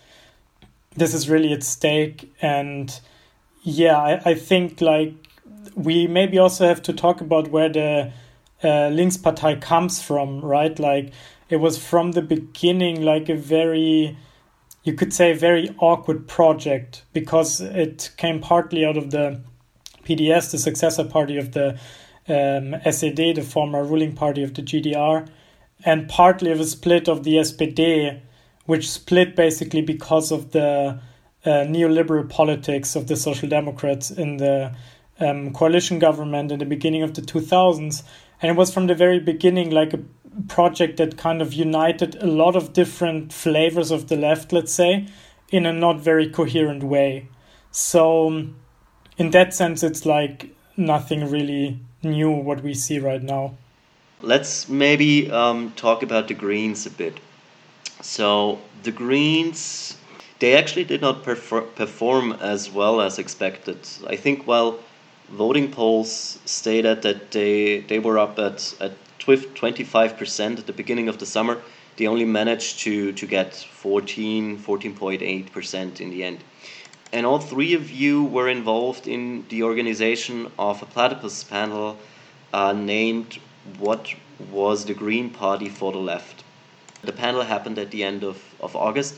This 0.96 1.14
is 1.14 1.30
really 1.30 1.52
at 1.52 1.64
stake, 1.64 2.34
and 2.42 2.98
yeah, 3.62 3.98
I, 3.98 4.22
I 4.24 4.34
think 4.36 4.80
like 4.80 5.14
we 5.76 6.08
maybe 6.08 6.38
also 6.38 6.66
have 6.66 6.82
to 6.84 6.94
talk 6.94 7.20
about 7.20 7.50
where 7.50 7.68
the 7.68 8.14
uh, 8.64 8.90
Linkspartei 8.90 9.60
comes 9.62 10.02
from, 10.02 10.40
right? 10.40 10.80
Like 10.80 11.12
it 11.52 11.58
was 11.58 11.78
from 11.78 12.14
the 12.14 12.22
beginning 12.22 13.04
like 13.04 13.30
a 13.30 13.36
very 13.36 14.18
you 14.84 14.94
could 14.94 15.14
say 15.14 15.34
very 15.34 15.76
awkward 15.78 16.28
project 16.28 17.04
because 17.14 17.62
it 17.62 18.10
came 18.18 18.40
partly 18.40 18.84
out 18.84 18.98
of 18.98 19.12
the 19.12 19.40
PDS, 20.04 20.52
the 20.52 20.58
successor 20.58 21.04
party 21.04 21.38
of 21.38 21.52
the 21.52 21.78
um, 22.28 22.76
SED, 22.90 23.36
the 23.36 23.46
former 23.48 23.84
ruling 23.84 24.16
party 24.16 24.42
of 24.42 24.56
the 24.56 24.64
GDR, 24.64 25.28
and 25.86 26.10
partly 26.10 26.52
of 26.52 26.60
a 26.60 26.66
split 26.66 27.08
of 27.08 27.24
the 27.24 27.36
SPD, 27.36 28.20
which 28.66 28.90
split 28.90 29.36
basically 29.36 29.82
because 29.82 30.32
of 30.32 30.52
the 30.52 31.00
uh, 31.46 31.50
neoliberal 31.50 32.28
politics 32.28 32.96
of 32.96 33.06
the 33.06 33.16
Social 33.16 33.50
Democrats 33.50 34.10
in 34.10 34.38
the 34.38 34.74
um, 35.20 35.54
coalition 35.54 36.00
government 36.00 36.52
in 36.52 36.58
the 36.58 36.66
beginning 36.66 37.04
of 37.04 37.14
the 37.14 37.22
2000s. 37.22 38.02
And 38.42 38.50
it 38.50 38.56
was 38.56 38.74
from 38.74 38.88
the 38.88 38.96
very 38.96 39.20
beginning 39.20 39.70
like 39.70 39.94
a 39.94 40.00
project 40.48 40.98
that 40.98 41.18
kind 41.18 41.42
of 41.42 41.54
united 41.54 42.16
a 42.22 42.28
lot 42.28 42.56
of 42.56 42.74
different 42.74 43.34
flavors 43.34 43.92
of 43.92 44.08
the 44.08 44.16
left, 44.16 44.54
let's 44.54 44.72
say, 44.72 45.08
in 45.52 45.66
a 45.66 45.74
not 45.74 46.00
very 46.00 46.30
coherent 46.30 46.84
way. 46.84 47.28
So, 47.72 48.48
in 49.18 49.32
that 49.32 49.54
sense, 49.54 49.84
it's 49.84 50.06
like 50.06 50.56
nothing 50.78 51.30
really 51.30 51.80
new 52.04 52.32
what 52.32 52.64
we 52.64 52.74
see 52.74 53.00
right 53.00 53.22
now. 53.22 53.56
Let's 54.22 54.70
maybe 54.70 55.32
um, 55.32 55.72
talk 55.76 56.04
about 56.04 56.28
the 56.28 56.34
Greens 56.34 56.86
a 56.86 56.92
bit. 56.92 57.20
So 58.02 58.60
the 58.84 58.92
Greens, 58.92 59.98
they 60.40 60.56
actually 60.56 60.84
did 60.84 61.02
not 61.02 61.24
perfor- 61.24 61.74
perform 61.76 62.34
as 62.34 62.70
well 62.70 63.02
as 63.02 63.20
expected. 63.20 63.80
I 64.08 64.16
think 64.16 64.46
while 64.48 64.80
voting 65.30 65.72
polls 65.72 66.40
stated 66.46 67.02
that 67.04 67.32
they 67.32 67.80
they 67.82 68.00
were 68.00 68.20
up 68.20 68.38
at 68.38 68.74
at 68.80 68.92
25% 69.26 70.60
at 70.60 70.68
the 70.68 70.74
beginning 70.74 71.08
of 71.08 71.18
the 71.20 71.26
summer, 71.26 71.62
they 71.98 72.08
only 72.08 72.26
managed 72.26 72.80
to 72.80 73.12
to 73.14 73.26
get 73.28 73.56
14 73.56 74.58
14.8% 74.58 76.02
in 76.02 76.10
the 76.10 76.24
end. 76.24 76.40
And 77.14 77.26
all 77.26 77.40
three 77.40 77.74
of 77.74 77.92
you 77.92 78.24
were 78.24 78.48
involved 78.48 79.08
in 79.08 79.46
the 79.50 79.64
organization 79.64 80.50
of 80.58 80.82
a 80.82 80.86
platypus 80.86 81.44
panel 81.44 81.98
uh, 82.54 82.72
named 82.72 83.40
What 83.78 84.14
Was 84.52 84.86
the 84.86 84.94
Green 84.94 85.30
Party 85.30 85.68
for 85.68 85.92
the 85.92 86.00
Left? 86.00 86.44
The 87.04 87.12
panel 87.12 87.42
happened 87.42 87.78
at 87.80 87.92
the 87.92 88.04
end 88.04 88.24
of, 88.24 88.42
of 88.62 88.76
August, 88.76 89.16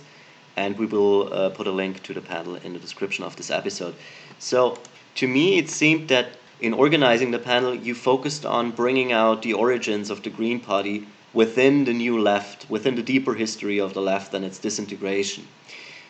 and 0.56 0.78
we 0.78 0.88
will 0.88 1.32
uh, 1.32 1.50
put 1.50 1.68
a 1.68 1.72
link 1.72 2.02
to 2.04 2.14
the 2.14 2.22
panel 2.22 2.56
in 2.56 2.74
the 2.74 2.80
description 2.80 3.24
of 3.24 3.36
this 3.36 3.52
episode. 3.52 3.94
So, 4.40 4.80
to 5.16 5.28
me, 5.28 5.60
it 5.60 5.70
seemed 5.70 6.08
that 6.10 6.38
in 6.64 6.74
organizing 6.74 7.32
the 7.32 7.40
panel, 7.40 7.76
you 7.76 7.94
focused 7.94 8.46
on 8.46 8.72
bringing 8.72 9.12
out 9.12 9.42
the 9.42 9.52
origins 9.52 10.10
of 10.10 10.24
the 10.24 10.30
Green 10.30 10.62
Party 10.62 11.06
within 11.34 11.84
the 11.84 11.92
new 11.92 12.18
left, 12.18 12.70
within 12.70 12.96
the 12.96 13.04
deeper 13.04 13.34
history 13.34 13.82
of 13.82 13.94
the 13.94 14.02
left 14.02 14.34
and 14.34 14.46
its 14.46 14.60
disintegration. 14.60 15.46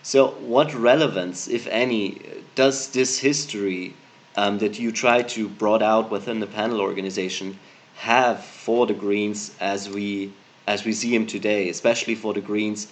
So, 0.03 0.27
what 0.53 0.71
relevance, 0.75 1.47
if 1.47 1.65
any, 1.65 2.21
does 2.53 2.89
this 2.89 3.17
history 3.17 3.95
um, 4.35 4.59
that 4.59 4.77
you 4.77 4.91
try 4.91 5.23
to 5.23 5.49
brought 5.49 5.81
out 5.81 6.11
within 6.11 6.39
the 6.39 6.45
panel 6.45 6.81
organization 6.81 7.57
have 7.95 8.43
for 8.43 8.85
the 8.85 8.93
Greens 8.93 9.55
as 9.59 9.89
we 9.89 10.31
as 10.67 10.85
we 10.85 10.93
see 10.93 11.11
them 11.17 11.25
today, 11.25 11.69
especially 11.69 12.13
for 12.13 12.31
the 12.31 12.41
Greens 12.41 12.87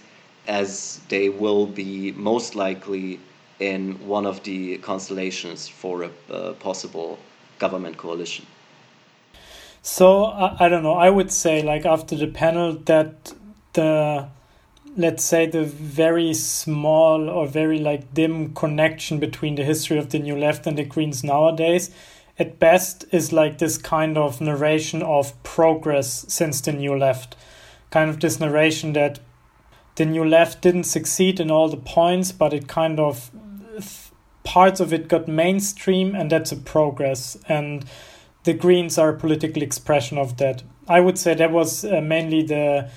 as 0.48 1.00
they 1.10 1.30
will 1.30 1.68
be 1.68 2.12
most 2.14 2.56
likely 2.56 3.20
in 3.60 4.08
one 4.08 4.26
of 4.26 4.42
the 4.44 4.78
constellations 4.80 5.68
for 5.68 6.04
a, 6.04 6.12
a 6.32 6.54
possible 6.54 7.20
government 7.62 7.98
coalition? 7.98 8.46
So 9.82 10.26
I, 10.26 10.66
I 10.66 10.70
don't 10.70 10.84
know. 10.84 10.94
I 10.94 11.10
would 11.10 11.32
say 11.32 11.62
like 11.62 11.86
after 11.86 12.16
the 12.16 12.28
panel 12.28 12.74
that 12.86 13.34
the 13.74 14.28
let's 14.98 15.24
say 15.24 15.46
the 15.46 15.64
very 15.64 16.34
small 16.34 17.30
or 17.30 17.48
very 17.48 17.80
like 17.80 18.14
dim 18.14 18.54
connection 18.54 19.20
between 19.20 19.56
the 19.56 19.64
history 19.64 19.98
of 19.98 20.10
the 20.10 20.20
new 20.20 20.36
left 20.36 20.68
and 20.68 20.78
the 20.78 20.84
greens 20.84 21.24
nowadays 21.24 21.90
at 22.38 22.60
best 22.60 23.06
is 23.12 23.32
like 23.32 23.58
this 23.58 23.78
kind 23.78 24.18
of 24.18 24.42
narration 24.42 25.02
of 25.02 25.42
progress 25.44 26.26
since 26.28 26.60
the 26.62 26.74
new 26.74 26.98
left 26.98 27.38
kind 27.90 28.10
of 28.10 28.20
this 28.20 28.40
narration 28.40 28.92
that 28.94 29.20
the 29.96 30.06
new 30.06 30.26
left 30.26 30.62
didn't 30.62 30.84
succeed 30.84 31.40
in 31.40 31.50
all 31.50 31.70
the 31.70 31.78
points 31.78 32.34
but 32.34 32.54
it 32.54 32.68
kind 32.68 33.00
of 33.00 33.32
parts 34.44 34.80
of 34.80 34.92
it 34.92 35.08
got 35.08 35.28
mainstream 35.28 36.16
and 36.16 36.32
that's 36.32 36.52
a 36.52 36.58
progress 36.58 37.38
and 37.48 37.86
the 38.44 38.54
greens 38.54 38.98
are 38.98 39.10
a 39.10 39.18
political 39.18 39.62
expression 39.62 40.18
of 40.18 40.38
that 40.38 40.64
i 40.88 41.00
would 41.00 41.18
say 41.18 41.34
that 41.34 41.52
was 41.52 41.86
uh, 41.86 42.02
mainly 42.02 42.42
the 42.42 42.90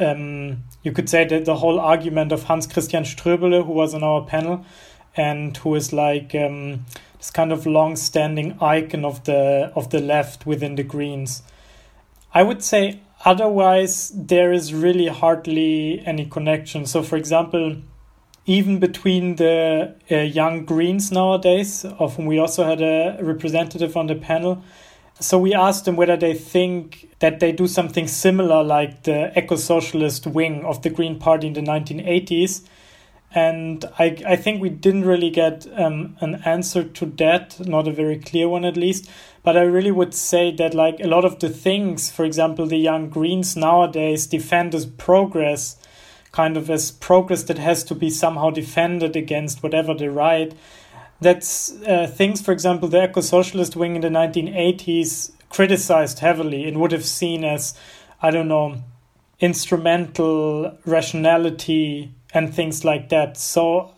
um, 0.00 0.64
you 0.82 0.92
could 0.92 1.08
say 1.08 1.24
that 1.24 1.44
the 1.44 1.56
whole 1.56 1.80
argument 1.80 2.32
of 2.32 2.44
Hans 2.44 2.66
Christian 2.66 3.04
Ströbele, 3.04 3.64
who 3.64 3.72
was 3.72 3.94
on 3.94 4.02
our 4.02 4.24
panel, 4.24 4.64
and 5.16 5.56
who 5.56 5.74
is 5.74 5.92
like 5.92 6.34
um, 6.34 6.84
this 7.18 7.30
kind 7.30 7.52
of 7.52 7.66
long-standing 7.66 8.56
icon 8.60 9.04
of 9.04 9.24
the 9.24 9.72
of 9.74 9.90
the 9.90 10.00
left 10.00 10.46
within 10.46 10.76
the 10.76 10.82
Greens. 10.82 11.42
I 12.32 12.42
would 12.42 12.62
say 12.62 13.00
otherwise 13.24 14.12
there 14.14 14.52
is 14.52 14.72
really 14.72 15.08
hardly 15.08 16.02
any 16.06 16.26
connection. 16.26 16.86
So, 16.86 17.02
for 17.02 17.16
example, 17.16 17.76
even 18.48 18.80
between 18.80 19.36
the 19.36 19.94
uh, 20.10 20.16
young 20.16 20.64
Greens 20.64 21.12
nowadays, 21.12 21.84
of 21.84 22.16
whom 22.16 22.26
we 22.26 22.38
also 22.38 22.64
had 22.64 22.80
a 22.80 23.18
representative 23.22 23.96
on 23.96 24.08
the 24.08 24.14
panel, 24.16 24.64
so 25.20 25.38
we 25.38 25.52
asked 25.52 25.84
them 25.84 25.96
whether 25.96 26.16
they 26.16 26.34
think 26.34 27.08
that 27.18 27.40
they 27.40 27.50
do 27.50 27.66
something 27.66 28.06
similar 28.06 28.62
like 28.62 29.02
the 29.02 29.36
eco 29.36 29.56
socialist 29.56 30.26
wing 30.26 30.64
of 30.64 30.82
the 30.82 30.90
Green 30.90 31.18
Party 31.18 31.48
in 31.48 31.54
the 31.54 31.60
1980s. 31.60 32.62
And 33.34 33.84
I, 33.98 34.16
I 34.26 34.36
think 34.36 34.62
we 34.62 34.70
didn't 34.70 35.04
really 35.04 35.28
get 35.30 35.66
um, 35.76 36.16
an 36.20 36.36
answer 36.44 36.84
to 36.84 37.06
that, 37.06 37.66
not 37.66 37.88
a 37.88 37.92
very 37.92 38.18
clear 38.18 38.48
one 38.48 38.64
at 38.64 38.76
least. 38.76 39.10
But 39.42 39.56
I 39.56 39.62
really 39.62 39.90
would 39.90 40.14
say 40.14 40.54
that, 40.56 40.72
like, 40.72 41.00
a 41.00 41.06
lot 41.08 41.24
of 41.24 41.40
the 41.40 41.48
things, 41.48 42.10
for 42.10 42.24
example, 42.24 42.66
the 42.66 42.78
young 42.78 43.10
Greens 43.10 43.56
nowadays 43.56 44.26
defend 44.26 44.74
as 44.74 44.86
progress, 44.86 45.76
kind 46.32 46.56
of 46.56 46.68
as 46.70 46.90
progress 46.90 47.44
that 47.44 47.58
has 47.58 47.84
to 47.84 47.94
be 47.94 48.10
somehow 48.10 48.50
defended 48.50 49.16
against 49.16 49.62
whatever 49.62 49.94
the 49.94 50.10
right 50.10 50.54
that's 51.20 51.72
uh, 51.82 52.06
things, 52.06 52.40
for 52.40 52.52
example, 52.52 52.88
the 52.88 53.02
eco 53.02 53.20
socialist 53.20 53.74
wing 53.76 53.96
in 53.96 54.02
the 54.02 54.08
1980s 54.08 55.32
criticized 55.50 56.20
heavily 56.20 56.68
and 56.68 56.80
would 56.80 56.92
have 56.92 57.04
seen 57.04 57.44
as, 57.44 57.74
I 58.22 58.30
don't 58.30 58.48
know, 58.48 58.82
instrumental 59.40 60.76
rationality 60.84 62.12
and 62.32 62.54
things 62.54 62.84
like 62.84 63.08
that. 63.08 63.36
So, 63.36 63.94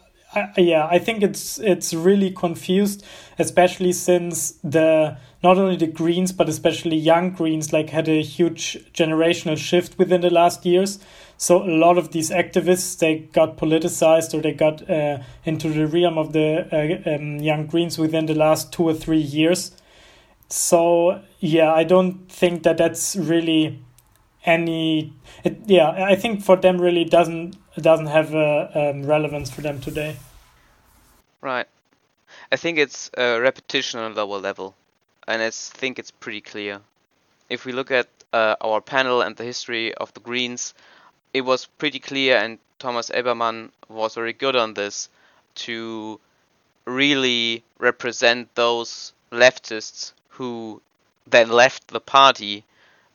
yeah, 0.57 0.87
I 0.91 0.99
think 0.99 1.23
it's 1.23 1.59
it's 1.59 1.93
really 1.93 2.31
confused, 2.31 3.05
especially 3.39 3.93
since 3.93 4.53
the 4.65 5.19
not 5.43 5.59
only 5.59 5.77
the 5.77 5.89
Greens 5.89 6.33
but 6.33 6.49
especially 6.49 6.97
young 6.97 7.31
Greens 7.33 7.73
like 7.73 7.91
had 7.91 8.09
a 8.09 8.23
huge 8.23 8.79
generational 8.93 9.59
shift 9.59 9.99
within 9.99 10.21
the 10.21 10.31
last 10.31 10.65
years. 10.65 11.01
So 11.41 11.63
a 11.63 11.73
lot 11.73 11.97
of 11.97 12.13
these 12.13 12.29
activists 12.29 12.99
they 12.99 13.21
got 13.33 13.57
politicized 13.57 14.35
or 14.35 14.43
they 14.43 14.53
got 14.53 14.89
uh, 14.91 15.21
into 15.43 15.71
the 15.71 15.87
realm 15.87 16.19
of 16.19 16.35
the 16.35 16.69
uh, 16.71 17.15
um, 17.15 17.39
young 17.39 17.67
Greens 17.67 17.97
within 17.97 18.27
the 18.27 18.35
last 18.35 18.75
two 18.75 18.83
or 18.83 18.93
three 18.93 19.23
years. 19.23 19.73
So 20.51 21.23
yeah, 21.39 21.73
I 21.73 21.85
don't 21.85 22.31
think 22.31 22.63
that 22.65 22.77
that's 22.77 23.17
really 23.17 23.83
any. 24.45 25.15
It, 25.43 25.61
yeah, 25.65 25.89
I 25.89 26.15
think 26.15 26.45
for 26.45 26.57
them 26.57 26.79
really 26.79 27.07
doesn't 27.07 27.57
doesn't 27.81 28.09
have 28.09 28.35
a 28.35 28.91
um, 28.91 29.07
relevance 29.07 29.49
for 29.49 29.63
them 29.63 29.81
today. 29.81 30.17
Right. 31.41 31.67
I 32.53 32.57
think 32.57 32.77
it's 32.77 33.11
a 33.17 33.41
repetition 33.41 33.99
on 33.99 34.13
a 34.13 34.15
lower 34.15 34.39
level. 34.39 34.75
and 35.27 35.41
I 35.41 35.51
think 35.51 35.99
it's 35.99 36.11
pretty 36.11 36.43
clear. 36.43 36.81
If 37.49 37.65
we 37.65 37.73
look 37.73 37.91
at 37.91 38.09
uh, 38.35 38.57
our 38.61 38.83
panel 38.83 39.23
and 39.23 39.37
the 39.37 39.45
history 39.45 39.95
of 39.95 40.13
the 40.13 40.21
Greens, 40.21 40.75
it 41.33 41.43
was 41.43 41.67
pretty 41.67 41.99
clear, 41.99 42.37
and 42.37 42.59
Thomas 42.79 43.11
Ebermann 43.11 43.71
was 43.89 44.15
very 44.15 44.33
good 44.33 44.57
on 44.57 44.75
this, 44.75 45.09
to 45.55 46.21
really 46.85 47.63
represent 47.79 48.55
those 48.55 49.13
leftists 49.31 50.13
who 50.31 50.81
then 51.27 51.51
left 51.51 51.89
the 51.89 52.01
party 52.01 52.65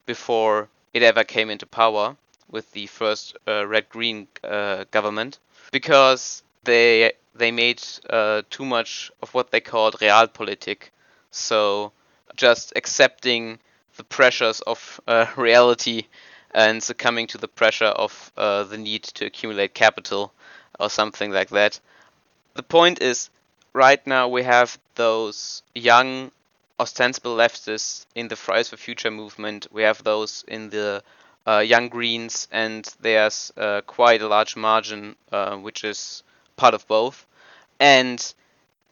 before 0.06 0.70
it 0.94 1.04
ever 1.04 1.24
came 1.24 1.50
into 1.50 1.66
power 1.66 2.16
with 2.50 2.72
the 2.72 2.86
first 2.88 3.36
uh, 3.48 3.66
red-green 3.66 4.28
uh, 4.44 4.86
government 4.92 5.40
because 5.72 6.44
they 6.64 7.12
they 7.34 7.52
made 7.52 7.84
uh, 8.10 8.44
too 8.50 8.66
much 8.66 9.12
of 9.22 9.34
what 9.34 9.52
they 9.52 9.60
called 9.60 10.00
realpolitik, 10.00 10.90
so 11.32 11.92
just 12.36 12.72
accepting 12.78 13.60
the 13.98 14.04
pressures 14.04 14.62
of 14.62 15.02
uh, 15.08 15.26
reality 15.36 16.06
and 16.56 16.82
succumbing 16.82 17.28
to 17.28 17.38
the 17.38 17.50
pressure 17.50 17.86
of 17.86 18.32
uh, 18.38 18.64
the 18.64 18.78
need 18.78 19.04
to 19.04 19.26
accumulate 19.26 19.74
capital 19.74 20.32
or 20.80 20.90
something 20.90 21.32
like 21.32 21.50
that. 21.50 21.80
The 22.54 22.64
point 22.64 23.02
is, 23.02 23.30
right 23.74 24.06
now 24.08 24.30
we 24.30 24.44
have 24.44 24.80
those 24.96 25.64
young 25.76 26.32
ostensible 26.80 27.36
leftists 27.36 28.06
in 28.16 28.30
the 28.30 28.38
Fridays 28.38 28.70
for 28.70 28.78
Future 28.78 29.12
movement. 29.12 29.68
We 29.72 29.84
have 29.84 30.02
those 30.04 30.46
in 30.48 30.70
the 30.70 31.04
uh, 31.46 31.60
Young 31.60 31.90
Greens, 31.90 32.48
and 32.54 32.90
there's 33.02 33.52
uh, 33.58 33.82
quite 33.82 34.22
a 34.22 34.28
large 34.28 34.56
margin, 34.56 35.18
uh, 35.34 35.58
which 35.58 35.84
is 35.84 36.24
part 36.56 36.74
of 36.74 36.88
both. 36.88 37.26
And 37.82 38.34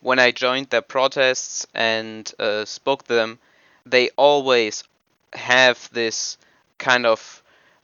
when 0.02 0.20
I 0.20 0.32
joined 0.32 0.70
their 0.70 0.82
protests 0.82 1.66
and 1.74 2.30
uh, 2.38 2.66
spoke 2.66 3.08
to 3.08 3.14
them, 3.14 3.40
they 3.86 4.10
always 4.18 4.84
have 5.32 5.90
this 5.94 6.38
kind 6.78 7.06
of 7.06 7.43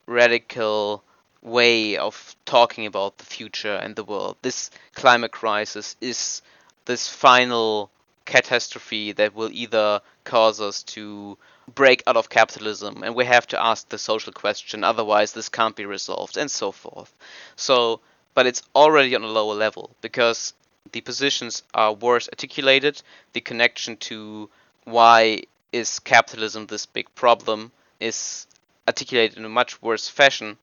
radical 0.10 1.04
way 1.42 1.98
of 1.98 2.36
talking 2.46 2.86
about 2.86 3.18
the 3.18 3.26
future 3.26 3.76
and 3.76 3.96
the 3.96 4.04
world. 4.04 4.36
This 4.42 4.72
climate 4.94 5.32
crisis 5.32 5.96
is 6.02 6.42
this 6.86 7.08
final 7.08 7.92
catastrophe 8.26 9.12
that 9.14 9.34
will 9.34 9.50
either 9.52 10.02
cause 10.24 10.60
us 10.62 10.84
to 10.84 11.38
break 11.74 12.04
out 12.08 12.18
of 12.18 12.30
capitalism 12.30 13.04
and 13.04 13.16
we 13.16 13.26
have 13.26 13.46
to 13.48 13.64
ask 13.64 13.90
the 13.90 13.98
social 13.98 14.34
question 14.34 14.84
otherwise 14.84 15.34
this 15.34 15.50
can't 15.50 15.76
be 15.76 15.86
resolved 15.86 16.38
and 16.38 16.50
so 16.50 16.72
forth 16.72 17.12
so 17.56 18.00
but 18.36 18.46
it's 18.46 18.62
already 18.76 19.16
on 19.16 19.24
a 19.24 19.28
lower 19.28 19.56
level 19.56 19.92
because 20.02 20.54
the 20.92 21.02
positions 21.02 21.64
are 21.74 21.94
worse 21.94 22.30
articulated 22.30 23.02
the 23.34 23.42
connection 23.42 23.98
to 23.98 24.50
why 24.84 25.42
is 25.72 26.00
capitalism 26.00 26.68
this 26.68 26.86
big 26.86 27.08
problem 27.16 27.72
is 28.00 28.48
articulated 28.90 29.38
in 29.38 29.46
a 29.46 29.50
much 29.62 29.82
worse 29.82 30.08
fashion 30.08 30.58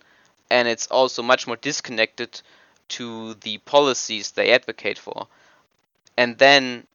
and 0.50 0.68
it's 0.68 0.86
also 0.88 1.22
much 1.22 1.46
more 1.46 1.56
disconnected 1.56 2.30
to 2.88 3.34
the 3.46 3.58
policies 3.58 4.32
they 4.32 4.52
advocate 4.52 4.98
for 4.98 5.26
and 6.16 6.38
then 6.38 6.86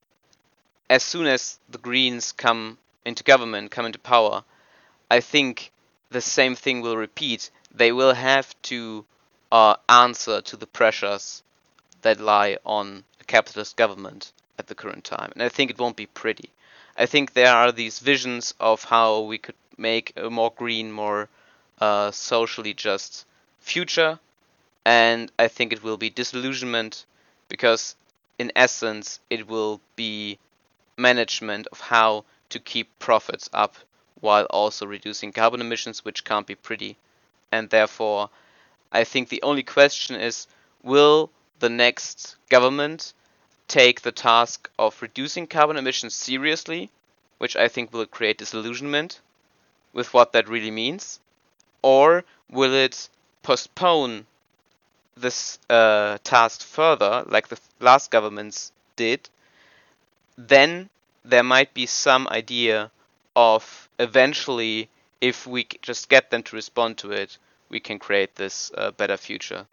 as 0.91 1.03
soon 1.03 1.25
as 1.25 1.57
the 1.69 1.77
Greens 1.77 2.33
come 2.33 2.77
into 3.05 3.23
government, 3.23 3.71
come 3.71 3.85
into 3.85 3.97
power, 3.99 4.43
I 5.09 5.21
think 5.21 5.71
the 6.09 6.19
same 6.19 6.55
thing 6.55 6.81
will 6.81 6.97
repeat. 6.97 7.49
They 7.73 7.93
will 7.93 8.13
have 8.13 8.53
to 8.63 9.05
uh, 9.51 9.75
answer 9.87 10.41
to 10.41 10.57
the 10.57 10.67
pressures 10.67 11.43
that 12.01 12.19
lie 12.19 12.57
on 12.65 13.05
a 13.21 13.23
capitalist 13.23 13.77
government 13.77 14.33
at 14.59 14.67
the 14.67 14.75
current 14.75 15.05
time. 15.05 15.31
And 15.33 15.43
I 15.43 15.49
think 15.49 15.71
it 15.71 15.79
won't 15.79 15.95
be 15.95 16.07
pretty. 16.07 16.49
I 16.97 17.05
think 17.05 17.33
there 17.33 17.55
are 17.55 17.71
these 17.71 17.99
visions 17.99 18.53
of 18.59 18.83
how 18.83 19.21
we 19.21 19.37
could 19.37 19.55
make 19.81 20.13
a 20.15 20.29
more 20.29 20.53
green, 20.55 20.91
more 20.91 21.27
uh, 21.79 22.11
socially 22.11 22.73
just 22.73 23.25
future. 23.59 24.19
And 24.85 25.31
I 25.37 25.47
think 25.47 25.73
it 25.73 25.83
will 25.83 25.97
be 25.97 26.09
disillusionment 26.09 27.05
because, 27.49 27.95
in 28.39 28.51
essence, 28.55 29.19
it 29.29 29.47
will 29.47 29.81
be 29.95 30.37
management 30.97 31.67
of 31.71 31.79
how 31.79 32.25
to 32.49 32.59
keep 32.59 32.87
profits 32.99 33.49
up 33.53 33.75
while 34.19 34.45
also 34.45 34.85
reducing 34.85 35.31
carbon 35.31 35.61
emissions, 35.61 36.05
which 36.05 36.23
can't 36.23 36.47
be 36.47 36.55
pretty. 36.55 36.97
And 37.51 37.69
therefore, 37.69 38.29
I 38.91 39.03
think 39.03 39.29
the 39.29 39.41
only 39.41 39.63
question 39.63 40.15
is 40.15 40.47
will 40.83 41.31
the 41.59 41.69
next 41.69 42.35
government 42.49 43.13
take 43.67 44.01
the 44.01 44.11
task 44.11 44.69
of 44.77 45.01
reducing 45.01 45.47
carbon 45.47 45.77
emissions 45.77 46.13
seriously, 46.13 46.89
which 47.37 47.55
I 47.55 47.67
think 47.67 47.93
will 47.93 48.05
create 48.05 48.37
disillusionment 48.37 49.21
with 49.93 50.13
what 50.13 50.31
that 50.33 50.49
really 50.49 50.71
means, 50.71 51.19
or 51.81 52.23
will 52.49 52.73
it 52.73 53.09
postpone 53.43 54.25
this 55.17 55.59
uh, 55.69 56.17
task 56.23 56.61
further, 56.61 57.23
like 57.27 57.47
the 57.47 57.59
last 57.79 58.11
governments 58.11 58.71
did, 58.95 59.29
then 60.37 60.89
there 61.23 61.43
might 61.43 61.73
be 61.73 61.85
some 61.85 62.27
idea 62.29 62.91
of 63.35 63.89
eventually, 63.99 64.89
if 65.19 65.45
we 65.45 65.67
just 65.81 66.09
get 66.09 66.31
them 66.31 66.43
to 66.43 66.55
respond 66.55 66.97
to 66.97 67.11
it, 67.11 67.37
we 67.69 67.79
can 67.79 67.99
create 67.99 68.35
this 68.35 68.71
uh, 68.75 68.91
better 68.91 69.17
future. 69.17 69.65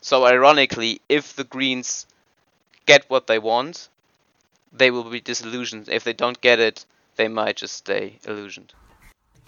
So, 0.00 0.24
ironically, 0.24 1.00
if 1.08 1.34
the 1.36 1.44
Greens 1.44 2.06
get 2.86 3.04
what 3.08 3.26
they 3.26 3.38
want, 3.38 3.88
they 4.72 4.90
will 4.90 5.04
be 5.04 5.20
disillusioned. 5.20 5.88
If 5.88 6.04
they 6.04 6.12
don't 6.14 6.40
get 6.40 6.58
it, 6.58 6.86
they 7.16 7.28
might 7.28 7.56
just 7.56 7.76
stay 7.76 8.18
illusioned. 8.24 8.72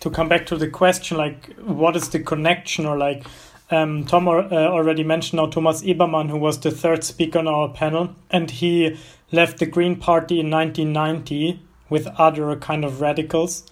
To 0.03 0.11
come 0.11 0.29
back 0.29 0.47
to 0.47 0.57
the 0.57 0.69
question, 0.69 1.17
like, 1.17 1.57
what 1.59 1.97
is 1.97 2.09
the 2.09 2.19
connection, 2.19 2.87
or 2.87 2.99
like, 2.99 3.25
um, 3.71 4.05
Tom 4.05 4.27
uh, 4.27 4.51
already 4.51 5.05
mentioned 5.05 5.39
now 5.39 5.47
Thomas 5.47 5.83
Ebermann, 5.83 6.29
who 6.29 6.39
was 6.39 6.59
the 6.59 6.71
third 6.73 7.05
speaker 7.05 7.39
on 7.39 7.47
our 7.47 7.69
panel, 7.69 8.15
and 8.29 8.51
he 8.51 8.99
left 9.31 9.59
the 9.59 9.67
Green 9.67 9.95
Party 9.95 10.41
in 10.41 10.51
1990 10.51 11.61
with 11.89 12.09
other 12.19 12.57
kind 12.57 12.85
of 12.85 13.01
radicals. 13.01 13.65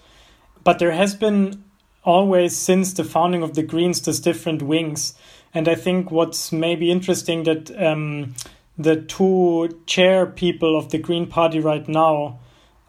But 0.63 0.79
there 0.79 0.91
has 0.91 1.15
been 1.15 1.65
always, 2.03 2.55
since 2.55 2.93
the 2.93 3.03
founding 3.03 3.43
of 3.43 3.55
the 3.55 3.63
Greens, 3.63 4.01
there's 4.01 4.19
different 4.19 4.61
wings. 4.61 5.13
And 5.53 5.67
I 5.67 5.75
think 5.75 6.11
what's 6.11 6.51
maybe 6.51 6.91
interesting 6.91 7.43
that 7.43 7.69
um, 7.77 8.35
the 8.77 8.95
two 8.95 9.81
chair 9.85 10.25
people 10.25 10.77
of 10.77 10.91
the 10.91 10.97
Green 10.97 11.27
Party 11.27 11.59
right 11.59 11.87
now, 11.87 12.39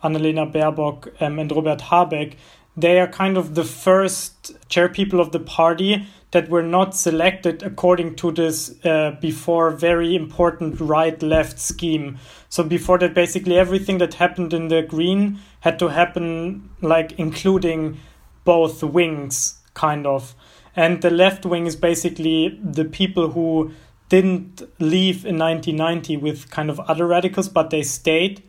Annalena 0.04 0.50
Baerbock 0.50 1.20
um, 1.20 1.38
and 1.38 1.50
Robert 1.50 1.80
Habeck, 1.80 2.36
they 2.76 2.98
are 2.98 3.06
kind 3.06 3.36
of 3.36 3.54
the 3.54 3.64
first 3.64 4.52
chair 4.68 4.88
people 4.88 5.20
of 5.20 5.32
the 5.32 5.40
party 5.40 6.06
that 6.30 6.48
were 6.48 6.62
not 6.62 6.96
selected 6.96 7.62
according 7.62 8.16
to 8.16 8.32
this 8.32 8.74
uh, 8.84 9.14
before 9.20 9.70
very 9.70 10.16
important 10.16 10.80
right 10.80 11.22
left 11.22 11.58
scheme. 11.58 12.18
So 12.48 12.64
before 12.64 12.98
that, 12.98 13.14
basically 13.14 13.58
everything 13.58 13.98
that 13.98 14.14
happened 14.14 14.54
in 14.54 14.68
the 14.68 14.82
green 14.82 15.40
had 15.60 15.78
to 15.78 15.88
happen 15.88 16.70
like 16.80 17.12
including 17.18 17.98
both 18.44 18.82
wings, 18.82 19.60
kind 19.74 20.06
of. 20.06 20.34
And 20.74 21.02
the 21.02 21.10
left 21.10 21.44
wing 21.44 21.66
is 21.66 21.76
basically 21.76 22.58
the 22.62 22.86
people 22.86 23.32
who 23.32 23.72
didn't 24.08 24.62
leave 24.78 25.26
in 25.26 25.38
1990 25.38 26.16
with 26.16 26.50
kind 26.50 26.70
of 26.70 26.80
other 26.80 27.06
radicals, 27.06 27.48
but 27.48 27.70
they 27.70 27.82
stayed. 27.82 28.42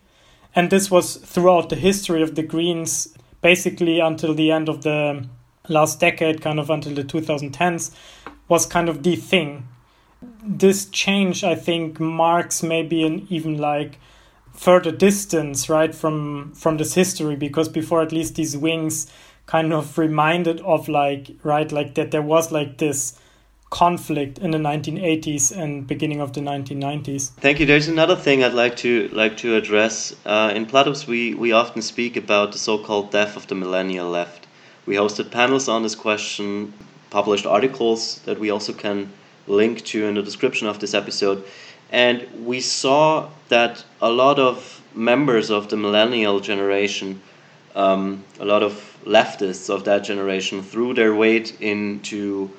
And 0.55 0.69
this 0.69 0.89
was 0.89 1.17
throughout 1.17 1.69
the 1.69 1.75
history 1.75 2.21
of 2.21 2.35
the 2.35 2.43
Greens, 2.43 3.13
basically 3.43 3.99
until 3.99 4.33
the 4.33 4.51
end 4.51 4.69
of 4.69 4.81
the 4.81 5.27
last 5.69 5.99
decade, 5.99 6.41
kind 6.41 6.59
of 6.59 6.71
until 6.71 6.95
the 6.95 7.03
2010s, 7.03 7.91
was 8.47 8.65
kind 8.65 8.89
of 8.89 9.03
the 9.03 9.15
thing. 9.15 9.67
This 10.43 10.85
change, 10.85 11.43
I 11.43 11.53
think, 11.53 11.99
marks 11.99 12.63
maybe 12.63 13.03
an 13.03 13.27
even 13.29 13.59
like 13.59 13.99
further 14.53 14.91
distance, 14.91 15.69
right, 15.69 15.93
from 15.93 16.53
from 16.53 16.77
this 16.77 16.95
history, 16.95 17.35
because 17.35 17.69
before 17.69 18.01
at 18.01 18.11
least 18.11 18.35
these 18.35 18.57
wings 18.57 19.11
kind 19.45 19.73
of 19.73 19.97
reminded 19.97 20.61
of 20.61 20.87
like 20.87 21.35
right 21.43 21.71
like 21.71 21.95
that 21.95 22.11
there 22.11 22.21
was 22.21 22.51
like 22.51 22.77
this 22.77 23.19
conflict 23.73 24.37
in 24.37 24.51
the 24.51 24.59
1980s 24.59 25.51
and 25.57 25.87
beginning 25.87 26.21
of 26.21 26.31
the 26.33 26.41
1990s. 26.41 27.31
Thank 27.41 27.59
you. 27.59 27.65
There's 27.65 27.87
another 27.87 28.15
thing 28.15 28.43
I'd 28.43 28.53
like 28.53 28.77
to 28.77 29.09
like 29.11 29.35
to 29.37 29.55
address. 29.55 30.15
Uh, 30.25 30.53
in 30.55 30.67
Platypus, 30.67 31.07
we 31.07 31.33
we 31.33 31.53
often 31.53 31.81
speak 31.81 32.15
about 32.15 32.51
the 32.51 32.59
so-called 32.59 33.09
death 33.09 33.35
of 33.35 33.47
the 33.47 33.55
millennial 33.55 34.09
left. 34.11 34.45
We 34.85 34.95
hosted 34.95 35.31
panels 35.31 35.67
on 35.67 35.81
this 35.81 35.95
question, 35.95 36.73
published 37.09 37.47
articles 37.47 38.19
that 38.25 38.37
we 38.39 38.51
also 38.51 38.73
can 38.73 39.11
link 39.47 39.83
to 39.85 40.05
in 40.05 40.13
the 40.15 40.21
description 40.21 40.67
of 40.67 40.77
this 40.77 40.93
episode. 40.93 41.43
And 41.89 42.27
we 42.45 42.59
saw 42.59 43.29
that 43.49 43.83
a 44.01 44.09
lot 44.09 44.37
of 44.37 44.81
members 44.93 45.49
of 45.49 45.69
the 45.69 45.77
millennial 45.77 46.39
generation, 46.39 47.21
um, 47.75 48.23
a 48.39 48.45
lot 48.45 48.61
of 48.61 48.73
leftists 49.03 49.67
of 49.73 49.83
that 49.85 50.03
generation, 50.03 50.61
threw 50.61 50.93
their 50.93 51.15
weight 51.15 51.59
into 51.59 52.51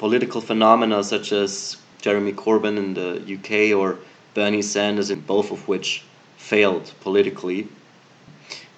political 0.00 0.40
phenomena 0.40 1.04
such 1.04 1.30
as 1.32 1.76
Jeremy 2.00 2.32
Corbyn 2.32 2.76
in 2.84 2.94
the 2.94 3.10
UK 3.36 3.78
or 3.78 3.98
Bernie 4.34 4.62
Sanders, 4.62 5.10
in 5.10 5.20
both 5.20 5.52
of 5.52 5.68
which 5.68 6.02
failed 6.38 6.86
politically. 7.02 7.68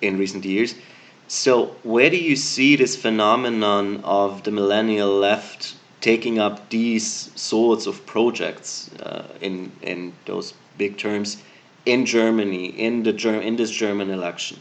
in 0.03 0.19
recent 0.19 0.45
years. 0.45 0.75
So, 1.29 1.77
where 1.83 2.11
do 2.11 2.17
you 2.17 2.37
see 2.37 2.77
this 2.77 2.97
phenomenon 2.97 4.03
of 4.05 4.43
the 4.43 4.51
millennial 4.51 5.09
left 5.09 5.75
taking 6.01 6.39
up 6.39 6.69
these 6.69 7.31
sorts 7.37 7.87
of 7.87 8.05
projects 8.05 8.91
uh, 9.01 9.25
in 9.41 9.71
in 9.83 10.13
those 10.27 10.53
big 10.77 10.99
terms 10.99 11.37
in 11.87 12.05
Germany 12.05 12.67
in 12.67 13.03
the 13.05 13.13
Ger- 13.13 13.41
in 13.41 13.57
this 13.57 13.71
German 13.71 14.11
election? 14.11 14.59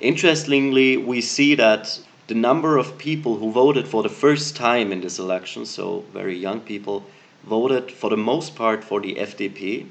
Interestingly, 0.00 0.96
we 0.96 1.20
see 1.20 1.56
that 1.56 2.00
the 2.28 2.34
number 2.34 2.76
of 2.76 2.98
people 2.98 3.36
who 3.36 3.50
voted 3.50 3.88
for 3.88 4.02
the 4.02 4.08
first 4.08 4.54
time 4.54 4.92
in 4.92 5.00
this 5.00 5.18
election, 5.18 5.64
so 5.64 6.04
very 6.12 6.36
young 6.36 6.60
people, 6.60 7.04
voted 7.44 7.90
for 7.90 8.10
the 8.10 8.16
most 8.16 8.54
part 8.54 8.84
for 8.84 9.00
the 9.00 9.14
FDP, 9.14 9.86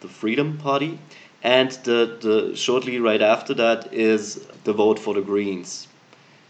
the 0.00 0.08
Freedom 0.08 0.56
Party, 0.56 0.98
and 1.42 1.70
the, 1.84 2.16
the 2.20 2.56
shortly 2.56 2.98
right 2.98 3.20
after 3.20 3.52
that 3.54 3.92
is 3.92 4.46
the 4.64 4.72
vote 4.72 4.98
for 4.98 5.12
the 5.12 5.20
Greens. 5.20 5.86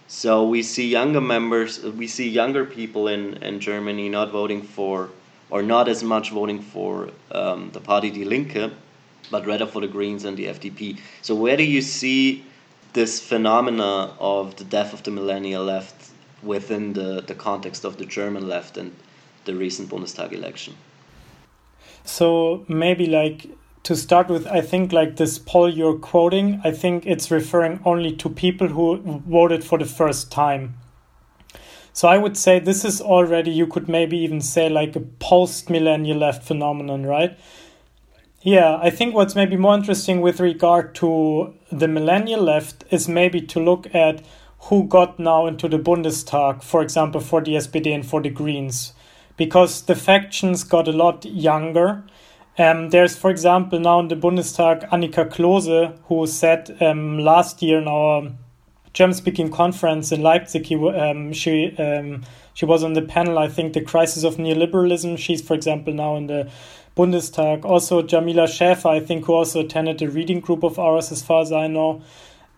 So 0.07 0.47
we 0.47 0.63
see 0.63 0.89
younger 0.89 1.21
members, 1.21 1.83
we 1.83 2.07
see 2.07 2.29
younger 2.29 2.65
people 2.65 3.09
in, 3.09 3.35
in 3.43 3.59
Germany 3.59 4.09
not 4.09 4.31
voting 4.31 4.63
for, 4.63 5.11
or 5.51 5.61
not 5.61 5.89
as 5.89 6.05
much 6.05 6.31
voting 6.31 6.63
for 6.63 7.11
um, 7.33 7.71
the 7.73 7.81
Party 7.81 8.11
Die 8.11 8.23
Linke, 8.23 8.73
but 9.33 9.45
rather 9.45 9.67
for 9.67 9.81
the 9.81 9.89
Greens 9.89 10.25
and 10.25 10.37
the 10.37 10.47
FDP. 10.47 11.01
So 11.23 11.35
where 11.35 11.57
do 11.57 11.65
you 11.65 11.83
see 11.83 12.45
this 12.97 13.21
phenomena 13.21 14.15
of 14.19 14.57
the 14.57 14.65
death 14.65 14.95
of 14.95 15.03
the 15.03 15.11
millennial 15.11 15.63
left 15.63 16.13
within 16.43 16.95
the, 16.95 17.23
the 17.27 17.35
context 17.35 17.85
of 17.85 17.99
the 17.99 18.07
German 18.07 18.49
left 18.49 18.79
and 18.79 18.97
the 19.45 19.55
recent 19.55 19.91
Bundestag 19.91 20.33
election? 20.33 20.75
So 22.05 22.65
maybe 22.69 23.05
like 23.05 23.51
to 23.83 23.95
start 23.95 24.29
with, 24.29 24.47
I 24.47 24.63
think 24.63 24.95
like 24.95 25.17
this 25.17 25.39
poll 25.39 25.69
you're 25.69 25.99
quoting, 25.99 26.59
I 26.65 26.71
think 26.73 27.05
it's 27.05 27.31
referring 27.31 27.81
only 27.85 28.17
to 28.17 28.31
people 28.31 28.69
who 28.69 29.23
voted 29.29 29.63
for 29.63 29.79
the 29.79 29.85
first 29.85 30.33
time. 30.33 30.77
So 31.93 32.09
I 32.09 32.17
would 32.17 32.39
say 32.39 32.59
this 32.61 32.83
is 32.83 33.03
already, 33.03 33.51
you 33.51 33.67
could 33.67 33.91
maybe 33.91 34.17
even 34.17 34.41
say 34.41 34.71
like 34.71 34.97
a 34.97 35.01
post 35.01 35.69
millennial 35.69 36.17
left 36.17 36.45
phenomenon, 36.45 37.05
right? 37.05 37.39
Yeah, 38.47 38.79
I 38.81 38.91
think 38.91 39.13
what's 39.13 39.35
maybe 39.35 39.57
more 39.57 39.75
interesting 39.75 40.21
with 40.21 40.39
regard 40.39 40.95
to 40.97 41.53
the 41.73 41.89
millennial 41.89 42.41
left 42.41 42.85
is 42.93 43.09
maybe 43.09 43.41
to 43.41 43.59
look 43.59 43.93
at 43.93 44.25
who 44.71 44.85
got 44.85 45.19
now 45.19 45.49
into 45.49 45.67
the 45.67 45.81
Bundestag, 45.81 46.63
for 46.63 46.81
example, 46.81 47.21
for 47.21 47.41
the 47.41 47.57
SPD 47.57 47.93
and 47.93 48.07
for 48.07 48.23
the 48.23 48.31
Greens, 48.31 48.93
because 49.37 49.83
the 49.87 49.97
factions 49.97 50.63
got 50.63 50.87
a 50.87 50.93
lot 50.93 51.25
younger. 51.25 52.05
Um, 52.57 52.91
there's, 52.91 53.17
for 53.19 53.33
example, 53.33 53.81
now 53.81 53.99
in 53.99 54.07
the 54.07 54.15
Bundestag, 54.15 54.89
Annika 54.91 55.29
Klose, 55.29 55.99
who 56.05 56.25
said 56.29 56.81
um, 56.81 57.19
last 57.19 57.63
year 57.63 57.79
in 57.81 57.89
our 57.89 58.31
German-speaking 58.93 59.51
conference 59.51 60.13
in 60.13 60.23
Leipzig, 60.23 60.67
he, 60.67 60.77
um, 60.77 61.33
she 61.33 61.77
um, 61.79 62.23
she 62.57 62.65
was 62.65 62.83
on 62.83 62.95
the 62.95 63.03
panel. 63.03 63.39
I 63.39 63.49
think 63.49 63.75
the 63.75 63.83
crisis 63.83 64.25
of 64.25 64.37
neoliberalism. 64.37 65.19
She's, 65.19 65.43
for 65.43 65.53
example, 65.53 65.93
now 65.93 66.17
in 66.17 66.27
the 66.27 66.51
Bundestag. 66.97 67.67
Also, 67.67 68.01
Jamila 68.01 68.45
Schäfer, 68.45 68.89
I 68.89 69.01
think, 69.01 69.27
who 69.27 69.35
also 69.35 69.61
attended 69.61 70.01
a 70.01 70.09
reading 70.09 70.41
group 70.41 70.65
of 70.65 70.79
ours, 70.79 71.13
as 71.13 71.23
far 71.23 71.43
as 71.43 71.53
I 71.53 71.67
know. 71.67 72.01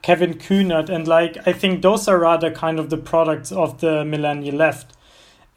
Kevin 0.03 0.35
Kühnert, 0.35 0.89
and 0.89 1.09
like, 1.09 1.37
I 1.49 1.53
think 1.53 1.83
those 1.83 2.07
are 2.07 2.17
rather 2.17 2.53
kind 2.53 2.79
of 2.79 2.91
the 2.91 2.97
products 2.97 3.51
of 3.51 3.81
the 3.81 4.05
millennial 4.05 4.55
left. 4.55 4.97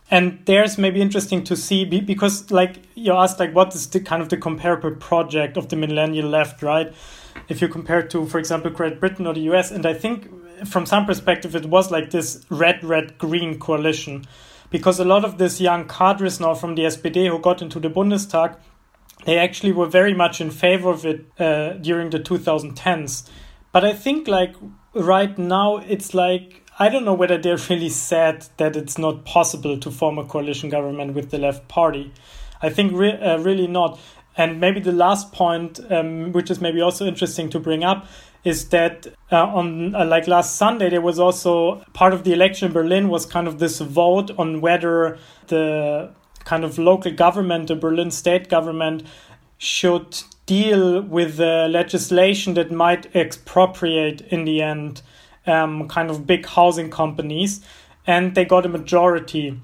And 0.09 0.39
there's 0.45 0.75
maybe 0.75 1.01
interesting 1.01 1.43
to 1.43 1.55
see 1.55 1.85
because, 1.85 2.49
like, 2.49 2.77
you 2.95 3.13
asked, 3.13 3.39
like, 3.39 3.53
what 3.53 3.75
is 3.75 3.87
the 3.91 3.99
kind 3.99 4.23
of 4.23 4.29
the 4.29 4.37
comparable 4.37 4.95
project 4.95 5.55
of 5.55 5.69
the 5.69 5.75
millennial 5.75 6.27
left, 6.27 6.63
right? 6.63 6.91
If 7.47 7.61
you 7.61 7.67
compare 7.67 8.01
to, 8.07 8.25
for 8.25 8.39
example, 8.39 8.71
Great 8.71 8.99
Britain 8.99 9.27
or 9.27 9.35
the 9.35 9.41
US, 9.51 9.69
and 9.69 9.85
I 9.85 9.93
think 9.93 10.27
from 10.65 10.85
some 10.85 11.05
perspective, 11.05 11.55
it 11.55 11.65
was 11.65 11.91
like 11.91 12.11
this 12.11 12.45
red, 12.49 12.83
red, 12.83 13.17
green 13.17 13.59
coalition 13.59 14.25
because 14.69 14.99
a 14.99 15.05
lot 15.05 15.25
of 15.25 15.37
these 15.37 15.59
young 15.59 15.87
cadres 15.87 16.39
now 16.39 16.53
from 16.53 16.75
the 16.75 16.83
SPD 16.83 17.29
who 17.29 17.39
got 17.39 17.61
into 17.61 17.79
the 17.79 17.89
Bundestag 17.89 18.55
they 19.25 19.37
actually 19.37 19.71
were 19.71 19.87
very 19.87 20.13
much 20.13 20.41
in 20.41 20.49
favor 20.49 20.89
of 20.89 21.05
it 21.05 21.25
uh, 21.39 21.73
during 21.73 22.09
the 22.09 22.19
2010s. 22.19 23.29
But 23.71 23.85
I 23.85 23.93
think 23.93 24.27
like 24.27 24.55
right 24.93 25.37
now 25.37 25.77
it's 25.77 26.13
like 26.13 26.63
I 26.79 26.89
don't 26.89 27.05
know 27.05 27.13
whether 27.13 27.37
they're 27.37 27.59
really 27.69 27.89
sad 27.89 28.47
that 28.57 28.75
it's 28.75 28.97
not 28.97 29.25
possible 29.25 29.77
to 29.77 29.91
form 29.91 30.17
a 30.17 30.25
coalition 30.25 30.69
government 30.69 31.13
with 31.13 31.29
the 31.29 31.37
left 31.37 31.67
party. 31.67 32.11
I 32.61 32.69
think 32.69 32.93
re- 32.93 33.19
uh, 33.19 33.37
really 33.39 33.67
not. 33.67 33.99
And 34.37 34.59
maybe 34.59 34.79
the 34.79 34.93
last 34.93 35.33
point, 35.33 35.79
um, 35.91 36.31
which 36.31 36.49
is 36.49 36.61
maybe 36.61 36.81
also 36.81 37.05
interesting 37.05 37.49
to 37.49 37.59
bring 37.59 37.83
up, 37.83 38.07
is 38.43 38.69
that 38.69 39.07
uh, 39.31 39.45
on 39.45 39.93
uh, 39.95 40.05
like 40.05 40.27
last 40.27 40.55
Sunday 40.55 40.89
there 40.89 41.01
was 41.01 41.19
also 41.19 41.83
part 41.93 42.13
of 42.13 42.23
the 42.23 42.33
election 42.33 42.67
in 42.67 42.73
Berlin 42.73 43.09
was 43.09 43.25
kind 43.25 43.47
of 43.47 43.59
this 43.59 43.79
vote 43.79 44.31
on 44.37 44.61
whether 44.61 45.19
the 45.47 46.11
kind 46.43 46.63
of 46.63 46.77
local 46.77 47.11
government, 47.11 47.67
the 47.67 47.75
Berlin 47.75 48.11
state 48.11 48.49
government, 48.49 49.03
should 49.57 50.23
deal 50.47 51.01
with 51.01 51.37
the 51.37 51.67
legislation 51.69 52.55
that 52.55 52.71
might 52.71 53.15
expropriate 53.15 54.21
in 54.21 54.43
the 54.45 54.61
end 54.61 55.01
um, 55.45 55.87
kind 55.87 56.09
of 56.09 56.25
big 56.25 56.45
housing 56.45 56.89
companies. 56.89 57.61
And 58.07 58.33
they 58.33 58.45
got 58.45 58.65
a 58.65 58.69
majority. 58.69 59.61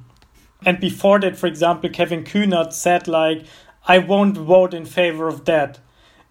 And 0.65 0.79
before 0.79 1.19
that, 1.19 1.35
for 1.35 1.47
example, 1.47 1.89
Kevin 1.89 2.23
Kühnert 2.23 2.73
said, 2.73 3.07
like, 3.07 3.43
I 3.87 3.97
won't 3.97 4.37
vote 4.37 4.73
in 4.73 4.85
favor 4.85 5.27
of 5.27 5.45
that. 5.45 5.79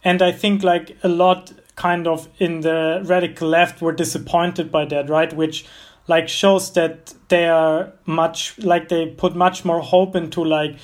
And 0.04 0.22
I 0.22 0.30
think, 0.30 0.62
like, 0.62 0.96
a 1.02 1.08
lot 1.08 1.52
kind 1.76 2.06
of 2.06 2.28
in 2.38 2.62
the 2.62 3.02
radical 3.04 3.48
left 3.48 3.80
were 3.80 3.92
disappointed 3.92 4.72
by 4.72 4.84
that, 4.86 5.08
right? 5.08 5.32
Which 5.32 5.66
like 6.08 6.28
shows 6.28 6.72
that 6.72 7.14
they 7.28 7.48
are 7.48 7.92
much 8.06 8.58
like 8.58 8.88
they 8.88 9.06
put 9.06 9.36
much 9.36 9.64
more 9.64 9.80
hope 9.80 10.16
into 10.16 10.42
like 10.42 10.76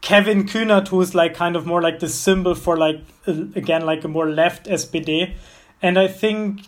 Kevin 0.00 0.44
Kühnert, 0.44 0.88
who's 0.88 1.14
like 1.14 1.34
kind 1.34 1.56
of 1.56 1.66
more 1.66 1.82
like 1.82 1.98
the 1.98 2.08
symbol 2.08 2.54
for 2.54 2.76
like 2.76 3.00
again 3.26 3.84
like 3.84 4.04
a 4.04 4.08
more 4.08 4.28
left 4.28 4.66
SPD, 4.66 5.34
and 5.82 5.98
I 5.98 6.08
think 6.08 6.66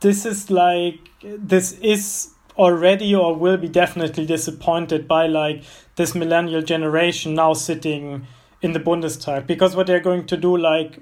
this 0.00 0.26
is 0.26 0.50
like 0.50 0.98
this 1.22 1.72
is 1.80 2.30
already 2.56 3.14
or 3.14 3.34
will 3.34 3.56
be 3.56 3.68
definitely 3.68 4.26
disappointed 4.26 5.08
by 5.08 5.26
like 5.26 5.64
this 5.96 6.14
millennial 6.14 6.62
generation 6.62 7.34
now 7.34 7.52
sitting 7.52 8.26
in 8.62 8.72
the 8.72 8.80
Bundestag 8.80 9.46
because 9.46 9.74
what 9.74 9.86
they're 9.86 10.00
going 10.00 10.26
to 10.26 10.36
do 10.36 10.56
like 10.56 11.00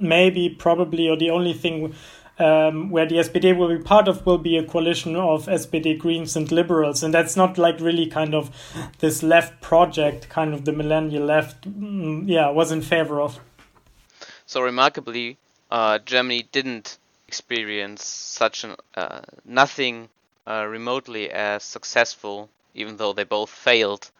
maybe 0.00 0.48
probably 0.48 1.08
or 1.08 1.16
the 1.16 1.30
only 1.30 1.52
thing 1.52 1.94
um, 2.38 2.90
where 2.90 3.06
the 3.06 3.16
SPD 3.16 3.56
will 3.56 3.68
be 3.68 3.82
part 3.82 4.08
of 4.08 4.26
will 4.26 4.38
be 4.38 4.56
a 4.56 4.64
coalition 4.64 5.16
of 5.16 5.46
SPD, 5.46 5.98
Greens, 5.98 6.36
and 6.36 6.50
Liberals, 6.52 7.02
and 7.02 7.14
that's 7.14 7.36
not 7.36 7.56
like 7.56 7.80
really 7.80 8.06
kind 8.06 8.34
of 8.34 8.50
this 8.98 9.22
left 9.22 9.60
project, 9.62 10.28
kind 10.28 10.52
of 10.52 10.64
the 10.64 10.72
millennial 10.72 11.24
left. 11.24 11.62
Mm, 11.62 12.24
yeah, 12.28 12.50
was 12.50 12.70
in 12.70 12.82
favor 12.82 13.20
of. 13.20 13.40
So 14.44 14.60
remarkably, 14.60 15.38
uh, 15.70 15.98
Germany 15.98 16.46
didn't 16.52 16.98
experience 17.26 18.04
such 18.04 18.64
an 18.64 18.76
uh, 18.94 19.20
nothing 19.44 20.08
uh, 20.46 20.66
remotely 20.68 21.30
as 21.30 21.62
successful, 21.64 22.48
even 22.74 22.98
though 22.98 23.12
they 23.12 23.24
both 23.24 23.50
failed, 23.50 24.10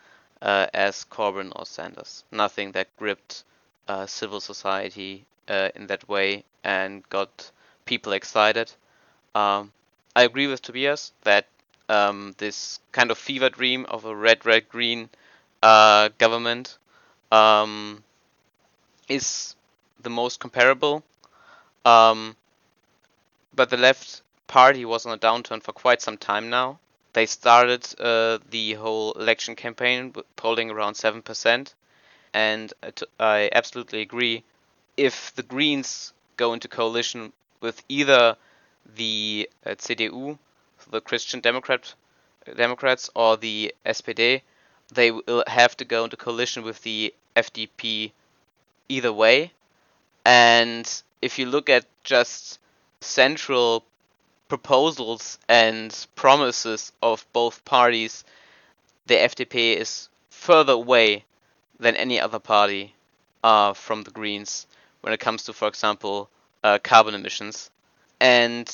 uh, 0.40 0.66
as 0.72 1.04
Corbyn 1.10 1.52
or 1.54 1.66
Sanders. 1.66 2.24
Nothing 2.32 2.72
that 2.72 2.96
gripped 2.96 3.44
uh, 3.86 4.06
civil 4.06 4.40
society 4.40 5.26
uh, 5.48 5.70
in 5.74 5.86
that 5.88 6.08
way 6.08 6.44
and 6.64 7.08
got 7.10 7.50
people 7.84 8.12
excited. 8.12 8.72
Um, 9.34 9.72
I 10.16 10.22
agree 10.24 10.46
with 10.46 10.62
Tobias 10.62 11.12
that 11.22 11.46
um, 11.88 12.34
this 12.38 12.80
kind 12.92 13.10
of 13.10 13.18
fever 13.18 13.50
dream 13.50 13.86
of 13.86 14.04
a 14.04 14.14
red, 14.16 14.44
red, 14.46 14.68
green 14.68 15.08
uh, 15.62 16.08
government 16.18 16.78
um, 17.32 18.02
is 19.08 19.54
the 20.02 20.10
most 20.10 20.40
comparable. 20.40 21.02
Um, 21.84 22.36
but 23.54 23.70
the 23.70 23.76
left 23.76 24.22
party 24.46 24.84
was 24.84 25.06
on 25.06 25.12
a 25.12 25.18
downturn 25.18 25.62
for 25.62 25.72
quite 25.72 26.00
some 26.02 26.16
time 26.16 26.50
now. 26.50 26.78
They 27.14 27.26
started 27.26 27.84
uh, 27.98 28.38
the 28.50 28.74
whole 28.74 29.12
election 29.12 29.56
campaign 29.56 30.14
polling 30.36 30.70
around 30.70 30.94
7%. 30.94 31.74
And 32.34 32.72
I 33.18 33.48
absolutely 33.52 34.02
agree. 34.02 34.44
If 34.96 35.34
the 35.34 35.42
Greens 35.42 36.12
go 36.36 36.54
into 36.54 36.68
coalition 36.68 37.32
with 37.60 37.82
either 37.88 38.36
the 38.94 39.48
uh, 39.64 39.70
CDU, 39.70 40.38
the 40.90 41.00
Christian 41.00 41.40
Democrat 41.40 41.94
Democrats, 42.56 43.10
or 43.14 43.36
the 43.36 43.74
SPD, 43.84 44.42
they 44.92 45.10
will 45.10 45.44
have 45.46 45.76
to 45.78 45.84
go 45.84 46.04
into 46.04 46.16
coalition 46.16 46.62
with 46.62 46.82
the 46.82 47.12
FDP 47.34 48.12
either 48.88 49.12
way. 49.12 49.52
And 50.24 51.02
if 51.20 51.38
you 51.38 51.46
look 51.46 51.68
at 51.68 51.84
just 52.04 52.58
central 53.00 53.84
proposals 54.48 55.38
and 55.48 56.06
promises 56.14 56.92
of 57.02 57.26
both 57.32 57.64
parties, 57.64 58.24
the 59.06 59.16
FDP 59.16 59.76
is 59.76 60.08
further 60.30 60.74
away 60.74 61.24
than 61.78 61.96
any 61.96 62.20
other 62.20 62.38
party 62.38 62.94
uh, 63.42 63.72
from 63.72 64.04
the 64.04 64.10
Greens 64.10 64.66
when 65.06 65.12
it 65.12 65.20
comes 65.20 65.44
to, 65.44 65.52
for 65.52 65.68
example, 65.68 66.28
uh, 66.64 66.80
carbon 66.82 67.14
emissions. 67.14 67.70
And 68.18 68.68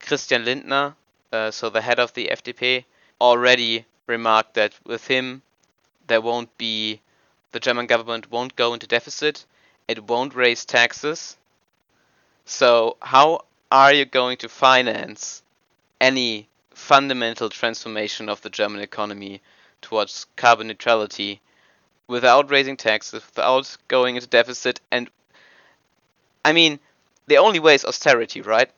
Christian 0.00 0.44
Lindner, 0.44 0.94
uh, 1.32 1.50
so 1.50 1.70
the 1.70 1.80
head 1.80 1.98
of 1.98 2.12
the 2.12 2.28
FDP, 2.30 2.84
already 3.18 3.86
remarked 4.06 4.52
that 4.52 4.74
with 4.84 5.06
him 5.06 5.40
there 6.06 6.20
won't 6.20 6.58
be 6.58 7.00
the 7.52 7.58
German 7.58 7.86
government 7.86 8.30
won't 8.30 8.54
go 8.54 8.74
into 8.74 8.86
deficit, 8.86 9.46
it 9.88 10.04
won't 10.04 10.34
raise 10.34 10.66
taxes. 10.66 11.38
So 12.44 12.98
how 13.00 13.46
are 13.72 13.94
you 13.94 14.04
going 14.04 14.36
to 14.38 14.48
finance 14.50 15.42
any 16.02 16.48
fundamental 16.74 17.48
transformation 17.48 18.28
of 18.28 18.42
the 18.42 18.50
German 18.50 18.82
economy 18.82 19.40
towards 19.80 20.26
carbon 20.36 20.66
neutrality 20.66 21.40
without 22.06 22.50
raising 22.50 22.76
taxes, 22.76 23.24
without 23.24 23.74
going 23.88 24.16
into 24.16 24.28
deficit 24.28 24.82
and 24.90 25.08
I 26.44 26.52
mean 26.52 26.78
the 27.26 27.38
only 27.38 27.58
way 27.58 27.74
is 27.74 27.84
austerity, 27.84 28.40
right? 28.40 28.70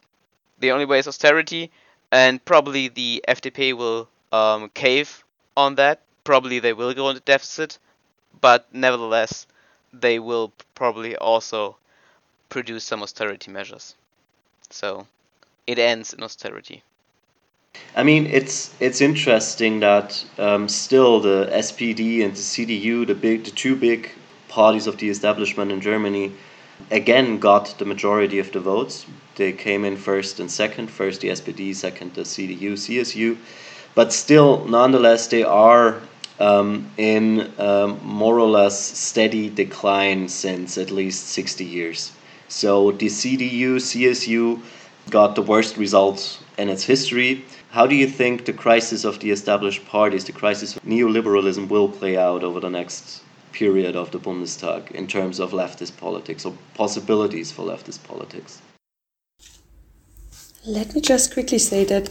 The 0.59 0.73
only 0.73 0.85
way 0.85 0.99
is 0.99 1.09
austerity 1.09 1.71
and 2.11 2.45
probably 2.45 2.89
the 2.89 3.25
FDP 3.29 3.75
will 3.77 4.09
um, 4.33 4.71
cave 4.71 5.25
on 5.57 5.77
that. 5.77 6.01
Probably 6.25 6.59
they 6.59 6.73
will 6.73 6.93
go 6.95 7.09
into 7.09 7.23
deficit, 7.23 7.79
but 8.41 8.67
nevertheless, 8.73 9.47
they 9.93 10.19
will 10.19 10.53
probably 10.75 11.17
also 11.17 11.77
produce 12.49 12.85
some 12.85 13.03
austerity 13.03 13.51
measures. 13.51 13.95
So 14.71 15.07
it 15.67 15.79
ends 15.79 16.13
in 16.13 16.23
austerity. 16.23 16.83
I 17.97 18.03
mean, 18.03 18.27
it's 18.27 18.75
it's 18.81 19.01
interesting 19.01 19.81
that 19.81 20.25
um, 20.39 20.69
still 20.69 21.21
the 21.21 21.49
SPD 21.53 22.25
and 22.25 22.33
the 22.33 22.41
CDU, 22.41 23.07
the 23.07 23.15
big, 23.15 23.45
the 23.45 23.53
two 23.53 23.77
big 23.77 24.11
parties 24.49 24.87
of 24.89 24.97
the 24.99 25.09
establishment 25.09 25.71
in 25.71 25.81
Germany, 25.81 26.33
again 26.91 27.39
got 27.39 27.79
the 27.79 27.85
majority 27.85 28.39
of 28.39 28.53
the 28.53 28.61
votes. 28.61 29.07
They 29.37 29.53
came 29.53 29.85
in 29.85 29.97
first 29.97 30.41
and 30.41 30.51
second. 30.51 30.91
First 30.91 31.21
the 31.21 31.29
SPD, 31.29 31.75
second 31.75 32.15
the 32.15 32.23
CDU, 32.23 32.73
CSU, 32.73 33.37
but 33.95 34.13
still, 34.13 34.65
nonetheless, 34.67 35.27
they 35.29 35.43
are 35.43 36.01
um, 36.39 36.91
in 36.97 37.53
um, 37.59 38.01
more 38.03 38.39
or 38.39 38.49
less 38.49 38.79
steady 38.79 39.51
decline 39.51 40.29
since 40.29 40.79
at 40.79 40.91
least 40.91 41.29
60 41.29 41.65
years. 41.65 42.13
So 42.49 42.93
the 42.93 43.07
CDU, 43.07 43.77
CSU 43.77 44.61
got 45.11 45.35
the 45.35 45.43
worst 45.43 45.77
results 45.77 46.39
in 46.59 46.69
its 46.69 46.85
history. 46.85 47.45
How 47.71 47.87
do 47.87 47.95
you 47.95 48.07
think 48.07 48.45
the 48.45 48.53
crisis 48.53 49.05
of 49.05 49.21
the 49.21 49.31
established 49.31 49.87
parties, 49.87 50.25
the 50.25 50.33
crisis 50.33 50.77
of 50.77 50.83
neoliberalism, 50.83 51.69
will 51.69 51.89
play 51.89 52.17
out 52.17 52.43
over 52.43 52.59
the 52.59 52.71
next 52.71 53.23
period 53.53 53.97
of 53.97 54.11
the 54.11 54.19
Bundestag 54.19 54.91
in 54.93 55.07
terms 55.07 55.39
of 55.41 55.53
leftist 55.53 55.97
politics 55.97 56.45
or 56.45 56.55
possibilities 56.75 57.53
for 57.53 57.65
leftist 57.67 58.03
politics? 58.05 58.61
Let 60.67 60.95
me 60.95 61.01
just 61.01 61.33
quickly 61.33 61.59
say 61.59 61.85
that 61.85 62.11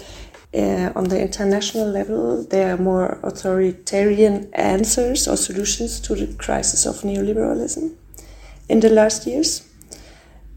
uh, 0.54 0.92
on 0.96 1.06
the 1.06 1.22
international 1.22 1.88
level, 1.88 2.44
there 2.44 2.74
are 2.74 2.78
more 2.78 3.20
authoritarian 3.22 4.52
answers 4.54 5.28
or 5.28 5.38
solutions 5.38 6.00
to 6.00 6.16
the 6.16 6.34
crisis 6.34 6.86
of 6.86 7.02
neoliberalism 7.02 7.94
in 8.68 8.80
the 8.80 8.90
last 8.90 9.28
years. 9.28 9.68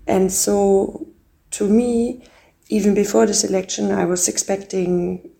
And 0.06 0.32
so, 0.32 1.06
to 1.52 1.68
me, 1.68 2.24
even 2.68 2.94
before 2.94 3.26
this 3.26 3.44
election, 3.44 3.92
I 3.92 4.06
was 4.06 4.28
expecting 4.28 5.31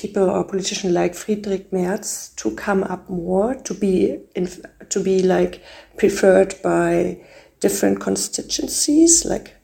people 0.00 0.30
or 0.30 0.44
politicians 0.44 0.92
like 0.92 1.14
Friedrich 1.14 1.72
Merz 1.72 2.32
to 2.36 2.54
come 2.56 2.82
up 2.84 3.08
more, 3.10 3.54
to 3.54 3.74
be 3.74 4.18
in, 4.34 4.48
to 4.88 5.02
be 5.02 5.22
like 5.22 5.62
preferred 5.98 6.54
by 6.62 7.20
different 7.60 8.00
constituencies, 8.00 9.24
like 9.24 9.54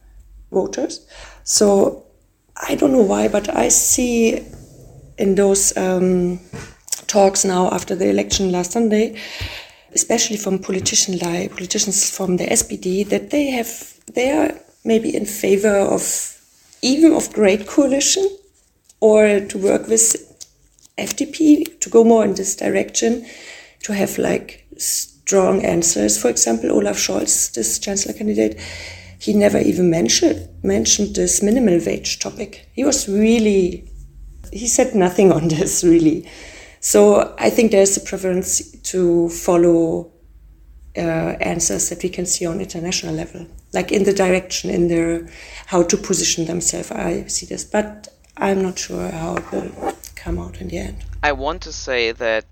voters. 0.52 1.06
So 1.44 2.06
I 2.68 2.74
don't 2.74 2.92
know 2.92 3.02
why, 3.02 3.28
but 3.28 3.54
I 3.54 3.68
see 3.68 4.44
in 5.18 5.34
those 5.34 5.76
um, 5.76 6.38
talks 7.06 7.44
now 7.44 7.70
after 7.70 7.94
the 7.94 8.10
election 8.10 8.52
last 8.52 8.72
Sunday, 8.72 9.18
especially 9.94 10.36
from 10.36 10.58
politicians 10.58 11.22
like 11.22 11.50
politicians 11.50 12.10
from 12.10 12.36
the 12.36 12.44
SPD, 12.44 13.08
that 13.08 13.30
they 13.30 13.46
have 13.50 13.94
they 14.12 14.30
are 14.30 14.52
maybe 14.84 15.14
in 15.16 15.24
favor 15.24 15.76
of 15.76 16.02
even 16.82 17.12
of 17.12 17.32
great 17.32 17.66
coalition 17.66 18.28
or 19.00 19.40
to 19.40 19.58
work 19.58 19.88
with 19.88 20.36
FDP 20.98 21.80
to 21.80 21.90
go 21.90 22.04
more 22.04 22.24
in 22.24 22.34
this 22.34 22.56
direction, 22.56 23.26
to 23.82 23.92
have 23.94 24.18
like 24.18 24.66
strong 24.78 25.64
answers. 25.64 26.20
For 26.20 26.28
example, 26.28 26.72
Olaf 26.72 26.96
Scholz, 26.96 27.52
this 27.52 27.78
chancellor 27.78 28.14
candidate, 28.14 28.58
he 29.18 29.32
never 29.32 29.58
even 29.58 29.90
mentioned 29.90 30.48
mentioned 30.62 31.14
this 31.14 31.42
minimum 31.42 31.84
wage 31.84 32.18
topic. 32.18 32.68
He 32.72 32.84
was 32.84 33.08
really 33.08 33.90
he 34.52 34.66
said 34.66 34.94
nothing 34.94 35.32
on 35.32 35.48
this 35.54 35.84
really. 35.84 36.28
So 36.80 37.34
I 37.38 37.50
think 37.50 37.72
there's 37.72 37.96
a 37.96 38.00
preference 38.00 38.70
to 38.92 39.28
follow 39.30 40.12
uh, 40.96 41.00
answers 41.40 41.88
that 41.90 42.02
we 42.02 42.08
can 42.08 42.26
see 42.26 42.46
on 42.46 42.60
international 42.60 43.14
level, 43.14 43.46
like 43.72 43.92
in 43.92 44.04
the 44.04 44.12
direction 44.12 44.70
in 44.70 44.88
their 44.88 45.28
how 45.66 45.82
to 45.82 45.96
position 45.96 46.46
themselves. 46.46 46.90
I 46.90 47.26
see 47.26 47.46
this, 47.46 47.64
but 47.64 48.08
I'm 48.38 48.60
not 48.60 48.78
sure 48.78 49.10
how 49.10 49.36
it 49.36 49.50
will 49.50 49.94
come 50.14 50.38
out 50.38 50.60
in 50.60 50.68
the 50.68 50.76
end. 50.76 51.04
I 51.22 51.32
want 51.32 51.62
to 51.62 51.72
say 51.72 52.12
that 52.12 52.44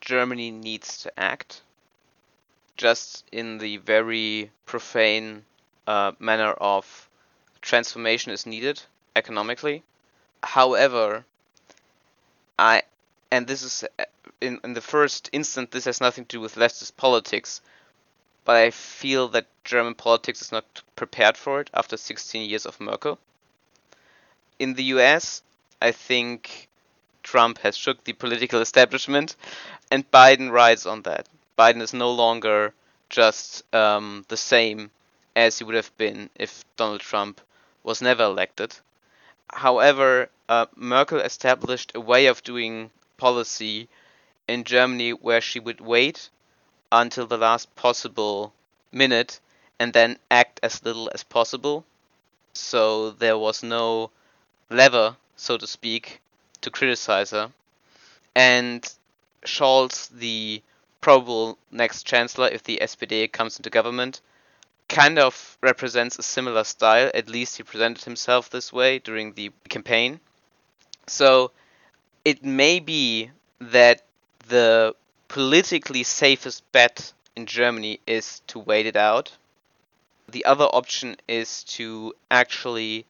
Germany 0.00 0.50
needs 0.50 1.02
to 1.02 1.20
act, 1.20 1.60
just 2.78 3.26
in 3.30 3.58
the 3.58 3.76
very 3.76 4.50
profane 4.64 5.44
uh, 5.86 6.12
manner 6.18 6.52
of 6.52 7.08
transformation 7.60 8.32
is 8.32 8.46
needed 8.46 8.82
economically. 9.14 9.82
However, 10.42 11.26
I 12.58 12.82
and 13.30 13.46
this 13.46 13.62
is 13.62 13.84
uh, 13.98 14.04
in 14.40 14.58
in 14.64 14.72
the 14.72 14.80
first 14.80 15.28
instant 15.32 15.70
this 15.70 15.84
has 15.84 16.00
nothing 16.00 16.24
to 16.24 16.36
do 16.36 16.40
with 16.40 16.54
leftist 16.54 16.96
politics, 16.96 17.60
but 18.46 18.56
I 18.56 18.70
feel 18.70 19.28
that 19.28 19.46
German 19.64 19.94
politics 19.94 20.40
is 20.40 20.50
not 20.50 20.82
prepared 20.96 21.36
for 21.36 21.60
it 21.60 21.68
after 21.74 21.98
16 21.98 22.48
years 22.48 22.64
of 22.64 22.80
Merkel. 22.80 23.18
In 24.60 24.74
the 24.74 24.84
US, 24.96 25.42
I 25.80 25.90
think 25.92 26.68
Trump 27.22 27.56
has 27.60 27.78
shook 27.78 28.04
the 28.04 28.12
political 28.12 28.60
establishment, 28.68 29.34
and 29.90 30.10
Biden 30.10 30.50
rides 30.52 30.84
on 30.84 31.00
that. 31.02 31.26
Biden 31.58 31.80
is 31.80 31.94
no 31.94 32.10
longer 32.12 32.74
just 33.08 33.64
um, 33.74 34.26
the 34.28 34.36
same 34.36 34.90
as 35.34 35.56
he 35.56 35.64
would 35.64 35.74
have 35.74 35.96
been 35.96 36.28
if 36.34 36.62
Donald 36.76 37.00
Trump 37.00 37.40
was 37.82 38.02
never 38.02 38.24
elected. 38.24 38.76
However, 39.50 40.28
uh, 40.46 40.66
Merkel 40.76 41.20
established 41.20 41.92
a 41.94 42.00
way 42.00 42.26
of 42.26 42.42
doing 42.42 42.90
policy 43.16 43.88
in 44.46 44.64
Germany 44.64 45.12
where 45.14 45.40
she 45.40 45.58
would 45.58 45.80
wait 45.80 46.28
until 46.92 47.26
the 47.26 47.38
last 47.38 47.74
possible 47.76 48.52
minute 48.92 49.40
and 49.78 49.94
then 49.94 50.18
act 50.30 50.60
as 50.62 50.84
little 50.84 51.10
as 51.14 51.24
possible. 51.24 51.86
So 52.52 53.10
there 53.12 53.38
was 53.38 53.62
no 53.62 54.10
lever, 54.70 55.16
so 55.36 55.58
to 55.58 55.66
speak, 55.66 56.20
to 56.62 56.70
criticize 56.70 57.30
her. 57.30 57.50
And 58.34 58.88
Scholz, 59.44 60.08
the 60.08 60.62
probable 61.00 61.58
next 61.70 62.04
chancellor 62.04 62.48
if 62.48 62.62
the 62.62 62.78
SPD 62.82 63.30
comes 63.30 63.56
into 63.58 63.70
government, 63.70 64.20
kind 64.88 65.18
of 65.18 65.56
represents 65.60 66.18
a 66.18 66.22
similar 66.22 66.64
style. 66.64 67.10
At 67.14 67.28
least 67.28 67.56
he 67.56 67.62
presented 67.62 68.04
himself 68.04 68.50
this 68.50 68.72
way 68.72 68.98
during 68.98 69.32
the 69.32 69.50
campaign. 69.68 70.20
So 71.06 71.52
it 72.24 72.44
may 72.44 72.80
be 72.80 73.30
that 73.60 74.02
the 74.48 74.94
politically 75.28 76.02
safest 76.02 76.70
bet 76.72 77.12
in 77.36 77.46
Germany 77.46 78.00
is 78.06 78.40
to 78.48 78.58
wait 78.58 78.86
it 78.86 78.96
out. 78.96 79.32
The 80.28 80.44
other 80.44 80.64
option 80.64 81.16
is 81.28 81.64
to 81.64 82.14
actually 82.30 83.06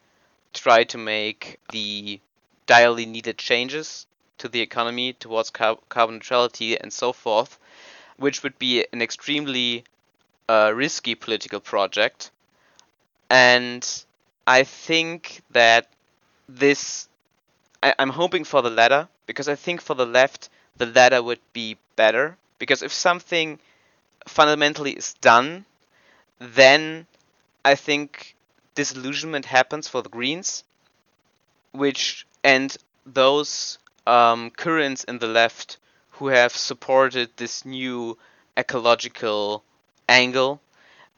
try 0.52 0.84
to 0.84 0.98
make 0.98 1.58
the 1.70 2.20
direly 2.66 3.06
needed 3.06 3.38
changes 3.38 4.06
to 4.38 4.48
the 4.48 4.60
economy 4.60 5.12
towards 5.12 5.50
car- 5.50 5.78
carbon 5.88 6.16
neutrality 6.16 6.78
and 6.78 6.92
so 6.92 7.12
forth, 7.12 7.58
which 8.16 8.42
would 8.42 8.58
be 8.58 8.86
an 8.92 9.02
extremely 9.02 9.84
uh, 10.48 10.72
risky 10.74 11.14
political 11.14 11.60
project. 11.60 12.30
And 13.30 13.86
I 14.46 14.64
think 14.64 15.42
that 15.50 15.88
this, 16.48 17.08
I, 17.82 17.94
I'm 17.98 18.10
hoping 18.10 18.44
for 18.44 18.62
the 18.62 18.70
latter, 18.70 19.08
because 19.26 19.48
I 19.48 19.54
think 19.56 19.80
for 19.82 19.94
the 19.94 20.06
left, 20.06 20.50
the 20.76 20.86
latter 20.86 21.22
would 21.22 21.40
be 21.52 21.78
better. 21.96 22.36
Because 22.58 22.82
if 22.82 22.92
something 22.92 23.58
fundamentally 24.28 24.92
is 24.92 25.14
done, 25.14 25.66
then 26.40 27.06
I 27.64 27.74
think 27.76 28.36
disillusionment 28.80 29.44
happens 29.44 29.86
for 29.88 30.00
the 30.00 30.08
Greens, 30.08 30.64
which 31.72 32.26
and 32.42 32.74
those 33.04 33.78
um, 34.06 34.50
currents 34.50 35.04
in 35.04 35.18
the 35.18 35.26
left 35.26 35.76
who 36.12 36.28
have 36.28 36.56
supported 36.56 37.28
this 37.36 37.66
new 37.66 38.16
ecological 38.56 39.62
angle 40.08 40.62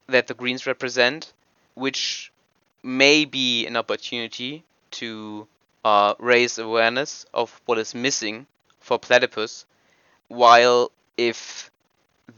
that 0.08 0.26
the 0.26 0.34
Greens 0.34 0.66
represent, 0.66 1.32
which 1.74 2.32
may 2.82 3.24
be 3.24 3.64
an 3.64 3.76
opportunity 3.76 4.64
to 4.90 5.46
uh, 5.84 6.14
raise 6.18 6.58
awareness 6.58 7.26
of 7.32 7.60
what 7.66 7.78
is 7.78 7.94
missing 7.94 8.44
for 8.80 8.98
platypus, 8.98 9.66
while 10.26 10.90
if 11.16 11.70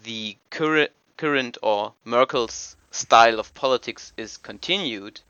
the 0.03 0.37
current 0.51 0.91
current 1.16 1.57
or 1.62 1.95
Merkel's 2.05 2.77
style 2.95 3.40
of 3.40 3.55
politics 3.55 4.12
is 4.16 4.36
continued, 4.36 5.20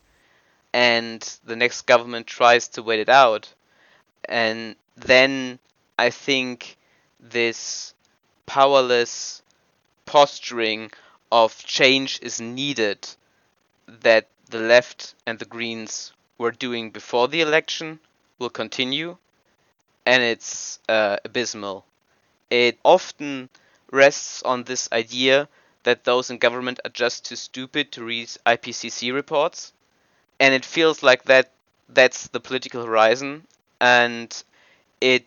and 0.73 1.21
the 1.43 1.55
next 1.55 1.83
government 1.87 2.27
tries 2.27 2.67
to 2.69 2.83
wait 2.83 2.99
it 2.99 3.09
out, 3.09 3.53
and 4.29 4.75
then 4.95 5.59
I 5.97 6.09
think 6.09 6.77
this 7.19 7.93
powerless 8.45 9.41
posturing 10.05 10.91
of 11.31 11.57
change 11.65 12.19
is 12.21 12.39
needed 12.39 13.07
that 13.87 14.27
the 14.49 14.59
left 14.59 15.15
and 15.25 15.39
the 15.39 15.45
Greens 15.45 16.13
were 16.37 16.51
doing 16.51 16.91
before 16.91 17.27
the 17.27 17.41
election 17.41 17.99
will 18.37 18.49
continue, 18.51 19.17
and 20.05 20.21
it's 20.21 20.79
uh, 20.87 21.17
abysmal. 21.25 21.85
It 22.51 22.77
often 22.83 23.49
rests 23.91 24.43
on 24.43 24.63
this 24.63 24.87
idea 24.91 25.47
that 25.85 26.05
those 26.05 26.29
in 26.31 26.37
government 26.39 26.81
are 26.85 26.91
just 26.91 27.25
too 27.25 27.37
stupid 27.37 27.93
to 27.93 28.05
read 28.05 28.29
IPCC 28.45 29.11
reports, 29.13 29.73
and 30.39 30.53
it 30.53 30.65
feels 30.65 31.03
like 31.03 31.23
that 31.25 31.51
that's 31.89 32.27
the 32.29 32.41
political 32.41 32.85
horizon, 32.85 33.47
and 33.81 34.43
it 35.01 35.25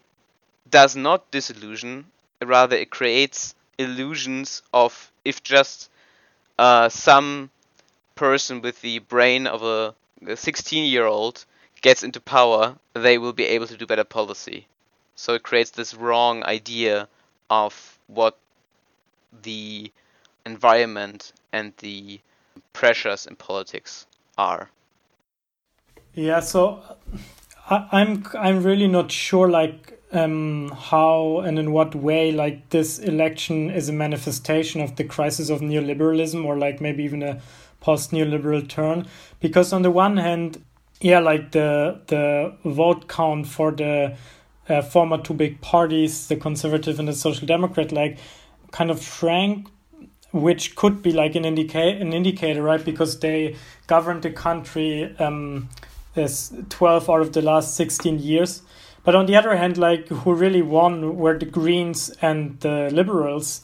does 0.70 0.96
not 0.96 1.30
disillusion, 1.30 2.06
rather 2.42 2.76
it 2.76 2.90
creates 2.90 3.54
illusions 3.78 4.62
of 4.72 5.12
if 5.24 5.42
just 5.42 5.90
uh, 6.58 6.88
some 6.88 7.50
person 8.16 8.60
with 8.62 8.80
the 8.82 8.98
brain 9.00 9.46
of 9.46 9.62
a 9.62 9.94
16 10.36 10.84
year 10.90 11.06
old 11.06 11.44
gets 11.82 12.02
into 12.02 12.20
power, 12.20 12.76
they 12.94 13.18
will 13.18 13.32
be 13.32 13.44
able 13.46 13.66
to 13.66 13.76
do 13.76 13.86
better 13.86 14.04
policy. 14.04 14.66
So 15.16 15.34
it 15.34 15.42
creates 15.44 15.70
this 15.70 15.94
wrong 15.94 16.44
idea 16.44 17.08
of 17.50 17.98
what 18.08 18.38
the 19.42 19.90
environment 20.46 21.32
and 21.52 21.72
the 21.78 22.20
pressures 22.72 23.26
in 23.26 23.36
politics 23.36 24.06
are. 24.36 24.70
Yeah, 26.14 26.40
so 26.40 26.82
I, 27.68 27.88
I'm 27.92 28.24
I'm 28.34 28.62
really 28.62 28.88
not 28.88 29.10
sure 29.12 29.48
like 29.48 29.98
um, 30.12 30.70
how 30.70 31.40
and 31.40 31.58
in 31.58 31.72
what 31.72 31.94
way 31.94 32.32
like 32.32 32.70
this 32.70 32.98
election 32.98 33.70
is 33.70 33.88
a 33.88 33.92
manifestation 33.92 34.80
of 34.80 34.96
the 34.96 35.04
crisis 35.04 35.50
of 35.50 35.60
neoliberalism 35.60 36.44
or 36.44 36.56
like 36.56 36.80
maybe 36.80 37.04
even 37.04 37.22
a 37.22 37.40
post 37.80 38.10
neoliberal 38.10 38.66
turn 38.66 39.06
because 39.40 39.72
on 39.72 39.82
the 39.82 39.90
one 39.90 40.16
hand 40.16 40.64
yeah 41.00 41.20
like 41.20 41.52
the 41.52 42.00
the 42.06 42.56
vote 42.64 43.08
count 43.08 43.46
for 43.46 43.70
the 43.70 44.16
uh, 44.68 44.82
former 44.82 45.18
two 45.18 45.34
big 45.34 45.60
parties 45.60 46.26
the 46.28 46.36
conservative 46.36 46.98
and 46.98 47.06
the 47.06 47.12
social 47.12 47.46
democrat 47.46 47.92
like 47.92 48.18
kind 48.70 48.90
of 48.90 49.02
shrank 49.02 49.68
which 50.30 50.76
could 50.76 51.02
be 51.02 51.12
like 51.12 51.34
an 51.34 51.44
indicate 51.44 52.00
an 52.00 52.12
indicator 52.12 52.62
right 52.62 52.84
because 52.84 53.18
they 53.20 53.56
governed 53.86 54.22
the 54.22 54.30
country 54.30 55.14
um 55.18 55.68
as 56.16 56.52
12 56.68 57.08
out 57.08 57.20
of 57.20 57.32
the 57.32 57.42
last 57.42 57.76
16 57.76 58.18
years 58.18 58.62
but 59.04 59.14
on 59.14 59.26
the 59.26 59.36
other 59.36 59.56
hand 59.56 59.78
like 59.78 60.08
who 60.08 60.34
really 60.34 60.62
won 60.62 61.16
were 61.16 61.38
the 61.38 61.46
greens 61.46 62.10
and 62.20 62.60
the 62.60 62.90
liberals 62.92 63.62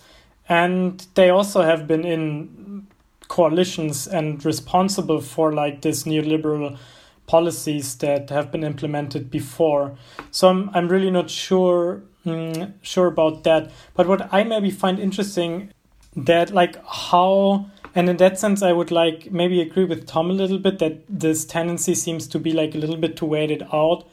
and 0.49 1.07
they 1.15 1.31
also 1.31 1.63
have 1.63 1.87
been 1.87 2.05
in 2.05 2.87
coalitions 3.29 4.07
and 4.07 4.45
responsible 4.45 5.21
for 5.21 5.53
like 5.53 5.81
this 5.81 6.05
neoliberal 6.05 6.79
policies 7.27 7.97
that 7.97 8.31
have 8.31 8.53
been 8.53 8.65
implemented 8.65 9.31
before. 9.31 9.97
So 10.31 10.49
I'm 10.49 10.71
I'm 10.75 10.89
really 10.89 11.11
not 11.11 11.31
sure 11.31 12.03
mm, 12.27 12.73
sure 12.83 13.07
about 13.07 13.45
that. 13.45 13.71
But 13.95 14.07
what 14.07 14.33
I 14.33 14.45
maybe 14.45 14.71
find 14.71 14.99
interesting 14.99 15.71
that 16.17 16.51
like 16.51 16.77
how 16.87 17.67
and 17.95 18.09
in 18.09 18.17
that 18.19 18.39
sense 18.39 18.63
I 18.63 18.73
would 18.73 18.91
like 18.91 19.31
maybe 19.31 19.61
agree 19.61 19.85
with 19.85 20.07
Tom 20.07 20.31
a 20.31 20.35
little 20.35 20.59
bit 20.59 20.79
that 20.79 21.03
this 21.09 21.45
tendency 21.45 21.95
seems 21.95 22.27
to 22.29 22.39
be 22.39 22.53
like 22.53 22.75
a 22.75 22.79
little 22.79 22.97
bit 22.97 23.17
to 23.19 23.25
wait 23.25 23.51
it 23.51 23.63
out. 23.73 24.07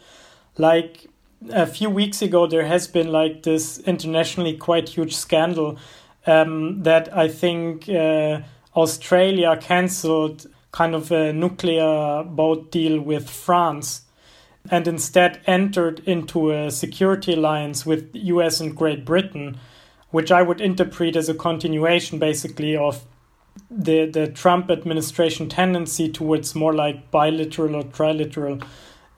Like 0.58 1.08
a 1.50 1.66
few 1.66 1.90
weeks 1.90 2.22
ago 2.22 2.48
there 2.48 2.66
has 2.66 2.88
been 2.88 3.12
like 3.12 3.44
this 3.44 3.80
internationally 3.80 4.58
quite 4.58 4.90
huge 4.90 5.16
scandal 5.16 5.78
um, 6.28 6.84
that 6.84 7.16
I 7.16 7.28
think 7.28 7.90
uh, 7.90 8.42
Australia 8.76 9.58
cancelled 9.58 10.48
kind 10.72 10.96
of 10.96 11.12
a 11.12 11.34
nuclear 11.34 12.24
boat 12.24 12.72
deal 12.72 13.02
with 13.02 13.30
France 13.30 14.04
and 14.70 14.88
instead 14.88 15.42
entered 15.48 16.00
into 16.06 16.52
a 16.52 16.70
security 16.70 17.34
alliance 17.34 17.86
with 17.86 18.10
US 18.14 18.60
and 18.60 18.76
Great 18.76 19.06
Britain, 19.06 19.58
which 20.12 20.32
I 20.32 20.42
would 20.42 20.62
interpret 20.62 21.16
as 21.16 21.30
a 21.30 21.34
continuation 21.34 22.20
basically 22.20 22.76
of 22.76 23.06
the 23.70 24.06
the 24.06 24.28
Trump 24.28 24.70
administration 24.70 25.50
tendency 25.50 26.10
towards 26.10 26.56
more 26.56 26.74
like 26.74 27.12
bilateral 27.12 27.76
or 27.76 27.84
trilateral 27.84 28.64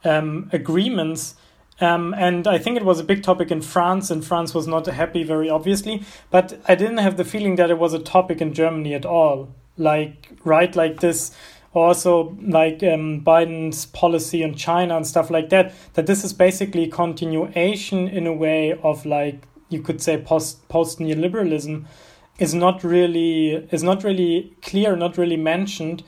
um, 0.03 0.49
agreements. 0.53 1.35
Um, 1.81 2.13
and 2.13 2.47
I 2.47 2.59
think 2.59 2.77
it 2.77 2.85
was 2.85 2.99
a 2.99 3.03
big 3.03 3.23
topic 3.23 3.51
in 3.51 3.61
France, 3.61 4.11
and 4.11 4.23
France 4.23 4.53
was 4.53 4.67
not 4.67 4.85
happy, 4.85 5.23
very 5.23 5.49
obviously. 5.49 6.03
But 6.29 6.59
I 6.67 6.75
didn't 6.75 6.99
have 6.99 7.17
the 7.17 7.25
feeling 7.25 7.55
that 7.55 7.71
it 7.71 7.79
was 7.79 7.93
a 7.93 7.99
topic 7.99 8.41
in 8.41 8.53
Germany 8.53 8.93
at 8.93 9.05
all. 9.05 9.49
Like, 9.75 10.29
right, 10.43 10.73
like 10.75 10.99
this, 10.99 11.31
also 11.73 12.37
like 12.41 12.83
um, 12.83 13.21
Biden's 13.21 13.87
policy 13.87 14.43
on 14.43 14.53
China 14.53 14.95
and 14.95 15.05
stuff 15.05 15.31
like 15.31 15.49
that. 15.49 15.73
That 15.95 16.05
this 16.05 16.23
is 16.23 16.31
basically 16.31 16.87
continuation 16.87 18.07
in 18.07 18.27
a 18.27 18.33
way 18.33 18.73
of 18.83 19.05
like 19.05 19.47
you 19.74 19.82
could 19.82 20.01
say 20.01 20.17
post 20.17 20.67
post 20.69 20.99
neoliberalism 20.99 21.86
is 22.39 22.53
not 22.53 22.84
really 22.84 23.67
is 23.71 23.84
not 23.84 24.03
really 24.03 24.53
clear, 24.61 24.95
not 24.95 25.17
really 25.17 25.38
mentioned. 25.38 26.03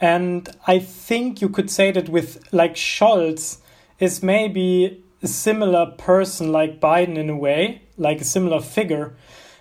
And 0.00 0.48
I 0.66 0.78
think 0.78 1.40
you 1.40 1.48
could 1.48 1.70
say 1.70 1.92
that 1.92 2.08
with 2.08 2.42
like 2.52 2.74
Scholz 2.74 3.58
is 3.98 4.22
maybe 4.22 5.02
a 5.22 5.28
similar 5.28 5.86
person 5.86 6.50
like 6.50 6.80
Biden 6.80 7.16
in 7.16 7.30
a 7.30 7.36
way, 7.36 7.82
like 7.96 8.20
a 8.20 8.24
similar 8.24 8.60
figure, 8.60 9.14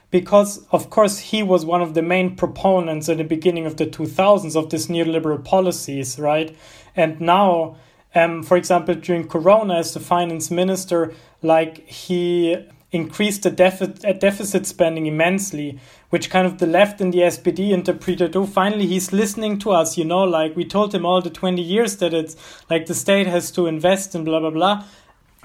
because 0.10 0.66
of 0.72 0.90
course 0.90 1.20
he 1.20 1.44
was 1.44 1.64
one 1.64 1.82
of 1.82 1.94
the 1.94 2.02
main 2.02 2.36
proponents 2.36 3.08
in 3.08 3.20
the 3.20 3.24
beginning 3.24 3.66
of 3.66 3.78
the 3.78 3.86
2000s 3.86 4.56
of 4.56 4.70
these 4.72 4.88
neoliberal 4.88 5.44
policies, 5.44 6.18
right? 6.18 6.56
And 6.96 7.22
now, 7.22 7.78
um, 8.16 8.44
for 8.44 8.58
example, 8.58 8.96
during 8.96 9.28
Corona 9.28 9.76
as 9.76 9.94
the 9.94 10.00
finance 10.00 10.50
minister, 10.50 11.14
like 11.42 11.88
he 11.88 12.58
increased 12.92 13.44
the 13.44 13.52
deficit, 13.52 14.04
uh, 14.04 14.14
deficit 14.14 14.66
spending 14.66 15.06
immensely, 15.06 15.80
which 16.10 16.30
kind 16.30 16.46
of 16.46 16.58
the 16.58 16.68
left 16.68 17.00
and 17.00 17.14
the 17.14 17.20
SPD 17.20 17.72
interpreted, 17.72 18.36
oh, 18.36 18.46
finally 18.46 18.86
he's 18.86 19.14
listening 19.14 19.58
to 19.60 19.72
us, 19.72 19.98
you 19.98 20.04
know, 20.04 20.24
like 20.24 20.56
we 20.56 20.66
told 20.66 20.94
him 20.94 21.06
all 21.06 21.22
the 21.22 21.30
20 21.30 21.62
years 21.62 21.98
that 21.98 22.14
it's 22.14 22.36
like 22.70 22.86
the 22.88 22.94
state 22.96 23.28
has 23.28 23.50
to 23.52 23.68
invest 23.68 24.14
and 24.14 24.26
blah, 24.26 24.40
blah, 24.40 24.50
blah. 24.50 24.84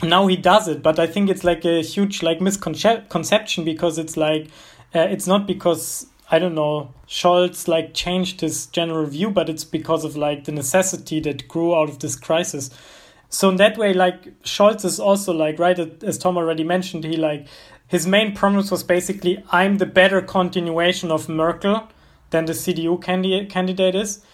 Now 0.02 0.26
he 0.26 0.36
does 0.36 0.68
it, 0.68 0.82
but 0.82 0.98
I 0.98 1.06
think 1.06 1.30
it's 1.30 1.44
like 1.44 1.64
a 1.64 1.82
huge 1.82 2.22
like 2.22 2.40
misconception 2.40 3.64
because 3.64 3.96
it's 3.96 4.16
like, 4.16 4.48
uh, 4.94 5.00
it's 5.00 5.26
not 5.26 5.46
because 5.46 6.06
I 6.28 6.40
don't 6.40 6.56
know, 6.56 6.92
Scholz 7.06 7.68
like 7.68 7.94
changed 7.94 8.40
his 8.40 8.66
general 8.66 9.06
view, 9.06 9.30
but 9.30 9.48
it's 9.48 9.62
because 9.62 10.04
of 10.04 10.16
like 10.16 10.44
the 10.44 10.52
necessity 10.52 11.20
that 11.20 11.46
grew 11.46 11.74
out 11.76 11.88
of 11.88 12.00
this 12.00 12.16
crisis. 12.16 12.70
So 13.28 13.48
in 13.48 13.56
that 13.56 13.76
way, 13.76 13.92
like 13.92 14.40
Scholz 14.42 14.84
is 14.84 15.00
also 15.00 15.32
like 15.32 15.58
right 15.58 15.78
as 15.78 16.18
Tom 16.18 16.36
already 16.36 16.64
mentioned, 16.64 17.04
he 17.04 17.16
like 17.16 17.46
his 17.88 18.06
main 18.06 18.34
promise 18.34 18.70
was 18.70 18.82
basically 18.82 19.42
I'm 19.50 19.78
the 19.78 19.86
better 19.86 20.20
continuation 20.20 21.10
of 21.10 21.28
Merkel 21.28 21.88
than 22.30 22.46
the 22.46 22.52
CDU 22.52 23.02
candidate 23.02 23.50
candidate 23.50 23.94
is. 23.94 24.24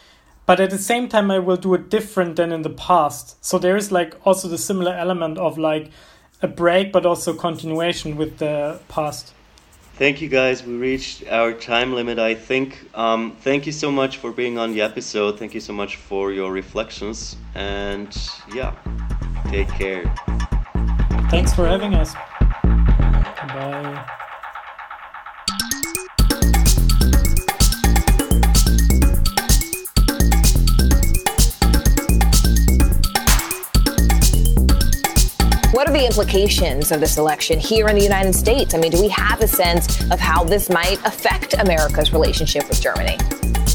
But 0.45 0.61
at 0.61 0.71
the 0.71 0.79
same 0.79 1.09
time, 1.09 1.31
I 1.31 1.39
will 1.39 1.57
do 1.57 1.73
it 1.75 1.89
different 1.89 2.37
than 2.37 2.53
in 2.53 2.63
the 2.63 2.71
past. 2.71 3.43
So 3.45 3.59
there 3.59 3.77
is 3.77 3.93
like 3.93 4.15
also 4.27 4.49
the 4.49 4.59
similar 4.59 4.93
element 4.93 5.39
of 5.39 5.57
like 5.57 5.91
a 6.43 6.49
break, 6.49 6.93
but 6.93 7.07
also 7.07 7.33
continuation 7.33 8.17
with 8.17 8.39
the 8.39 8.81
past. 8.89 9.33
Thank 10.03 10.21
you 10.21 10.29
guys. 10.29 10.65
We 10.65 10.75
reached 10.75 11.29
our 11.29 11.53
time 11.53 11.95
limit, 11.95 12.19
I 12.19 12.35
think. 12.35 12.89
Um, 12.93 13.37
thank 13.43 13.67
you 13.67 13.73
so 13.73 13.89
much 13.89 14.17
for 14.17 14.33
being 14.33 14.59
on 14.59 14.73
the 14.73 14.81
episode. 14.81 15.39
Thank 15.39 15.55
you 15.55 15.61
so 15.61 15.73
much 15.73 15.95
for 15.95 16.33
your 16.33 16.51
reflections. 16.51 17.37
And 17.55 18.13
yeah, 18.53 18.75
take 19.47 19.69
care. 19.69 20.13
Thanks 21.31 21.55
for 21.55 21.69
having 21.69 21.95
us. 21.95 22.15
Bye. 23.55 24.29
What 35.83 35.91
are 35.91 35.99
the 35.99 36.07
implications 36.07 36.93
of 36.93 37.01
this 37.01 37.19
election 37.19 37.59
here 37.59 37.89
in 37.89 37.97
the 37.97 38.05
United 38.05 38.35
States? 38.35 38.73
I 38.73 38.79
mean, 38.79 38.93
do 38.93 39.01
we 39.01 39.09
have 39.09 39.41
a 39.41 39.49
sense 39.49 40.01
of 40.13 40.21
how 40.21 40.45
this 40.45 40.71
might 40.71 41.05
affect 41.05 41.55
America's 41.55 42.13
relationship 42.13 42.69
with 42.69 42.81
Germany? 42.81 43.17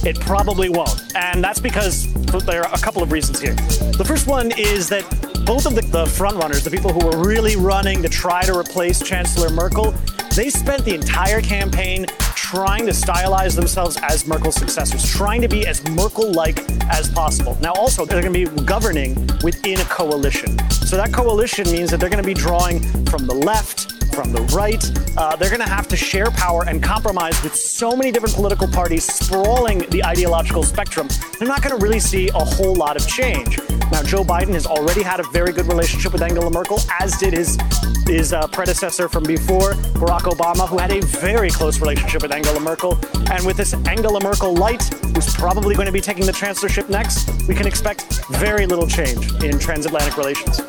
It 0.05 0.17
probably 0.21 0.69
won't. 0.69 1.13
And 1.17 1.43
that's 1.43 1.59
because 1.59 2.07
there 2.45 2.65
are 2.65 2.73
a 2.73 2.77
couple 2.77 3.03
of 3.03 3.11
reasons 3.11 3.41
here. 3.41 3.55
The 3.55 4.05
first 4.07 4.25
one 4.25 4.53
is 4.57 4.87
that 4.87 5.03
both 5.45 5.65
of 5.65 5.75
the, 5.75 5.81
the 5.81 6.05
frontrunners, 6.05 6.63
the 6.63 6.71
people 6.71 6.91
who 6.91 7.05
were 7.05 7.25
really 7.25 7.55
running 7.55 8.01
to 8.01 8.09
try 8.09 8.43
to 8.43 8.57
replace 8.57 9.01
Chancellor 9.01 9.49
Merkel, 9.49 9.93
they 10.35 10.49
spent 10.49 10.85
the 10.85 10.93
entire 10.93 11.41
campaign 11.41 12.05
trying 12.35 12.85
to 12.85 12.91
stylize 12.91 13.55
themselves 13.55 13.97
as 14.03 14.25
Merkel's 14.25 14.55
successors, 14.55 15.09
trying 15.11 15.41
to 15.41 15.47
be 15.47 15.67
as 15.67 15.83
Merkel 15.89 16.31
like 16.31 16.59
as 16.89 17.09
possible. 17.09 17.57
Now, 17.61 17.73
also, 17.73 18.05
they're 18.05 18.21
going 18.21 18.33
to 18.33 18.51
be 18.51 18.63
governing 18.63 19.15
within 19.43 19.79
a 19.79 19.85
coalition. 19.85 20.57
So 20.69 20.95
that 20.95 21.11
coalition 21.11 21.69
means 21.71 21.91
that 21.91 21.99
they're 21.99 22.09
going 22.09 22.23
to 22.23 22.27
be 22.27 22.33
drawing 22.33 22.81
from 23.05 23.25
the 23.27 23.33
left, 23.33 23.96
from 24.17 24.31
the 24.31 24.41
right. 24.55 24.83
Uh, 25.15 25.35
they're 25.35 25.51
going 25.51 25.61
to 25.61 25.69
have 25.69 25.87
to 25.87 25.95
share 25.95 26.31
power 26.31 26.65
and 26.67 26.81
compromise 26.81 27.39
with 27.43 27.55
so 27.55 27.95
many 27.95 28.11
different 28.11 28.33
political 28.33 28.67
parties 28.67 29.03
sprawling 29.03 29.77
the 29.91 30.03
ideological 30.03 30.63
spectrum. 30.63 31.07
They're 31.37 31.47
not 31.47 31.61
going 31.61 31.77
to 31.77 31.83
really 31.83 31.99
see 31.99 32.27
a 32.29 32.39
whole 32.39 32.73
lot 32.73 32.95
of 32.95 33.07
change. 33.07 33.59
Now, 33.91 34.01
Joe 34.01 34.23
Biden 34.23 34.53
has 34.53 34.65
already 34.65 35.03
had 35.03 35.19
a 35.19 35.23
very 35.29 35.53
good 35.53 35.67
relationship 35.67 36.13
with 36.13 36.23
Angela 36.23 36.49
Merkel, 36.49 36.79
as 36.99 37.15
did 37.17 37.33
his 37.33 37.59
his 38.07 38.33
uh, 38.33 38.47
predecessor 38.47 39.07
from 39.07 39.23
before, 39.23 39.73
Barack 39.99 40.21
Obama, 40.21 40.67
who 40.67 40.79
had 40.79 40.91
a 40.91 41.01
very 41.01 41.51
close 41.51 41.79
relationship 41.79 42.23
with 42.23 42.31
Angela 42.31 42.59
Merkel. 42.59 42.97
And 43.29 43.45
with 43.45 43.57
this 43.57 43.73
Angela 43.85 44.19
Merkel 44.23 44.55
light, 44.55 44.81
who's 45.13 45.35
probably 45.35 45.75
going 45.75 45.87
to 45.87 45.91
be 45.91 46.01
taking 46.01 46.25
the 46.25 46.31
chancellorship 46.31 46.89
next, 46.89 47.29
we 47.47 47.53
can 47.53 47.67
expect 47.67 48.25
very 48.31 48.65
little 48.65 48.87
change 48.87 49.31
in 49.43 49.59
transatlantic 49.59 50.17
relations. 50.17 50.59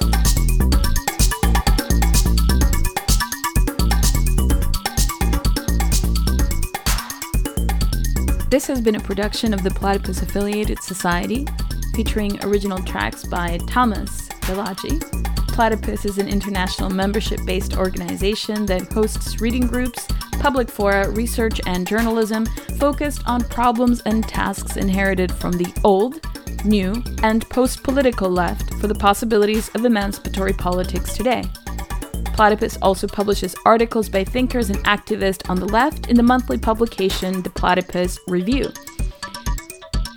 This 8.50 8.66
has 8.68 8.80
been 8.80 8.94
a 8.94 9.00
production 9.00 9.52
of 9.52 9.62
the 9.62 9.70
Platypus 9.70 10.22
Affiliated 10.22 10.82
Society, 10.82 11.46
featuring 11.94 12.42
original 12.42 12.82
tracks 12.82 13.26
by 13.26 13.58
Thomas 13.66 14.26
Bellaggi. 14.40 14.98
Platypus 15.48 16.06
is 16.06 16.16
an 16.16 16.28
international 16.28 16.88
membership 16.88 17.40
based 17.44 17.76
organization 17.76 18.64
that 18.64 18.90
hosts 18.90 19.42
reading 19.42 19.66
groups, 19.66 20.08
public 20.40 20.70
fora, 20.70 21.10
research, 21.10 21.60
and 21.66 21.86
journalism 21.86 22.46
focused 22.78 23.20
on 23.26 23.44
problems 23.44 24.00
and 24.06 24.26
tasks 24.26 24.78
inherited 24.78 25.30
from 25.30 25.52
the 25.52 25.70
old, 25.84 26.18
new, 26.64 27.02
and 27.22 27.46
post 27.50 27.82
political 27.82 28.30
left 28.30 28.72
for 28.76 28.86
the 28.86 28.94
possibilities 28.94 29.68
of 29.74 29.84
emancipatory 29.84 30.54
politics 30.54 31.14
today. 31.14 31.44
Platypus 32.24 32.78
also 32.82 33.06
publishes 33.06 33.54
articles 33.64 34.08
by 34.08 34.24
thinkers 34.24 34.70
and 34.70 34.78
activists 34.84 35.48
on 35.50 35.58
the 35.58 35.66
left 35.66 36.08
in 36.08 36.16
the 36.16 36.22
monthly 36.22 36.58
publication 36.58 37.42
The 37.42 37.50
Platypus 37.50 38.18
Review. 38.28 38.70